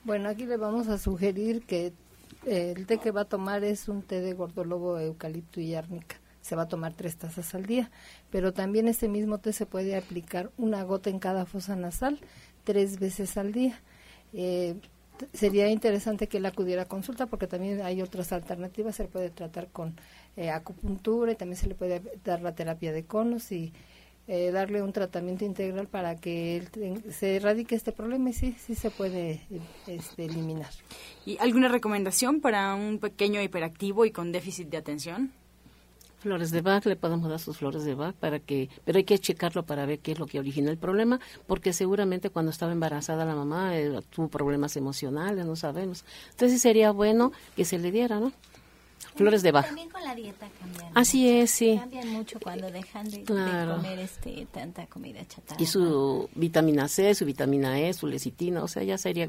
Bueno, 0.04 0.28
aquí 0.28 0.44
le 0.44 0.58
vamos 0.58 0.88
a 0.88 0.98
sugerir 0.98 1.62
que 1.62 1.94
eh, 2.44 2.74
el 2.76 2.84
té 2.84 2.98
que 2.98 3.12
va 3.12 3.22
a 3.22 3.24
tomar 3.24 3.64
es 3.64 3.88
un 3.88 4.02
té 4.02 4.20
de 4.20 4.34
gordolobo, 4.34 4.98
eucalipto 4.98 5.58
y 5.62 5.74
árnica. 5.74 6.20
Se 6.40 6.56
va 6.56 6.62
a 6.62 6.68
tomar 6.68 6.94
tres 6.94 7.16
tazas 7.16 7.54
al 7.54 7.66
día, 7.66 7.90
pero 8.30 8.52
también 8.52 8.88
este 8.88 9.08
mismo 9.08 9.38
té 9.38 9.52
se 9.52 9.66
puede 9.66 9.96
aplicar 9.96 10.50
una 10.56 10.82
gota 10.84 11.10
en 11.10 11.18
cada 11.18 11.44
fosa 11.46 11.76
nasal 11.76 12.18
tres 12.64 12.98
veces 12.98 13.36
al 13.36 13.52
día. 13.52 13.80
Eh, 14.32 14.76
sería 15.32 15.68
interesante 15.68 16.28
que 16.28 16.38
él 16.38 16.46
acudiera 16.46 16.82
a 16.82 16.88
consulta 16.88 17.26
porque 17.26 17.46
también 17.46 17.82
hay 17.82 18.02
otras 18.02 18.32
alternativas. 18.32 18.96
Se 18.96 19.04
puede 19.04 19.30
tratar 19.30 19.68
con 19.68 19.96
eh, 20.36 20.50
acupuntura 20.50 21.32
y 21.32 21.36
también 21.36 21.56
se 21.56 21.66
le 21.66 21.74
puede 21.74 22.02
dar 22.24 22.40
la 22.40 22.54
terapia 22.54 22.92
de 22.92 23.04
conos 23.04 23.52
y 23.52 23.72
eh, 24.28 24.50
darle 24.52 24.82
un 24.82 24.92
tratamiento 24.92 25.44
integral 25.44 25.88
para 25.88 26.16
que 26.16 26.56
él 26.56 27.02
se 27.10 27.36
erradique 27.36 27.74
este 27.74 27.90
problema 27.90 28.30
y 28.30 28.32
sí, 28.32 28.54
sí 28.58 28.74
se 28.74 28.90
puede 28.90 29.40
este, 29.86 30.26
eliminar. 30.26 30.70
¿Y 31.26 31.36
alguna 31.38 31.68
recomendación 31.68 32.40
para 32.40 32.74
un 32.74 32.98
pequeño 32.98 33.42
hiperactivo 33.42 34.04
y 34.04 34.12
con 34.12 34.30
déficit 34.30 34.68
de 34.68 34.76
atención? 34.76 35.32
Flores 36.20 36.50
de 36.50 36.60
Bach, 36.60 36.84
le 36.84 36.96
podemos 36.96 37.30
dar 37.30 37.40
sus 37.40 37.56
flores 37.56 37.84
de 37.84 37.94
Bach 37.94 38.14
para 38.14 38.38
que, 38.40 38.68
pero 38.84 38.98
hay 38.98 39.04
que 39.04 39.18
checarlo 39.18 39.64
para 39.64 39.86
ver 39.86 40.00
qué 40.00 40.12
es 40.12 40.18
lo 40.18 40.26
que 40.26 40.38
origina 40.38 40.70
el 40.70 40.76
problema, 40.76 41.18
porque 41.46 41.72
seguramente 41.72 42.28
cuando 42.28 42.50
estaba 42.50 42.72
embarazada 42.72 43.24
la 43.24 43.34
mamá 43.34 43.76
eh, 43.76 44.00
tuvo 44.10 44.28
problemas 44.28 44.76
emocionales, 44.76 45.46
no 45.46 45.56
sabemos. 45.56 46.04
Entonces 46.30 46.60
sería 46.60 46.90
bueno 46.90 47.32
que 47.56 47.64
se 47.64 47.78
le 47.78 47.90
diera, 47.90 48.20
¿no? 48.20 48.32
Flores 49.14 49.42
de 49.42 49.50
Bach. 49.50 49.66
También 49.66 49.88
con 49.88 50.04
la 50.04 50.14
dieta 50.14 50.46
cambian. 50.60 50.92
Así 50.94 51.28
es, 51.28 51.50
sí. 51.50 51.76
Cambian 51.78 52.08
mucho 52.08 52.38
cuando 52.38 52.70
dejan 52.70 53.08
de, 53.08 53.24
comer 53.24 53.98
este, 53.98 54.46
tanta 54.52 54.86
comida 54.86 55.26
chatarra. 55.26 55.60
Y 55.60 55.66
su 55.66 56.28
vitamina 56.34 56.86
C, 56.86 57.14
su 57.14 57.24
vitamina 57.24 57.80
E, 57.80 57.92
su 57.92 58.06
lecitina, 58.06 58.62
o 58.62 58.68
sea, 58.68 58.82
ya 58.82 58.98
sería 58.98 59.28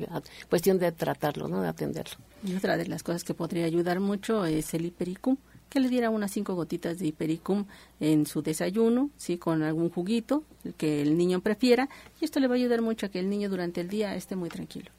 cuestión 0.49 0.77
de 0.77 0.91
tratarlo, 0.91 1.47
¿no? 1.47 1.61
De 1.61 1.69
atenderlo. 1.69 2.17
Y 2.43 2.55
otra 2.55 2.77
de 2.77 2.87
las 2.87 3.01
cosas 3.01 3.23
que 3.23 3.33
podría 3.33 3.65
ayudar 3.65 3.99
mucho 3.99 4.45
es 4.45 4.73
el 4.73 4.85
hipericum, 4.85 5.37
que 5.72 5.80
le 5.80 5.88
diera 5.88 6.09
unas 6.09 6.32
cinco 6.32 6.53
gotitas 6.53 6.99
de 6.99 7.07
hipericum 7.07 7.65
en 8.01 8.26
su 8.26 8.41
desayuno, 8.41 9.09
sí, 9.15 9.38
con 9.38 9.63
algún 9.63 9.89
juguito 9.89 10.43
que 10.78 11.01
el 11.01 11.17
niño 11.17 11.39
prefiera, 11.39 11.88
y 12.19 12.26
esto 12.26 12.41
le 12.41 12.47
va 12.47 12.55
a 12.55 12.57
ayudar 12.57 12.82
mucho 12.82 13.05
a 13.05 13.09
que 13.09 13.19
el 13.19 13.30
niño 13.30 13.49
durante 13.49 13.80
el 13.80 13.88
día 13.88 14.13
esté 14.15 14.36
muy 14.36 14.49
tranquilo. 14.49 14.91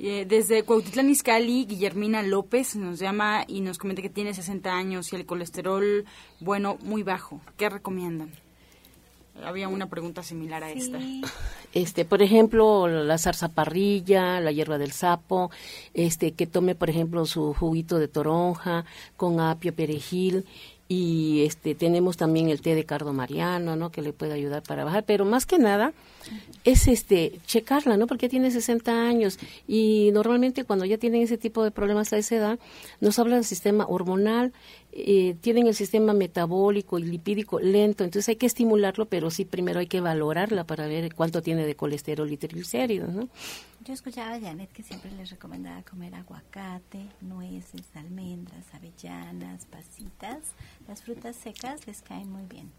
Eh, 0.00 0.26
desde 0.28 0.64
Cuautitlán 0.64 1.10
Izcalli, 1.10 1.66
Guillermina 1.66 2.24
López 2.24 2.74
nos 2.74 2.98
llama 2.98 3.44
y 3.46 3.60
nos 3.60 3.78
comenta 3.78 4.02
que 4.02 4.10
tiene 4.10 4.34
60 4.34 4.74
años 4.74 5.12
y 5.12 5.16
el 5.16 5.26
colesterol, 5.26 6.04
bueno, 6.40 6.76
muy 6.82 7.04
bajo. 7.04 7.40
¿Qué 7.56 7.68
recomiendan? 7.70 8.32
Había 9.42 9.68
una 9.68 9.88
pregunta 9.88 10.22
similar 10.22 10.62
a 10.62 10.70
esta. 10.70 10.98
Este, 11.72 12.04
por 12.04 12.22
ejemplo, 12.22 12.86
la 12.86 13.18
zarzaparrilla, 13.18 14.40
la 14.40 14.52
hierba 14.52 14.78
del 14.78 14.92
sapo, 14.92 15.50
este, 15.92 16.32
que 16.32 16.46
tome, 16.46 16.76
por 16.76 16.88
ejemplo, 16.88 17.26
su 17.26 17.52
juguito 17.52 17.98
de 17.98 18.06
toronja 18.06 18.84
con 19.16 19.40
apio, 19.40 19.74
perejil 19.74 20.46
y 20.94 21.42
este 21.42 21.74
tenemos 21.74 22.16
también 22.16 22.48
el 22.48 22.60
té 22.60 22.76
de 22.76 22.84
cardo 22.84 23.12
mariano 23.12 23.74
no 23.74 23.90
que 23.90 24.00
le 24.00 24.12
puede 24.12 24.32
ayudar 24.32 24.62
para 24.62 24.84
bajar 24.84 25.04
pero 25.04 25.24
más 25.24 25.44
que 25.44 25.58
nada 25.58 25.92
es 26.62 26.86
este 26.86 27.40
checarla 27.46 27.96
no 27.96 28.06
porque 28.06 28.28
tiene 28.28 28.52
60 28.52 28.92
años 28.92 29.38
y 29.66 30.10
normalmente 30.12 30.64
cuando 30.64 30.84
ya 30.84 30.96
tienen 30.96 31.22
ese 31.22 31.36
tipo 31.36 31.64
de 31.64 31.72
problemas 31.72 32.12
a 32.12 32.18
esa 32.18 32.36
edad 32.36 32.58
nos 33.00 33.18
habla 33.18 33.34
del 33.34 33.44
sistema 33.44 33.86
hormonal 33.88 34.52
eh, 34.92 35.34
tienen 35.40 35.66
el 35.66 35.74
sistema 35.74 36.12
metabólico 36.12 37.00
y 37.00 37.02
lipídico 37.02 37.58
lento 37.58 38.04
entonces 38.04 38.28
hay 38.28 38.36
que 38.36 38.46
estimularlo 38.46 39.06
pero 39.06 39.30
sí 39.32 39.44
primero 39.44 39.80
hay 39.80 39.88
que 39.88 40.00
valorarla 40.00 40.62
para 40.62 40.86
ver 40.86 41.12
cuánto 41.12 41.42
tiene 41.42 41.66
de 41.66 41.74
colesterol 41.74 42.30
y 42.30 42.36
triglicéridos 42.36 43.12
no 43.12 43.28
yo 43.84 43.92
escuchaba 43.92 44.34
a 44.34 44.40
Janet 44.40 44.72
que 44.72 44.82
siempre 44.82 45.10
les 45.10 45.30
recomendaba 45.30 45.82
comer 45.82 46.14
aguacate, 46.14 47.06
nueces, 47.20 47.82
almendras, 47.94 48.64
avellanas, 48.72 49.66
pasitas. 49.66 50.38
Las 50.88 51.02
frutas 51.02 51.36
secas 51.36 51.86
les 51.86 52.00
caen 52.00 52.30
muy 52.32 52.46
bien. 52.46 52.72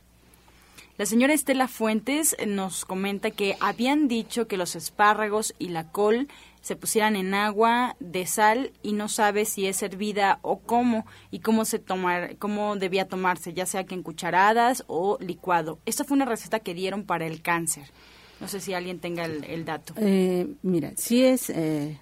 La 0.97 1.06
señora 1.06 1.34
Estela 1.34 1.68
Fuentes 1.68 2.36
nos 2.47 2.86
comenta 2.86 3.30
que 3.30 3.56
habían 3.60 4.08
dicho 4.08 4.47
que 4.47 4.58
los 4.58 4.76
espárragos 4.76 5.53
y 5.60 5.70
la 5.70 5.91
col 5.91 6.28
se 6.62 6.76
pusieran 6.76 7.16
en 7.16 7.36
agua 7.36 7.95
de 7.99 8.26
sal 8.26 8.72
y 8.82 8.93
no 8.93 9.08
sabe 9.08 9.45
si 9.45 9.68
es 9.68 9.84
hervida 9.84 10.39
o 10.41 10.60
cómo 10.60 11.06
y 11.30 11.39
cómo 11.39 11.66
se 11.66 11.78
tomar, 11.78 12.38
cómo 12.38 12.78
debía 12.78 13.08
tomarse, 13.08 13.53
ya 13.53 13.68
sea 13.68 13.84
que 13.84 13.93
en 13.93 14.03
cucharadas 14.03 14.84
o 14.88 15.18
licuado. 15.20 15.78
Esta 15.86 16.03
fue 16.03 16.16
una 16.16 16.26
receta 16.26 16.62
que 16.62 16.74
dieron 16.74 17.03
para 17.03 17.28
el 17.28 17.43
cáncer. 17.43 17.91
No 18.39 18.47
sé 18.47 18.59
si 18.59 18.73
alguien 18.73 18.99
tenga 18.99 19.25
el, 19.25 19.65
dato. 19.65 19.93
Eh, 19.97 20.47
mira, 20.61 20.91
sí 20.97 21.23
es, 21.23 21.49
eh, 21.49 21.97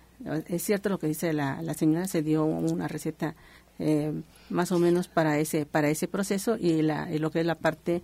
es 0.48 0.64
cierto 0.64 0.90
lo 0.90 0.98
que 0.98 1.08
dice 1.08 1.32
la, 1.34 1.62
la 1.62 1.74
señora, 1.74 2.08
se 2.08 2.22
dio 2.22 2.44
una 2.44 2.88
receta 2.88 3.36
eh, 3.80 4.12
más 4.50 4.72
o 4.72 4.80
menos 4.80 5.08
para 5.08 5.38
ese, 5.40 5.66
para 5.66 5.90
ese 5.90 6.08
proceso 6.08 6.58
y, 6.60 6.82
la, 6.82 7.08
lo 7.10 7.32
que 7.32 7.42
es 7.42 7.46
la 7.46 7.56
parte 7.56 8.02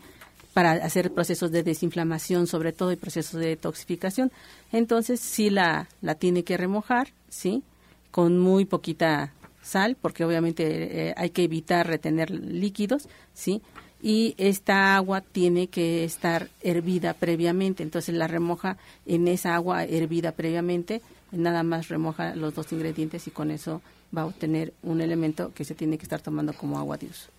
para 0.54 0.72
hacer 0.72 1.14
procesos 1.14 1.52
de 1.52 1.64
desinflamación 1.64 2.48
sobre 2.48 2.74
todo 2.74 2.92
y 2.92 2.98
procesos 2.98 3.40
de 3.40 3.48
detoxificación. 3.50 4.32
Entonces 4.72 5.20
sí 5.20 5.50
la, 5.50 5.88
la 6.02 6.16
tiene 6.16 6.44
que 6.44 6.58
remojar, 6.58 7.10
¿sí? 7.30 7.64
Con 8.12 8.40
muy 8.40 8.66
poquita 8.66 9.34
sal, 9.62 9.98
porque 10.00 10.26
obviamente 10.26 11.14
hay 11.16 11.30
que 11.30 11.44
evitar 11.44 11.86
retener 11.88 12.32
líquidos, 12.32 13.08
¿sí? 13.34 13.62
Y 14.02 14.36
esta 14.38 14.96
agua 14.96 15.22
tiene 15.22 15.68
que 15.68 16.04
estar 16.04 16.50
hervida 16.62 17.14
previamente, 17.14 17.84
entonces 17.84 18.16
la 18.16 18.28
remoja 18.28 18.78
en 19.06 19.28
esa 19.28 19.56
agua 19.56 19.84
hervida 19.84 20.32
previamente, 20.32 21.02
nada 21.32 21.64
más 21.64 21.90
remoja 21.90 22.36
los 22.36 22.56
dos 22.56 22.72
ingredientes 22.72 23.28
y 23.28 23.32
con 23.32 23.52
eso 23.52 23.82
va 24.16 24.22
a 24.22 24.26
obtener 24.26 24.74
un 24.84 25.02
elemento 25.02 25.52
que 25.54 25.66
se 25.66 25.76
tiene 25.76 25.98
que 25.98 26.04
estar 26.04 26.22
tomando 26.22 26.54
como 26.54 26.80
agua 26.80 26.98
de 26.98 27.08
uso. 27.08 27.30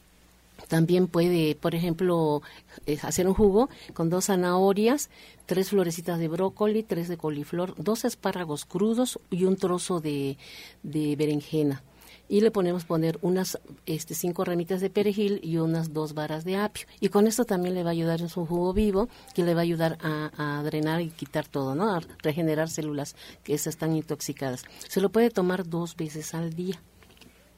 También 0.68 1.08
puede, 1.08 1.54
por 1.54 1.74
ejemplo, 1.74 2.42
eh, 2.86 2.98
hacer 3.02 3.26
un 3.26 3.32
jugo 3.32 3.70
con 3.94 4.10
dos 4.10 4.26
zanahorias, 4.26 5.08
tres 5.46 5.70
florecitas 5.70 6.18
de 6.18 6.28
brócoli, 6.28 6.82
tres 6.82 7.08
de 7.08 7.16
coliflor, 7.16 7.74
dos 7.78 8.04
espárragos 8.04 8.66
crudos 8.66 9.18
y 9.30 9.44
un 9.44 9.56
trozo 9.56 10.00
de, 10.00 10.36
de 10.82 11.16
berenjena 11.16 11.82
y 12.30 12.40
le 12.40 12.52
ponemos 12.52 12.84
poner 12.84 13.18
unas 13.22 13.58
este, 13.86 14.14
cinco 14.14 14.44
ramitas 14.44 14.80
de 14.80 14.88
perejil 14.88 15.40
y 15.42 15.56
unas 15.56 15.92
dos 15.92 16.14
varas 16.14 16.44
de 16.44 16.56
apio. 16.56 16.86
Y 17.00 17.08
con 17.08 17.26
esto 17.26 17.44
también 17.44 17.74
le 17.74 17.82
va 17.82 17.90
a 17.90 17.92
ayudar 17.92 18.20
en 18.20 18.28
su 18.28 18.46
jugo 18.46 18.72
vivo, 18.72 19.08
que 19.34 19.42
le 19.42 19.52
va 19.52 19.60
a 19.60 19.64
ayudar 19.64 19.98
a, 20.00 20.62
drenar 20.64 21.00
y 21.00 21.10
quitar 21.10 21.48
todo, 21.48 21.74
¿no? 21.74 21.92
A 21.92 22.00
regenerar 22.22 22.70
células 22.70 23.16
que 23.42 23.54
están 23.54 23.96
intoxicadas. 23.96 24.64
Se 24.88 25.00
lo 25.00 25.10
puede 25.10 25.30
tomar 25.30 25.68
dos 25.68 25.96
veces 25.96 26.32
al 26.32 26.54
día. 26.54 26.80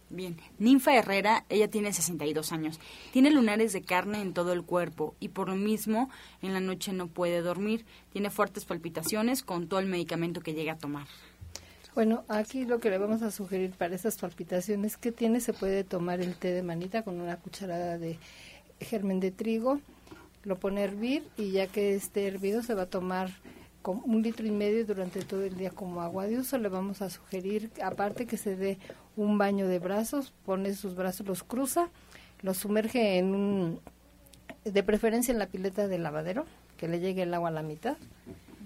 Bien, 0.08 0.38
Ninfa 0.58 0.94
Herrera, 0.94 1.44
ella 1.48 1.68
tiene 1.68 1.92
62 1.92 2.52
años, 2.52 2.80
tiene 3.12 3.30
lunares 3.30 3.72
de 3.72 3.82
carne 3.82 4.20
en 4.20 4.34
todo 4.34 4.52
el 4.52 4.62
cuerpo 4.62 5.14
y 5.20 5.28
por 5.28 5.48
lo 5.48 5.56
mismo 5.56 6.10
en 6.42 6.52
la 6.52 6.60
noche 6.60 6.92
no 6.92 7.08
puede 7.08 7.40
dormir, 7.40 7.86
tiene 8.10 8.28
fuertes 8.28 8.66
palpitaciones 8.66 9.42
con 9.42 9.68
todo 9.68 9.80
el 9.80 9.86
medicamento 9.86 10.42
que 10.42 10.52
llega 10.52 10.74
a 10.74 10.78
tomar. 10.78 11.06
Bueno, 11.94 12.24
aquí 12.28 12.64
lo 12.64 12.80
que 12.80 12.88
le 12.88 12.96
vamos 12.96 13.20
a 13.20 13.30
sugerir 13.30 13.72
para 13.72 13.94
esas 13.94 14.16
palpitaciones 14.16 14.96
que 14.96 15.12
tiene, 15.12 15.40
se 15.40 15.52
puede 15.52 15.84
tomar 15.84 16.22
el 16.22 16.34
té 16.36 16.52
de 16.52 16.62
manita 16.62 17.02
con 17.02 17.20
una 17.20 17.36
cucharada 17.36 17.98
de 17.98 18.18
germen 18.80 19.20
de 19.20 19.30
trigo, 19.30 19.78
lo 20.42 20.58
pone 20.58 20.80
a 20.80 20.84
hervir 20.84 21.22
y 21.36 21.50
ya 21.50 21.66
que 21.66 21.94
esté 21.94 22.26
hervido 22.26 22.62
se 22.62 22.72
va 22.72 22.82
a 22.82 22.86
tomar 22.86 23.28
con 23.82 24.00
un 24.06 24.22
litro 24.22 24.46
y 24.46 24.50
medio 24.50 24.86
durante 24.86 25.22
todo 25.22 25.42
el 25.42 25.54
día 25.58 25.68
como 25.68 26.00
agua 26.00 26.26
de 26.26 26.38
uso. 26.38 26.56
Le 26.56 26.70
vamos 26.70 27.02
a 27.02 27.10
sugerir, 27.10 27.70
aparte 27.82 28.24
que 28.24 28.38
se 28.38 28.56
dé 28.56 28.78
un 29.14 29.36
baño 29.36 29.68
de 29.68 29.78
brazos, 29.78 30.32
pone 30.46 30.72
sus 30.72 30.94
brazos, 30.94 31.26
los 31.26 31.42
cruza, 31.42 31.90
los 32.40 32.56
sumerge 32.56 33.18
en 33.18 33.34
un, 33.34 33.80
de 34.64 34.82
preferencia 34.82 35.30
en 35.30 35.38
la 35.38 35.46
pileta 35.46 35.88
de 35.88 35.98
lavadero, 35.98 36.46
que 36.78 36.88
le 36.88 37.00
llegue 37.00 37.24
el 37.24 37.34
agua 37.34 37.50
a 37.50 37.52
la 37.52 37.62
mitad 37.62 37.98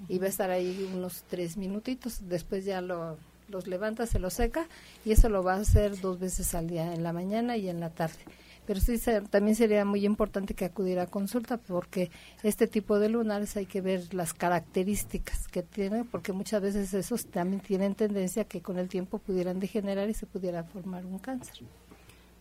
y 0.08 0.18
va 0.18 0.26
a 0.26 0.28
estar 0.28 0.50
ahí 0.50 0.90
unos 0.94 1.24
tres 1.28 1.56
minutitos. 1.56 2.28
Después 2.28 2.64
ya 2.64 2.80
lo, 2.80 3.16
los 3.48 3.66
levanta, 3.66 4.06
se 4.06 4.18
lo 4.18 4.30
seca 4.30 4.66
y 5.04 5.12
eso 5.12 5.28
lo 5.28 5.42
va 5.42 5.54
a 5.54 5.60
hacer 5.60 6.00
dos 6.00 6.18
veces 6.18 6.54
al 6.54 6.68
día, 6.68 6.94
en 6.94 7.02
la 7.02 7.12
mañana 7.12 7.56
y 7.56 7.68
en 7.68 7.80
la 7.80 7.90
tarde. 7.90 8.18
Pero 8.66 8.80
sí 8.80 8.98
también 9.30 9.54
sería 9.54 9.84
muy 9.84 10.04
importante 10.04 10.54
que 10.54 10.64
acudiera 10.64 11.02
a 11.02 11.06
consulta 11.06 11.56
porque 11.56 12.10
este 12.42 12.66
tipo 12.66 12.98
de 12.98 13.08
lunares 13.08 13.56
hay 13.56 13.66
que 13.66 13.80
ver 13.80 14.12
las 14.12 14.34
características 14.34 15.46
que 15.46 15.62
tiene 15.62 16.04
porque 16.04 16.32
muchas 16.32 16.62
veces 16.62 16.92
esos 16.92 17.26
también 17.26 17.62
tienen 17.62 17.94
tendencia 17.94 18.44
que 18.44 18.62
con 18.62 18.78
el 18.78 18.88
tiempo 18.88 19.18
pudieran 19.18 19.60
degenerar 19.60 20.10
y 20.10 20.14
se 20.14 20.26
pudiera 20.26 20.64
formar 20.64 21.06
un 21.06 21.18
cáncer. 21.18 21.64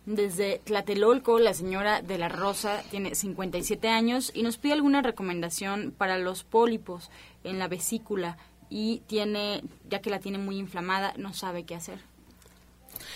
Desde 0.05 0.61
Tlatelolco, 0.63 1.39
la 1.39 1.55
señora 1.55 2.03
de 2.03 2.19
la 2.19 2.29
Rosa 2.29 2.83
tiene 2.91 3.15
57 3.15 3.87
años 3.89 4.31
y 4.35 4.43
nos 4.43 4.57
pide 4.57 4.73
alguna 4.73 5.01
recomendación 5.01 5.93
para 5.97 6.19
los 6.19 6.43
pólipos 6.43 7.09
en 7.43 7.57
la 7.57 7.67
vesícula 7.67 8.37
y 8.69 9.01
tiene, 9.07 9.63
ya 9.89 10.01
que 10.01 10.11
la 10.11 10.19
tiene 10.19 10.37
muy 10.37 10.57
inflamada, 10.57 11.13
no 11.17 11.33
sabe 11.33 11.63
qué 11.63 11.73
hacer. 11.73 11.99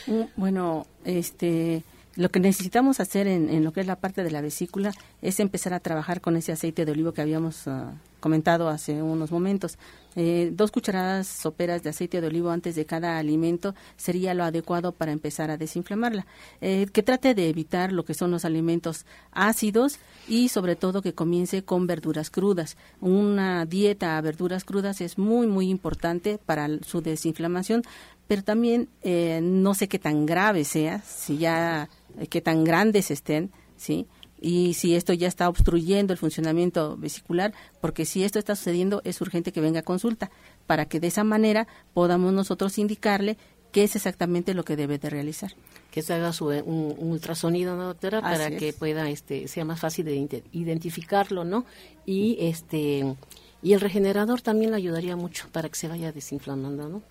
Mm, 0.08 0.24
bueno, 0.36 0.88
este, 1.06 1.84
lo 2.20 2.30
que 2.30 2.42
necesitamos 2.42 3.00
hacer 3.00 3.28
en, 3.28 3.64
lo 3.64 3.72
que 3.72 3.80
es 3.80 3.88
la 3.88 3.96
parte 3.96 4.26
de 4.26 4.30
la 4.32 4.42
vesícula 4.42 4.92
es 5.22 5.40
empezar 5.40 5.74
a 5.74 5.80
trabajar 5.80 6.20
con 6.20 6.36
ese 6.36 6.52
aceite 6.52 6.84
de 6.84 6.92
olivo 6.92 7.14
que 7.14 7.22
habíamos 7.22 7.66
ah, 7.70 7.94
comentado 8.20 8.68
hace 8.68 9.02
unos 9.02 9.32
momentos. 9.32 9.78
Eh, 10.18 10.52
dos 10.54 10.70
cucharadas 10.70 11.28
soperas 11.28 11.82
de 11.82 11.92
aceite 11.92 12.20
de 12.20 12.28
olivo 12.28 12.50
antes 12.50 12.76
de 12.76 12.86
cada 12.86 13.20
alimento 13.20 13.74
sería 13.96 14.34
lo 14.34 14.44
adecuado 14.44 14.92
para 14.92 15.14
empezar 15.14 15.50
a 15.50 15.56
desinflamarla. 15.56 16.28
Eh, 16.60 16.88
que 16.92 17.04
trate 17.04 17.36
de 17.36 17.48
evitar 17.48 17.94
lo 17.94 18.04
que 18.04 18.14
son 18.14 18.32
los 18.32 18.44
alimentos 18.44 19.06
ácidos 19.32 19.98
y 20.28 20.50
sobre 20.50 20.76
todo 20.76 21.02
que 21.02 21.14
comience 21.14 21.64
con 21.64 21.88
verduras 21.88 22.30
crudas. 22.30 22.76
Una 23.00 23.66
dieta 23.66 24.18
a 24.18 24.22
verduras 24.22 24.66
crudas 24.66 25.00
es 25.00 25.18
muy 25.18 25.48
muy 25.48 25.70
importante 25.70 26.38
para 26.46 26.68
su 26.86 27.02
desinflamación, 27.02 27.84
pero 28.28 28.44
también 28.44 28.90
eh, 29.04 29.40
no 29.42 29.74
sé 29.74 29.88
qué 29.88 30.00
tan 30.00 30.26
grave 30.26 30.66
sea, 30.66 31.02
si 31.02 31.38
ya 31.38 31.88
qué 32.28 32.42
tan 32.42 32.64
grandes 32.64 33.12
estén, 33.12 33.52
sí 33.78 34.08
y 34.42 34.74
si 34.74 34.96
esto 34.96 35.14
ya 35.14 35.28
está 35.28 35.50
obstruyendo 35.50 36.14
el 36.14 36.20
funcionamiento 36.20 36.96
vesicular, 36.98 37.54
porque 37.82 38.06
si 38.06 38.24
esto 38.24 38.40
está 38.40 38.56
sucediendo 38.56 39.02
es 39.04 39.20
urgente 39.22 39.52
que 39.52 39.62
venga 39.62 39.82
a 39.82 39.84
consulta 39.84 40.32
para 40.66 40.86
que 40.86 41.00
de 41.00 41.08
esa 41.08 41.24
manera 41.24 41.68
podamos 41.94 42.32
nosotros 42.32 42.78
indicarle 42.78 43.38
qué 43.72 43.84
es 43.84 43.96
exactamente 43.96 44.54
lo 44.54 44.64
que 44.64 44.76
debe 44.76 44.98
de 44.98 45.10
realizar. 45.10 45.54
Que 45.92 46.02
se 46.02 46.14
haga 46.14 46.34
su, 46.34 46.48
un, 46.48 46.96
ultrasonido, 47.00 47.76
¿no, 47.76 47.88
doctora? 47.88 48.22
para 48.22 48.52
que 48.52 48.74
pueda, 48.74 49.10
este, 49.10 49.48
sea 49.48 49.66
más 49.66 49.80
fácil 49.80 50.06
de 50.06 50.44
identificarlo, 50.52 51.44
¿no? 51.44 51.66
Y 52.06 52.38
este 52.40 53.16
y 53.62 53.74
el 53.74 53.82
regenerador 53.82 54.42
también 54.42 54.72
le 54.72 54.78
ayudaría 54.78 55.18
mucho 55.18 55.50
para 55.52 55.68
que 55.68 55.76
se 55.76 55.90
vaya 55.90 56.14
desinflamando, 56.14 56.88
¿no? 56.88 57.02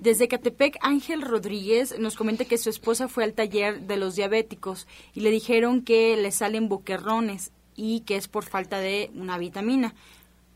Desde 0.00 0.28
Catepec, 0.28 0.78
Ángel 0.80 1.20
Rodríguez 1.20 1.98
nos 1.98 2.16
comenta 2.16 2.46
que 2.46 2.56
su 2.56 2.70
esposa 2.70 3.06
fue 3.06 3.22
al 3.22 3.34
taller 3.34 3.82
de 3.82 3.98
los 3.98 4.16
diabéticos 4.16 4.88
y 5.12 5.20
le 5.20 5.30
dijeron 5.30 5.82
que 5.82 6.16
le 6.16 6.32
salen 6.32 6.70
boquerrones 6.70 7.52
y 7.76 8.00
que 8.00 8.16
es 8.16 8.26
por 8.26 8.44
falta 8.44 8.78
de 8.78 9.10
una 9.14 9.36
vitamina. 9.36 9.94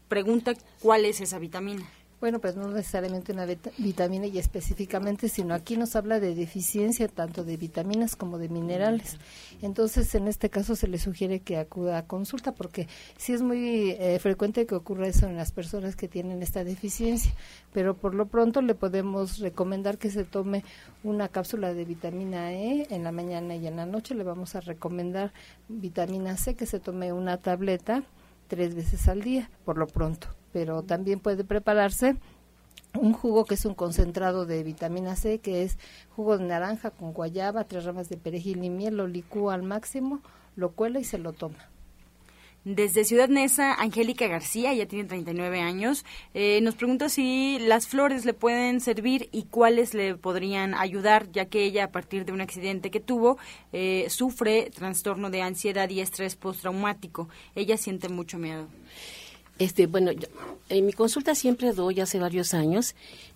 Pregunta 0.09 0.55
cuál 0.81 1.05
es 1.05 1.21
esa 1.21 1.39
vitamina. 1.39 1.87
Bueno, 2.25 2.39
pues 2.39 2.57
no 2.57 2.67
necesariamente 2.69 3.33
una 3.33 3.45
vitamina 3.77 4.25
y 4.25 4.39
específicamente, 4.39 5.29
sino 5.29 5.53
aquí 5.53 5.77
nos 5.77 5.95
habla 5.95 6.21
de 6.21 6.35
deficiencia 6.35 7.07
tanto 7.07 7.45
de 7.45 7.59
vitaminas 7.59 8.17
como 8.17 8.39
de 8.39 8.49
minerales. 8.49 9.19
Entonces, 9.61 10.15
en 10.15 10.27
este 10.27 10.49
caso 10.49 10.75
se 10.75 10.89
le 10.89 10.97
sugiere 10.97 11.41
que 11.41 11.59
acuda 11.59 11.99
a 11.99 12.07
consulta 12.07 12.53
porque 12.53 12.89
sí 13.19 13.35
es 13.35 13.43
muy 13.43 13.91
eh, 13.91 14.19
frecuente 14.21 14.65
que 14.65 14.75
ocurra 14.75 15.07
eso 15.07 15.27
en 15.27 15.37
las 15.37 15.53
personas 15.53 15.97
que 15.97 16.09
tienen 16.09 16.43
esta 16.43 16.65
deficiencia, 16.65 17.35
pero 17.75 17.93
por 17.93 18.15
lo 18.15 18.25
pronto 18.25 18.63
le 18.63 18.75
podemos 18.75 19.41
recomendar 19.41 19.99
que 19.99 20.09
se 20.09 20.25
tome 20.25 20.65
una 21.03 21.29
cápsula 21.29 21.75
de 21.75 21.85
vitamina 21.85 22.55
E 22.55 22.87
en 22.89 23.05
la 23.05 23.13
mañana 23.13 23.55
y 23.55 23.67
en 23.67 23.77
la 23.77 23.85
noche. 23.85 24.15
Le 24.15 24.25
vamos 24.25 24.55
a 24.55 24.61
recomendar 24.61 25.35
vitamina 25.69 26.39
C, 26.39 26.55
que 26.55 26.65
se 26.65 26.81
tome 26.81 27.13
una 27.13 27.37
tableta 27.37 28.03
tres 28.49 28.75
veces 28.75 29.09
al 29.09 29.21
día, 29.21 29.51
por 29.67 29.77
lo 29.77 29.87
pronto 29.87 30.29
pero 30.55 30.85
también 30.85 31.19
puede 31.19 31.43
prepararse 31.43 32.15
un 32.95 33.13
jugo 33.13 33.45
que 33.45 33.55
es 33.55 33.65
un 33.65 33.75
concentrado 33.75 34.47
de 34.47 34.63
vitamina 34.63 35.17
C, 35.17 35.41
que 35.41 35.65
es 35.65 35.79
jugo 36.15 36.39
de 36.39 36.45
naranja 36.45 36.93
con 36.93 37.13
guayaba, 37.13 37.65
tres 37.65 37.85
ramas 37.85 38.09
de 38.09 38.17
perejil 38.17 38.63
y 38.63 38.71
miel, 38.71 38.97
lo 38.97 39.09
licúa 39.09 39.55
al 39.55 39.65
máximo, 39.65 40.21
lo 40.55 40.71
cuela 40.71 41.01
y 41.01 41.05
se 41.05 41.19
lo 41.19 41.33
toma. 41.33 41.69
Desde 42.65 43.05
Ciudad 43.05 43.29
Neza, 43.29 43.75
Angélica 43.75 44.29
García, 44.29 44.73
ya 44.73 44.87
tiene 44.87 45.07
39 45.07 45.61
años, 45.61 46.05
eh, 46.35 46.61
nos 46.63 46.77
pregunta 46.77 47.09
si 47.09 47.59
las 47.59 47.89
flores 47.89 48.25
le 48.25 48.33
pueden 48.33 48.81
servir 48.81 49.29
y 49.33 49.43
cuáles 49.43 49.93
le 49.93 50.15
podrían 50.15 50.73
ayudar, 50.73 51.31
ya 51.33 51.47
que 51.47 51.65
ella, 51.65 51.85
a 51.85 51.91
partir 51.91 52.25
de 52.25 52.33
un 52.33 52.41
accidente 52.41 52.93
que 52.93 53.01
tuvo, 53.01 53.39
eh, 53.73 54.07
sufre 54.09 54.71
trastorno 54.71 55.31
de 55.31 55.43
ansiedad 55.43 55.91
y 55.91 56.01
estrés 56.01 56.37
postraumático. 56.37 57.29
Ella 57.57 57.77
siente 57.77 58.09
mucho 58.09 58.39
miedo. 58.39 58.69
Este, 59.59 59.87
bueno, 59.87 60.11
en 60.69 60.87
mi 60.87 60.93
consulta 60.93 61.35
siempre 61.35 61.73
doy 61.73 62.01
hace 62.01 62.19
varios 62.19 62.55
años 62.55 62.95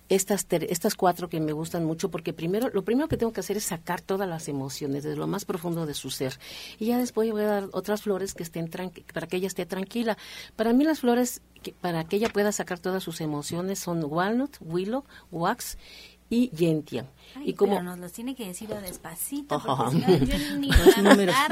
estas 0.09 0.47
estas 0.49 0.95
cuatro 0.95 1.29
que 1.29 1.39
me 1.39 1.53
gustan 1.53 1.85
mucho 1.85 2.09
porque 2.09 2.33
primero 2.33 2.69
lo 2.73 2.83
primero 2.83 3.07
que 3.07 3.15
tengo 3.15 3.31
que 3.31 3.41
hacer 3.41 3.57
es 3.57 3.65
sacar 3.65 4.01
todas 4.01 4.27
las 4.27 4.47
emociones 4.47 5.03
desde 5.03 5.15
lo 5.15 5.27
más 5.27 5.45
profundo 5.45 5.85
de 5.85 5.93
su 5.93 6.09
ser 6.09 6.39
y 6.79 6.87
ya 6.87 6.97
después 6.97 7.31
voy 7.31 7.43
a 7.43 7.45
dar 7.45 7.69
otras 7.71 8.01
flores 8.01 8.33
que 8.33 8.43
estén 8.43 8.69
para 8.69 9.27
que 9.27 9.37
ella 9.37 9.47
esté 9.47 9.65
tranquila. 9.65 10.17
Para 10.55 10.73
mí 10.73 10.83
las 10.83 11.01
flores 11.01 11.41
para 11.79 12.03
que 12.05 12.15
ella 12.15 12.29
pueda 12.29 12.51
sacar 12.51 12.79
todas 12.79 13.03
sus 13.03 13.21
emociones 13.21 13.79
son 13.79 14.03
walnut, 14.03 14.57
willow, 14.61 15.05
wax 15.31 15.77
y 16.29 16.51
gentian. 16.55 17.07
y 17.43 17.53
como 17.53 17.73
pero 17.73 17.83
nos 17.83 17.97
los 17.97 18.11
tiene 18.11 18.35
que 18.35 18.47
decir 18.47 18.69
despacito, 18.69 19.61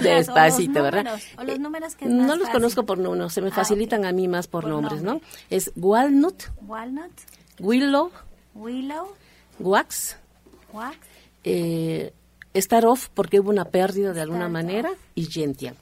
despacito, 0.01 0.83
¿verdad? 0.83 1.19
O 1.37 1.43
los 1.43 1.59
números 1.59 1.95
que 1.95 2.05
no 2.05 2.35
los 2.35 2.49
conozco 2.49 2.85
por 2.85 2.97
números, 2.97 3.33
se 3.33 3.41
me 3.41 3.49
ah, 3.49 3.53
facilitan 3.53 4.05
a 4.05 4.11
mí 4.11 4.27
más 4.27 4.47
por, 4.47 4.67
nombres, 4.67 5.01
¿no? 5.01 5.21
Es 5.49 5.71
walnut, 5.75 6.43
walnut, 6.61 7.11
willow, 7.59 8.11
willow, 8.53 9.07
wax, 9.59 10.17
wax, 10.73 10.97
eh, 11.43 12.13
star 12.53 12.85
off 12.85 13.09
porque 13.13 13.39
hubo 13.39 13.49
una 13.49 13.65
pérdida 13.65 14.13
de 14.13 14.21
alguna 14.21 14.49
manera 14.49 14.91
y 15.15 15.25
gentian. 15.25 15.75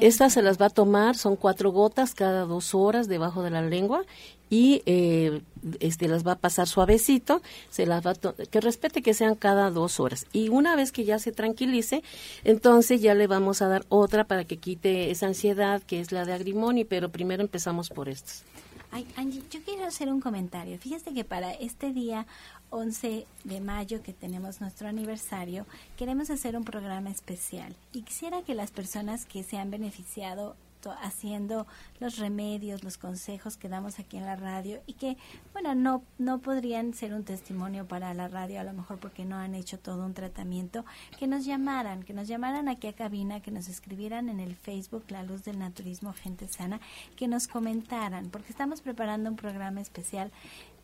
Estas 0.00 0.32
se 0.32 0.42
las 0.42 0.60
va 0.60 0.66
a 0.66 0.70
tomar, 0.70 1.16
son 1.16 1.36
cuatro 1.36 1.70
gotas 1.70 2.14
cada 2.14 2.44
dos 2.44 2.74
horas 2.74 3.08
debajo 3.08 3.42
de 3.42 3.50
la 3.50 3.62
lengua 3.62 4.04
y 4.50 4.82
eh, 4.86 5.42
este 5.80 6.08
las 6.08 6.26
va 6.26 6.32
a 6.32 6.38
pasar 6.38 6.66
suavecito, 6.66 7.42
se 7.70 7.86
las 7.86 8.06
va 8.06 8.14
que 8.14 8.60
respete 8.60 9.02
que 9.02 9.14
sean 9.14 9.34
cada 9.34 9.70
dos 9.70 10.00
horas 10.00 10.26
y 10.32 10.48
una 10.48 10.76
vez 10.76 10.92
que 10.92 11.04
ya 11.04 11.18
se 11.18 11.32
tranquilice, 11.32 12.02
entonces 12.44 13.00
ya 13.00 13.14
le 13.14 13.26
vamos 13.26 13.62
a 13.62 13.68
dar 13.68 13.84
otra 13.88 14.24
para 14.24 14.44
que 14.44 14.56
quite 14.56 15.10
esa 15.10 15.26
ansiedad 15.26 15.82
que 15.82 16.00
es 16.00 16.12
la 16.12 16.24
de 16.24 16.32
agrimoni, 16.32 16.84
pero 16.84 17.10
primero 17.10 17.42
empezamos 17.42 17.90
por 17.90 18.08
estos. 18.08 18.44
Ay, 18.90 19.06
Angie, 19.16 19.42
yo 19.50 19.60
quiero 19.62 19.84
hacer 19.84 20.10
un 20.10 20.20
comentario. 20.20 20.78
Fíjate 20.78 21.12
que 21.12 21.22
para 21.22 21.52
este 21.52 21.92
día 21.92 22.26
11 22.70 23.26
de 23.44 23.60
mayo, 23.60 24.02
que 24.02 24.12
tenemos 24.12 24.60
nuestro 24.60 24.88
aniversario, 24.88 25.66
queremos 25.96 26.30
hacer 26.30 26.56
un 26.56 26.64
programa 26.64 27.10
especial. 27.10 27.74
Y 27.92 28.02
quisiera 28.02 28.42
que 28.42 28.54
las 28.54 28.70
personas 28.70 29.24
que 29.24 29.42
se 29.42 29.58
han 29.58 29.70
beneficiado 29.70 30.56
haciendo 31.02 31.66
los 32.00 32.18
remedios, 32.18 32.84
los 32.84 32.98
consejos 32.98 33.56
que 33.56 33.68
damos 33.68 33.98
aquí 33.98 34.16
en 34.16 34.24
la 34.24 34.36
radio 34.36 34.80
y 34.86 34.94
que, 34.94 35.16
bueno, 35.52 35.74
no, 35.74 36.02
no 36.18 36.38
podrían 36.38 36.94
ser 36.94 37.14
un 37.14 37.24
testimonio 37.24 37.86
para 37.86 38.14
la 38.14 38.28
radio, 38.28 38.60
a 38.60 38.64
lo 38.64 38.72
mejor 38.72 38.98
porque 38.98 39.24
no 39.24 39.36
han 39.36 39.54
hecho 39.54 39.78
todo 39.78 40.04
un 40.04 40.14
tratamiento, 40.14 40.84
que 41.18 41.26
nos 41.26 41.44
llamaran, 41.44 42.02
que 42.02 42.12
nos 42.12 42.28
llamaran 42.28 42.68
aquí 42.68 42.86
a 42.86 42.92
cabina, 42.92 43.40
que 43.40 43.50
nos 43.50 43.68
escribieran 43.68 44.28
en 44.28 44.40
el 44.40 44.54
Facebook 44.54 45.04
La 45.08 45.22
Luz 45.22 45.44
del 45.44 45.58
Naturismo 45.58 46.12
Gente 46.12 46.48
Sana, 46.48 46.80
que 47.16 47.28
nos 47.28 47.48
comentaran, 47.48 48.30
porque 48.30 48.50
estamos 48.50 48.80
preparando 48.80 49.30
un 49.30 49.36
programa 49.36 49.80
especial 49.80 50.30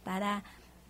para 0.02 0.44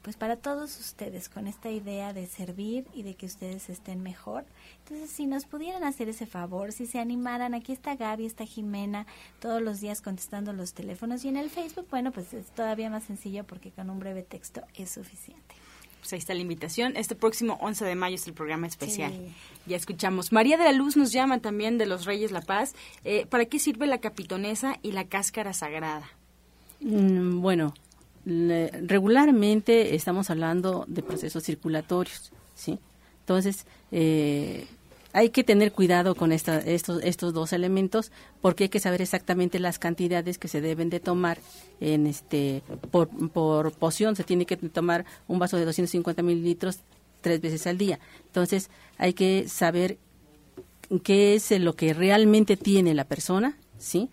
pues 0.05 0.17
para 0.17 0.37
todos 0.37 0.79
ustedes 0.79 1.31
con 1.31 1.47
esta 1.47 1.71
idea 1.71 2.13
de 2.13 2.27
servir 2.27 2.87
y 2.93 3.05
de 3.05 3.15
que 3.15 3.25
ustedes 3.25 3.71
estén 3.71 4.03
mejor. 4.03 4.45
Entonces, 4.81 5.11
si 5.11 5.27
nos 5.27 5.47
pudieran 5.47 5.83
hacer 5.83 6.11
ese 6.11 6.27
favor, 6.27 6.73
si 6.73 6.85
se 6.85 6.99
animaran, 6.99 7.55
aquí 7.55 7.73
está 7.73 7.97
Gaby, 7.97 8.27
está 8.27 8.45
Jimena, 8.45 9.07
todos 9.41 9.63
los 9.63 9.81
días 9.81 10.03
contestando 10.03 10.53
los 10.53 10.75
teléfonos 10.75 11.25
y 11.25 11.29
en 11.29 11.39
el 11.39 11.49
Facebook, 11.49 11.87
bueno, 11.91 12.13
pues 12.13 12.35
es 12.35 12.49
todavía 12.49 12.91
más 12.91 13.05
sencillo 13.05 13.45
porque 13.45 13.71
con 13.71 13.89
un 13.89 13.99
breve 13.99 14.23
texto 14.23 14.61
es 14.75 14.91
suficiente. 14.91 15.55
Pues 16.01 16.13
ahí 16.13 16.19
está 16.19 16.35
la 16.35 16.43
invitación. 16.43 16.99
Este 16.99 17.15
próximo 17.15 17.57
11 17.63 17.87
de 17.87 17.95
mayo 17.95 18.17
es 18.17 18.27
el 18.27 18.35
programa 18.35 18.67
especial. 18.67 19.15
Ya 19.65 19.79
escuchamos. 19.79 20.33
María 20.33 20.59
de 20.59 20.65
la 20.65 20.73
Luz 20.73 20.99
nos 20.99 21.13
llama 21.13 21.39
también 21.39 21.79
de 21.79 21.87
los 21.87 22.05
Reyes 22.05 22.31
La 22.31 22.43
Paz. 22.43 22.75
Eh, 23.05 23.25
¿Para 23.25 23.47
qué 23.47 23.59
sirve 23.59 23.87
la 23.87 23.97
capitonesa 23.97 24.77
y 24.83 24.93
la 24.93 25.05
cáscara 25.05 25.55
sagrada? 25.55 26.11
Mm, 26.81 27.41
bueno, 27.41 27.73
regularmente 28.25 29.95
estamos 29.95 30.31
hablando 30.31 30.85
de 30.89 31.03
procesos 31.03 31.45
circulatorios, 31.45 32.33
¿sí? 32.55 32.79
Entonces, 33.21 33.67
eh, 33.93 34.67
hay 35.13 35.31
que 35.31 35.45
tener 35.45 35.73
cuidado 35.73 36.15
con 36.15 36.33
esta, 36.33 36.59
estos, 36.59 37.03
estos 37.05 37.33
dos 37.33 37.53
elementos 37.53 38.11
porque 38.43 38.65
hay 38.65 38.69
que 38.69 38.81
saber 38.81 39.01
exactamente 39.01 39.61
las 39.61 39.79
cantidades 39.79 40.39
que 40.39 40.49
se 40.49 40.61
deben 40.61 40.91
de 40.91 41.01
tomar 41.01 41.39
en 41.81 42.07
este 42.07 42.63
por, 42.91 43.09
por 43.31 43.73
poción. 43.73 44.17
Se 44.17 44.25
tiene 44.25 44.45
que 44.45 44.57
tomar 44.57 45.05
un 45.29 45.39
vaso 45.39 45.57
de 45.57 45.65
250 45.65 46.23
mililitros 46.23 46.81
tres 47.21 47.41
veces 47.41 47.67
al 47.67 47.79
día. 47.79 48.01
Entonces, 48.27 48.71
hay 48.99 49.15
que 49.15 49.49
saber 49.49 49.99
qué 51.03 51.37
es 51.37 51.51
lo 51.61 51.75
que 51.75 51.95
realmente 51.95 52.57
tiene 52.57 52.93
la 52.93 53.05
persona, 53.05 53.57
¿sí? 53.79 54.11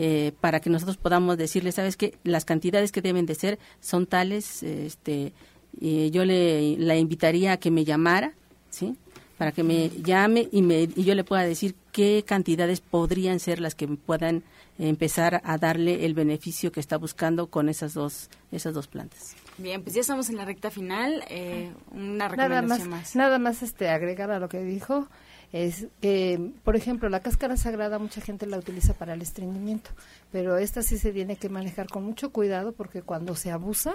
Eh, 0.00 0.32
para 0.40 0.60
que 0.60 0.70
nosotros 0.70 0.96
podamos 0.96 1.36
decirle, 1.36 1.72
sabes 1.72 1.96
que 1.96 2.14
las 2.22 2.44
cantidades 2.44 2.92
que 2.92 3.02
deben 3.02 3.26
de 3.26 3.34
ser 3.34 3.58
son 3.80 4.06
tales, 4.06 4.62
este, 4.62 5.32
yo 5.80 6.24
le 6.24 6.76
la 6.78 6.96
invitaría 6.96 7.52
a 7.52 7.56
que 7.56 7.72
me 7.72 7.84
llamara, 7.84 8.32
¿sí? 8.70 8.96
para 9.38 9.52
que 9.52 9.62
me 9.62 9.88
llame 9.88 10.48
y, 10.50 10.62
me, 10.62 10.82
y 10.82 11.04
yo 11.04 11.14
le 11.14 11.22
pueda 11.24 11.42
decir 11.42 11.74
qué 11.92 12.24
cantidades 12.26 12.80
podrían 12.80 13.38
ser 13.38 13.60
las 13.60 13.74
que 13.76 13.86
puedan 13.86 14.42
empezar 14.78 15.40
a 15.44 15.58
darle 15.58 16.04
el 16.04 16.14
beneficio 16.14 16.72
que 16.72 16.80
está 16.80 16.96
buscando 16.96 17.46
con 17.46 17.68
esas 17.68 17.94
dos, 17.94 18.30
esas 18.52 18.74
dos 18.74 18.88
plantas. 18.88 19.34
Bien, 19.56 19.82
pues 19.82 19.94
ya 19.94 20.00
estamos 20.00 20.28
en 20.28 20.36
la 20.36 20.44
recta 20.44 20.70
final. 20.70 21.24
Eh, 21.28 21.72
una 21.92 22.28
recomendación 22.28 22.88
más, 22.88 23.16
Nada 23.16 23.38
más 23.38 23.62
este, 23.62 23.88
agregar 23.88 24.30
a 24.30 24.38
lo 24.38 24.48
que 24.48 24.62
dijo 24.62 25.08
es 25.52 25.86
que, 26.00 26.52
por 26.62 26.76
ejemplo, 26.76 27.08
la 27.08 27.20
cáscara 27.20 27.56
sagrada 27.56 27.98
mucha 27.98 28.20
gente 28.20 28.46
la 28.46 28.58
utiliza 28.58 28.94
para 28.94 29.14
el 29.14 29.22
estreñimiento, 29.22 29.90
pero 30.30 30.58
esta 30.58 30.82
sí 30.82 30.98
se 30.98 31.12
tiene 31.12 31.36
que 31.36 31.48
manejar 31.48 31.88
con 31.88 32.04
mucho 32.04 32.30
cuidado 32.30 32.72
porque 32.72 33.02
cuando 33.02 33.34
se 33.34 33.50
abusa, 33.50 33.94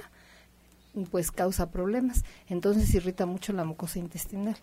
pues 1.12 1.32
causa 1.32 1.70
problemas. 1.70 2.24
Entonces 2.50 2.94
irrita 2.96 3.26
mucho 3.26 3.54
la 3.54 3.66
mucosa 3.66 4.00
intestinal 4.00 4.56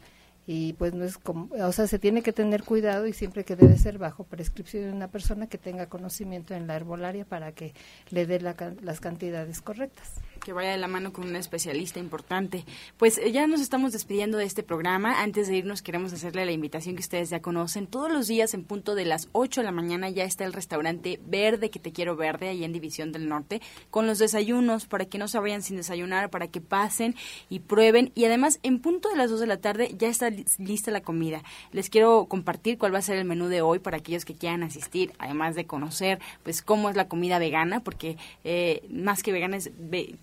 y 0.46 0.72
pues 0.72 0.94
no 0.94 1.04
es 1.04 1.16
como, 1.16 1.48
o 1.54 1.72
sea, 1.72 1.86
se 1.86 1.98
tiene 2.00 2.22
que 2.22 2.32
tener 2.32 2.64
cuidado 2.64 3.06
y 3.06 3.12
siempre 3.12 3.44
que 3.44 3.54
debe 3.54 3.78
ser 3.78 3.98
bajo 3.98 4.24
prescripción 4.24 4.84
de 4.84 4.92
una 4.92 5.08
persona 5.08 5.46
que 5.46 5.58
tenga 5.58 5.86
conocimiento 5.86 6.54
en 6.54 6.66
la 6.66 6.74
herbolaria 6.74 7.24
para 7.24 7.52
que 7.52 7.72
le 8.10 8.26
dé 8.26 8.40
las 8.40 9.00
cantidades 9.00 9.60
correctas 9.60 10.10
que 10.40 10.52
vaya 10.52 10.70
de 10.70 10.78
la 10.78 10.88
mano 10.88 11.12
con 11.12 11.28
un 11.28 11.36
especialista 11.36 12.00
importante. 12.00 12.64
Pues 12.96 13.18
eh, 13.18 13.30
ya 13.32 13.46
nos 13.46 13.60
estamos 13.60 13.92
despidiendo 13.92 14.38
de 14.38 14.44
este 14.44 14.62
programa. 14.62 15.22
Antes 15.22 15.48
de 15.48 15.56
irnos 15.56 15.82
queremos 15.82 16.12
hacerle 16.12 16.44
la 16.44 16.52
invitación 16.52 16.96
que 16.96 17.02
ustedes 17.02 17.30
ya 17.30 17.40
conocen. 17.40 17.86
Todos 17.86 18.10
los 18.10 18.26
días 18.26 18.54
en 18.54 18.64
punto 18.64 18.94
de 18.94 19.04
las 19.04 19.28
8 19.32 19.60
de 19.60 19.64
la 19.64 19.72
mañana 19.72 20.10
ya 20.10 20.24
está 20.24 20.44
el 20.44 20.52
restaurante 20.52 21.20
Verde, 21.26 21.70
que 21.70 21.78
te 21.78 21.92
quiero 21.92 22.16
verde, 22.16 22.48
ahí 22.48 22.64
en 22.64 22.72
División 22.72 23.12
del 23.12 23.28
Norte, 23.28 23.60
con 23.90 24.06
los 24.06 24.18
desayunos 24.18 24.86
para 24.86 25.04
que 25.04 25.18
no 25.18 25.28
se 25.28 25.38
vayan 25.38 25.62
sin 25.62 25.76
desayunar, 25.76 26.30
para 26.30 26.48
que 26.48 26.60
pasen 26.60 27.14
y 27.48 27.60
prueben. 27.60 28.12
Y 28.14 28.24
además 28.24 28.58
en 28.62 28.80
punto 28.80 29.08
de 29.08 29.16
las 29.16 29.30
2 29.30 29.40
de 29.40 29.46
la 29.46 29.58
tarde 29.58 29.94
ya 29.96 30.08
está 30.08 30.30
lista 30.58 30.90
la 30.90 31.02
comida. 31.02 31.42
Les 31.72 31.90
quiero 31.90 32.26
compartir 32.26 32.78
cuál 32.78 32.94
va 32.94 32.98
a 32.98 33.02
ser 33.02 33.16
el 33.16 33.24
menú 33.24 33.48
de 33.48 33.62
hoy 33.62 33.78
para 33.78 33.98
aquellos 33.98 34.24
que 34.24 34.34
quieran 34.34 34.62
asistir, 34.62 35.12
además 35.18 35.54
de 35.54 35.66
conocer 35.66 36.18
pues 36.42 36.62
cómo 36.62 36.88
es 36.90 36.96
la 36.96 37.08
comida 37.08 37.38
vegana, 37.38 37.80
porque 37.80 38.16
eh, 38.44 38.82
más 38.90 39.22
que 39.22 39.32
vegana 39.32 39.56
es 39.56 39.70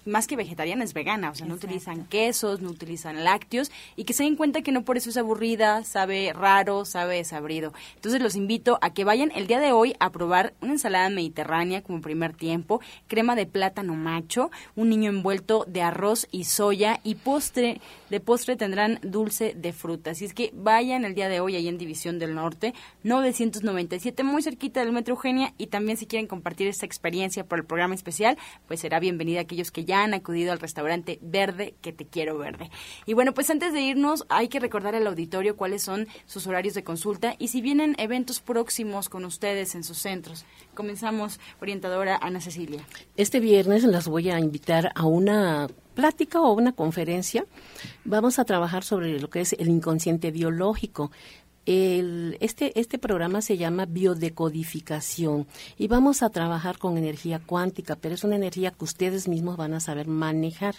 más 0.07 0.27
que 0.27 0.35
vegetariana 0.35 0.83
es 0.83 0.93
vegana, 0.93 1.29
o 1.29 1.35
sea, 1.35 1.45
no 1.45 1.55
utilizan 1.55 2.05
quesos, 2.05 2.61
no 2.61 2.69
utilizan 2.69 3.23
lácteos 3.23 3.71
y 3.95 4.05
que 4.05 4.13
se 4.13 4.23
den 4.23 4.35
cuenta 4.35 4.61
que 4.61 4.71
no 4.71 4.83
por 4.83 4.97
eso 4.97 5.09
es 5.09 5.17
aburrida, 5.17 5.83
sabe 5.83 6.31
raro, 6.33 6.85
sabe 6.85 7.17
desabrido. 7.17 7.73
Entonces 7.95 8.21
los 8.21 8.35
invito 8.35 8.79
a 8.81 8.93
que 8.93 9.03
vayan 9.03 9.31
el 9.35 9.47
día 9.47 9.59
de 9.59 9.71
hoy 9.71 9.95
a 9.99 10.11
probar 10.11 10.53
una 10.61 10.73
ensalada 10.73 11.09
mediterránea 11.09 11.81
como 11.81 12.01
primer 12.01 12.33
tiempo, 12.33 12.81
crema 13.07 13.35
de 13.35 13.45
plátano 13.45 13.95
macho, 13.95 14.49
un 14.75 14.89
niño 14.89 15.09
envuelto 15.09 15.65
de 15.67 15.81
arroz 15.81 16.27
y 16.31 16.45
soya 16.45 16.99
y 17.03 17.15
postre, 17.15 17.81
de 18.09 18.19
postre 18.19 18.55
tendrán 18.55 18.99
dulce 19.03 19.53
de 19.55 19.73
fruta. 19.73 20.11
Así 20.11 20.25
es 20.25 20.33
que 20.33 20.51
vayan 20.53 21.05
el 21.05 21.15
día 21.15 21.29
de 21.29 21.39
hoy 21.39 21.55
ahí 21.55 21.67
en 21.67 21.77
División 21.77 22.19
del 22.19 22.33
Norte, 22.33 22.73
997, 23.03 24.23
muy 24.23 24.41
cerquita 24.41 24.79
del 24.79 24.93
Metro 24.93 25.15
Eugenia 25.15 25.53
y 25.57 25.67
también 25.67 25.97
si 25.97 26.05
quieren 26.05 26.27
compartir 26.27 26.67
esta 26.67 26.85
experiencia 26.85 27.43
por 27.43 27.59
el 27.59 27.65
programa 27.65 27.95
especial, 27.95 28.37
pues 28.67 28.79
será 28.79 28.99
bienvenida 28.99 29.39
a 29.39 29.43
aquellos 29.43 29.71
que 29.71 29.85
ya 29.85 29.96
han 30.03 30.13
acudido 30.13 30.51
al 30.51 30.59
restaurante 30.59 31.19
Verde, 31.21 31.75
que 31.81 31.93
te 31.93 32.05
quiero 32.05 32.37
verde. 32.37 32.69
Y 33.05 33.13
bueno, 33.13 33.33
pues 33.33 33.49
antes 33.49 33.73
de 33.73 33.81
irnos, 33.81 34.25
hay 34.29 34.47
que 34.47 34.59
recordar 34.59 34.95
al 34.95 35.07
auditorio 35.07 35.55
cuáles 35.55 35.83
son 35.83 36.07
sus 36.25 36.47
horarios 36.47 36.73
de 36.73 36.83
consulta 36.83 37.35
y 37.37 37.49
si 37.49 37.61
vienen 37.61 37.95
eventos 37.97 38.39
próximos 38.39 39.09
con 39.09 39.25
ustedes 39.25 39.75
en 39.75 39.83
sus 39.83 39.97
centros. 39.97 40.45
Comenzamos, 40.73 41.39
orientadora 41.61 42.17
Ana 42.21 42.41
Cecilia. 42.41 42.81
Este 43.15 43.39
viernes 43.39 43.83
las 43.83 44.07
voy 44.07 44.29
a 44.29 44.39
invitar 44.39 44.91
a 44.95 45.05
una 45.05 45.67
plática 45.95 46.39
o 46.39 46.53
una 46.53 46.73
conferencia. 46.73 47.45
Vamos 48.05 48.37
a 48.37 48.45
trabajar 48.45 48.83
sobre 48.83 49.19
lo 49.19 49.29
que 49.29 49.41
es 49.41 49.53
el 49.53 49.67
inconsciente 49.67 50.29
biológico. 50.29 51.11
El, 51.67 52.37
este, 52.39 52.79
este 52.79 52.97
programa 52.97 53.41
se 53.41 53.57
llama 53.57 53.85
biodecodificación 53.85 55.47
y 55.77 55.89
vamos 55.89 56.23
a 56.23 56.29
trabajar 56.29 56.77
con 56.77 56.97
energía 56.97 57.41
cuántica, 57.45 57.97
pero 57.97 58.15
es 58.15 58.23
una 58.23 58.37
energía 58.37 58.71
que 58.71 58.85
ustedes 58.85 59.27
mismos 59.27 59.57
van 59.57 59.73
a 59.73 59.81
saber 59.81 60.07
manejar. 60.07 60.75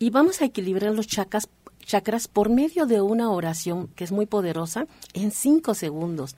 Y 0.00 0.10
vamos 0.10 0.42
a 0.42 0.46
equilibrar 0.46 0.92
los 0.94 1.06
chakras, 1.06 1.48
chakras 1.86 2.26
por 2.26 2.50
medio 2.50 2.86
de 2.86 3.00
una 3.00 3.30
oración 3.30 3.86
que 3.94 4.02
es 4.02 4.10
muy 4.10 4.26
poderosa 4.26 4.88
en 5.14 5.30
cinco 5.30 5.74
segundos. 5.74 6.34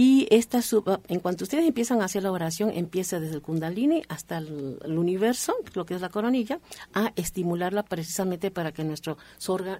Y 0.00 0.28
esta 0.30 0.60
en 1.08 1.18
cuanto 1.18 1.42
ustedes 1.42 1.66
empiezan 1.66 2.00
a 2.00 2.04
hacer 2.04 2.22
la 2.22 2.30
oración, 2.30 2.70
empieza 2.72 3.18
desde 3.18 3.34
el 3.34 3.42
kundalini 3.42 4.04
hasta 4.08 4.38
el, 4.38 4.78
universo, 4.96 5.56
lo 5.74 5.86
que 5.86 5.96
es 5.96 6.00
la 6.00 6.08
coronilla, 6.08 6.60
a 6.94 7.12
estimularla 7.16 7.82
precisamente 7.82 8.52
para 8.52 8.70
que 8.70 8.84
nuestro, 8.84 9.18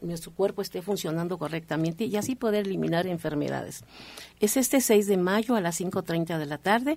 nuestro 0.02 0.32
cuerpo 0.32 0.60
esté 0.60 0.82
funcionando 0.82 1.38
correctamente 1.38 2.06
y 2.06 2.16
así 2.16 2.34
poder 2.34 2.66
eliminar 2.66 3.06
enfermedades. 3.06 3.84
Es 4.40 4.56
este 4.56 4.80
6 4.80 5.06
de 5.06 5.18
mayo 5.18 5.54
a 5.54 5.60
las 5.60 5.80
5.30 5.80 6.36
de 6.36 6.46
la 6.46 6.58
tarde. 6.58 6.96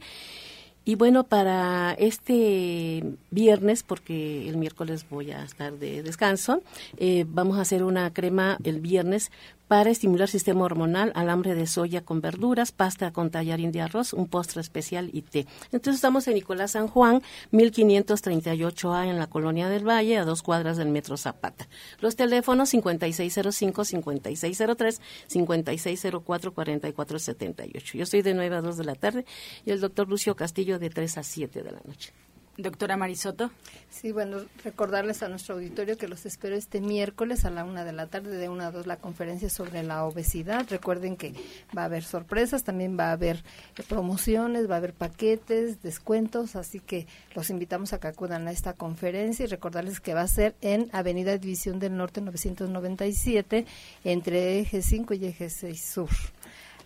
Y 0.84 0.96
bueno, 0.96 1.24
para 1.26 1.94
este 1.94 3.04
viernes, 3.30 3.84
porque 3.84 4.50
el 4.50 4.58
miércoles 4.58 5.06
voy 5.08 5.30
a 5.30 5.44
estar 5.44 5.74
de 5.74 6.02
descanso, 6.02 6.64
eh, 6.98 7.24
vamos 7.28 7.60
a 7.60 7.62
hacer 7.62 7.84
una 7.84 8.12
crema 8.12 8.58
el 8.64 8.82
viernes 8.82 9.32
para 9.72 9.90
estimular 9.90 10.28
sistema 10.28 10.66
hormonal, 10.66 11.14
alambre 11.16 11.56
de 11.56 11.66
soya 11.66 12.04
con 12.04 12.20
verduras, 12.20 12.74
pasta 12.74 13.14
con 13.14 13.32
tallarín 13.32 13.72
de 13.72 13.80
arroz, 13.80 14.12
un 14.12 14.28
postre 14.28 14.60
especial 14.60 15.10
y 15.14 15.22
té. 15.22 15.48
Entonces 15.72 15.96
estamos 15.96 16.28
en 16.28 16.34
Nicolás 16.34 16.72
San 16.72 16.90
Juan, 16.90 17.22
1538A 17.54 19.08
en 19.08 19.18
la 19.18 19.28
Colonia 19.28 19.70
del 19.70 19.88
Valle, 19.88 20.18
a 20.18 20.26
dos 20.26 20.42
cuadras 20.42 20.76
del 20.76 20.90
Metro 20.90 21.16
Zapata. 21.16 21.70
Los 22.02 22.18
teléfonos 22.18 22.74
5605-5603, 22.74 25.00
5604-4478. 25.30 27.94
Yo 27.94 28.04
estoy 28.04 28.24
de 28.24 28.34
9 28.34 28.58
a 28.58 28.62
2 28.62 28.76
de 28.76 28.84
la 28.84 28.96
tarde 28.96 29.24
y 29.64 29.72
el 29.72 29.80
doctor 29.80 30.10
Lucio 30.10 30.36
Castillo 30.36 30.80
de 30.80 30.90
3 30.90 31.20
a 31.20 31.24
7 31.24 31.64
de 31.64 31.72
la 31.72 31.80
noche. 31.86 32.12
Doctora 32.58 32.98
Marisoto. 32.98 33.50
Sí, 33.90 34.12
bueno, 34.12 34.40
recordarles 34.64 35.24
a 35.24 35.30
nuestro 35.30 35.56
auditorio 35.56 35.98
que 35.98 36.10
los 36.10 36.26
espero 36.26 36.56
este 36.56 36.82
miércoles 36.82 37.46
a 37.46 37.50
la 37.50 37.64
una 37.64 37.86
de 37.86 37.94
la 37.94 38.08
tarde, 38.08 38.38
de 38.38 38.50
una 38.50 38.68
a 38.68 38.72
dos, 38.72 38.88
la 38.88 38.98
conferencia 38.98 39.50
sobre 39.50 39.84
la 39.84 40.04
obesidad. 40.04 40.68
Recuerden 40.70 41.16
que 41.16 41.34
va 41.76 41.84
a 41.84 41.86
haber 41.86 42.04
sorpresas, 42.04 42.64
también 42.64 42.98
va 43.00 43.10
a 43.10 43.14
haber 43.14 43.38
eh, 43.78 43.84
promociones, 43.88 44.70
va 44.70 44.76
a 44.76 44.78
haber 44.80 44.94
paquetes, 44.94 45.82
descuentos, 45.82 46.58
así 46.58 46.82
que 46.82 47.08
los 47.36 47.50
invitamos 47.50 47.94
a 47.94 48.00
que 48.00 48.08
acudan 48.08 48.48
a 48.48 48.52
esta 48.52 48.74
conferencia 48.74 49.46
y 49.46 49.48
recordarles 49.48 50.02
que 50.02 50.14
va 50.14 50.22
a 50.22 50.28
ser 50.28 50.54
en 50.60 50.90
Avenida 50.92 51.38
División 51.38 51.80
del 51.80 51.96
Norte 51.96 52.20
997, 52.20 53.66
entre 54.04 54.60
Eje 54.60 54.82
5 54.82 55.14
y 55.14 55.26
Eje 55.26 55.50
6 55.50 55.82
Sur. 55.82 56.10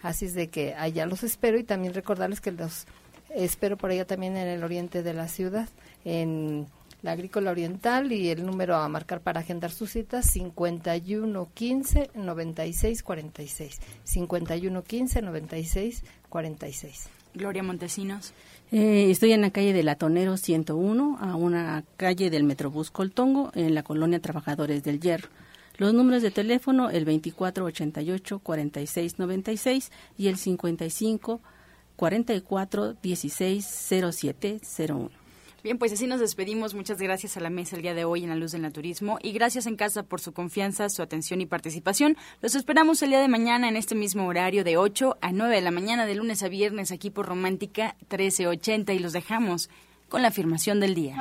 Así 0.03 0.25
es 0.25 0.35
de 0.35 0.49
que 0.49 0.75
allá 0.75 1.07
los 1.07 1.23
espero 1.23 1.57
y 1.57 1.63
también 1.63 1.95
recordarles 1.95 2.39
que 2.39 2.51
los 2.51 2.85
espero 3.35 3.77
por 3.77 3.91
allá 3.91 4.05
también 4.05 4.37
en 4.37 4.47
el 4.47 4.63
oriente 4.63 5.03
de 5.03 5.13
la 5.13 5.27
ciudad, 5.27 5.69
en 6.03 6.67
la 7.01 7.11
Agrícola 7.11 7.51
Oriental 7.51 8.11
y 8.11 8.29
el 8.29 8.45
número 8.45 8.75
a 8.75 8.89
marcar 8.89 9.21
para 9.21 9.41
agendar 9.41 9.71
sus 9.71 9.91
citas 9.91 10.25
5115 10.31 12.11
9646 12.15 13.79
5115 14.03 15.21
9646 15.21 17.09
Gloria 17.35 17.61
Montesinos. 17.63 18.33
Eh, 18.71 19.11
estoy 19.11 19.33
en 19.33 19.41
la 19.41 19.51
calle 19.51 19.73
de 19.73 19.83
Latonero 19.83 20.37
101, 20.37 21.17
a 21.19 21.35
una 21.35 21.83
calle 21.97 22.29
del 22.29 22.45
Metrobús 22.45 22.91
Coltongo, 22.91 23.51
en 23.53 23.75
la 23.75 23.83
colonia 23.83 24.19
Trabajadores 24.19 24.83
del 24.83 24.99
Hierro. 24.99 25.29
Los 25.77 25.93
números 25.93 26.23
de 26.23 26.31
teléfono, 26.31 26.89
el 26.89 27.05
2488-4696 27.05 29.91
y 30.17 30.29
el 30.29 30.37
55 30.37 31.41
44 31.95 32.95
16 33.01 33.65
07 34.11 34.59
01. 34.87 35.25
Bien, 35.65 35.79
pues 35.79 35.91
así 35.91 36.05
nos 36.05 36.19
despedimos. 36.19 36.75
Muchas 36.75 36.99
gracias 36.99 37.37
a 37.37 37.39
la 37.39 37.49
mesa 37.49 37.75
el 37.75 37.81
día 37.81 37.95
de 37.95 38.05
hoy 38.05 38.21
en 38.21 38.29
la 38.29 38.35
Luz 38.35 38.51
del 38.51 38.61
Naturismo 38.61 39.17
y 39.23 39.31
gracias 39.31 39.65
en 39.65 39.75
casa 39.75 40.03
por 40.03 40.21
su 40.21 40.31
confianza, 40.31 40.89
su 40.89 41.01
atención 41.01 41.41
y 41.41 41.47
participación. 41.47 42.17
Los 42.41 42.53
esperamos 42.53 43.01
el 43.01 43.09
día 43.09 43.19
de 43.19 43.27
mañana 43.27 43.67
en 43.67 43.75
este 43.75 43.95
mismo 43.95 44.27
horario 44.27 44.63
de 44.63 44.77
8 44.77 45.17
a 45.21 45.31
9 45.31 45.55
de 45.55 45.61
la 45.61 45.71
mañana 45.71 46.05
de 46.05 46.13
lunes 46.13 46.43
a 46.43 46.49
viernes 46.49 46.91
aquí 46.91 47.09
por 47.09 47.25
Romántica 47.25 47.95
1380 48.01 48.93
y 48.93 48.99
los 48.99 49.11
dejamos 49.11 49.71
con 50.07 50.21
la 50.21 50.27
afirmación 50.27 50.79
del 50.79 50.93
día. 50.93 51.17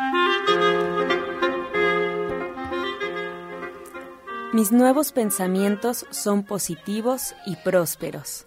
Mis 4.52 4.72
nuevos 4.72 5.10
pensamientos 5.10 6.04
son 6.10 6.44
positivos 6.44 7.34
y 7.46 7.56
prósperos. 7.56 8.46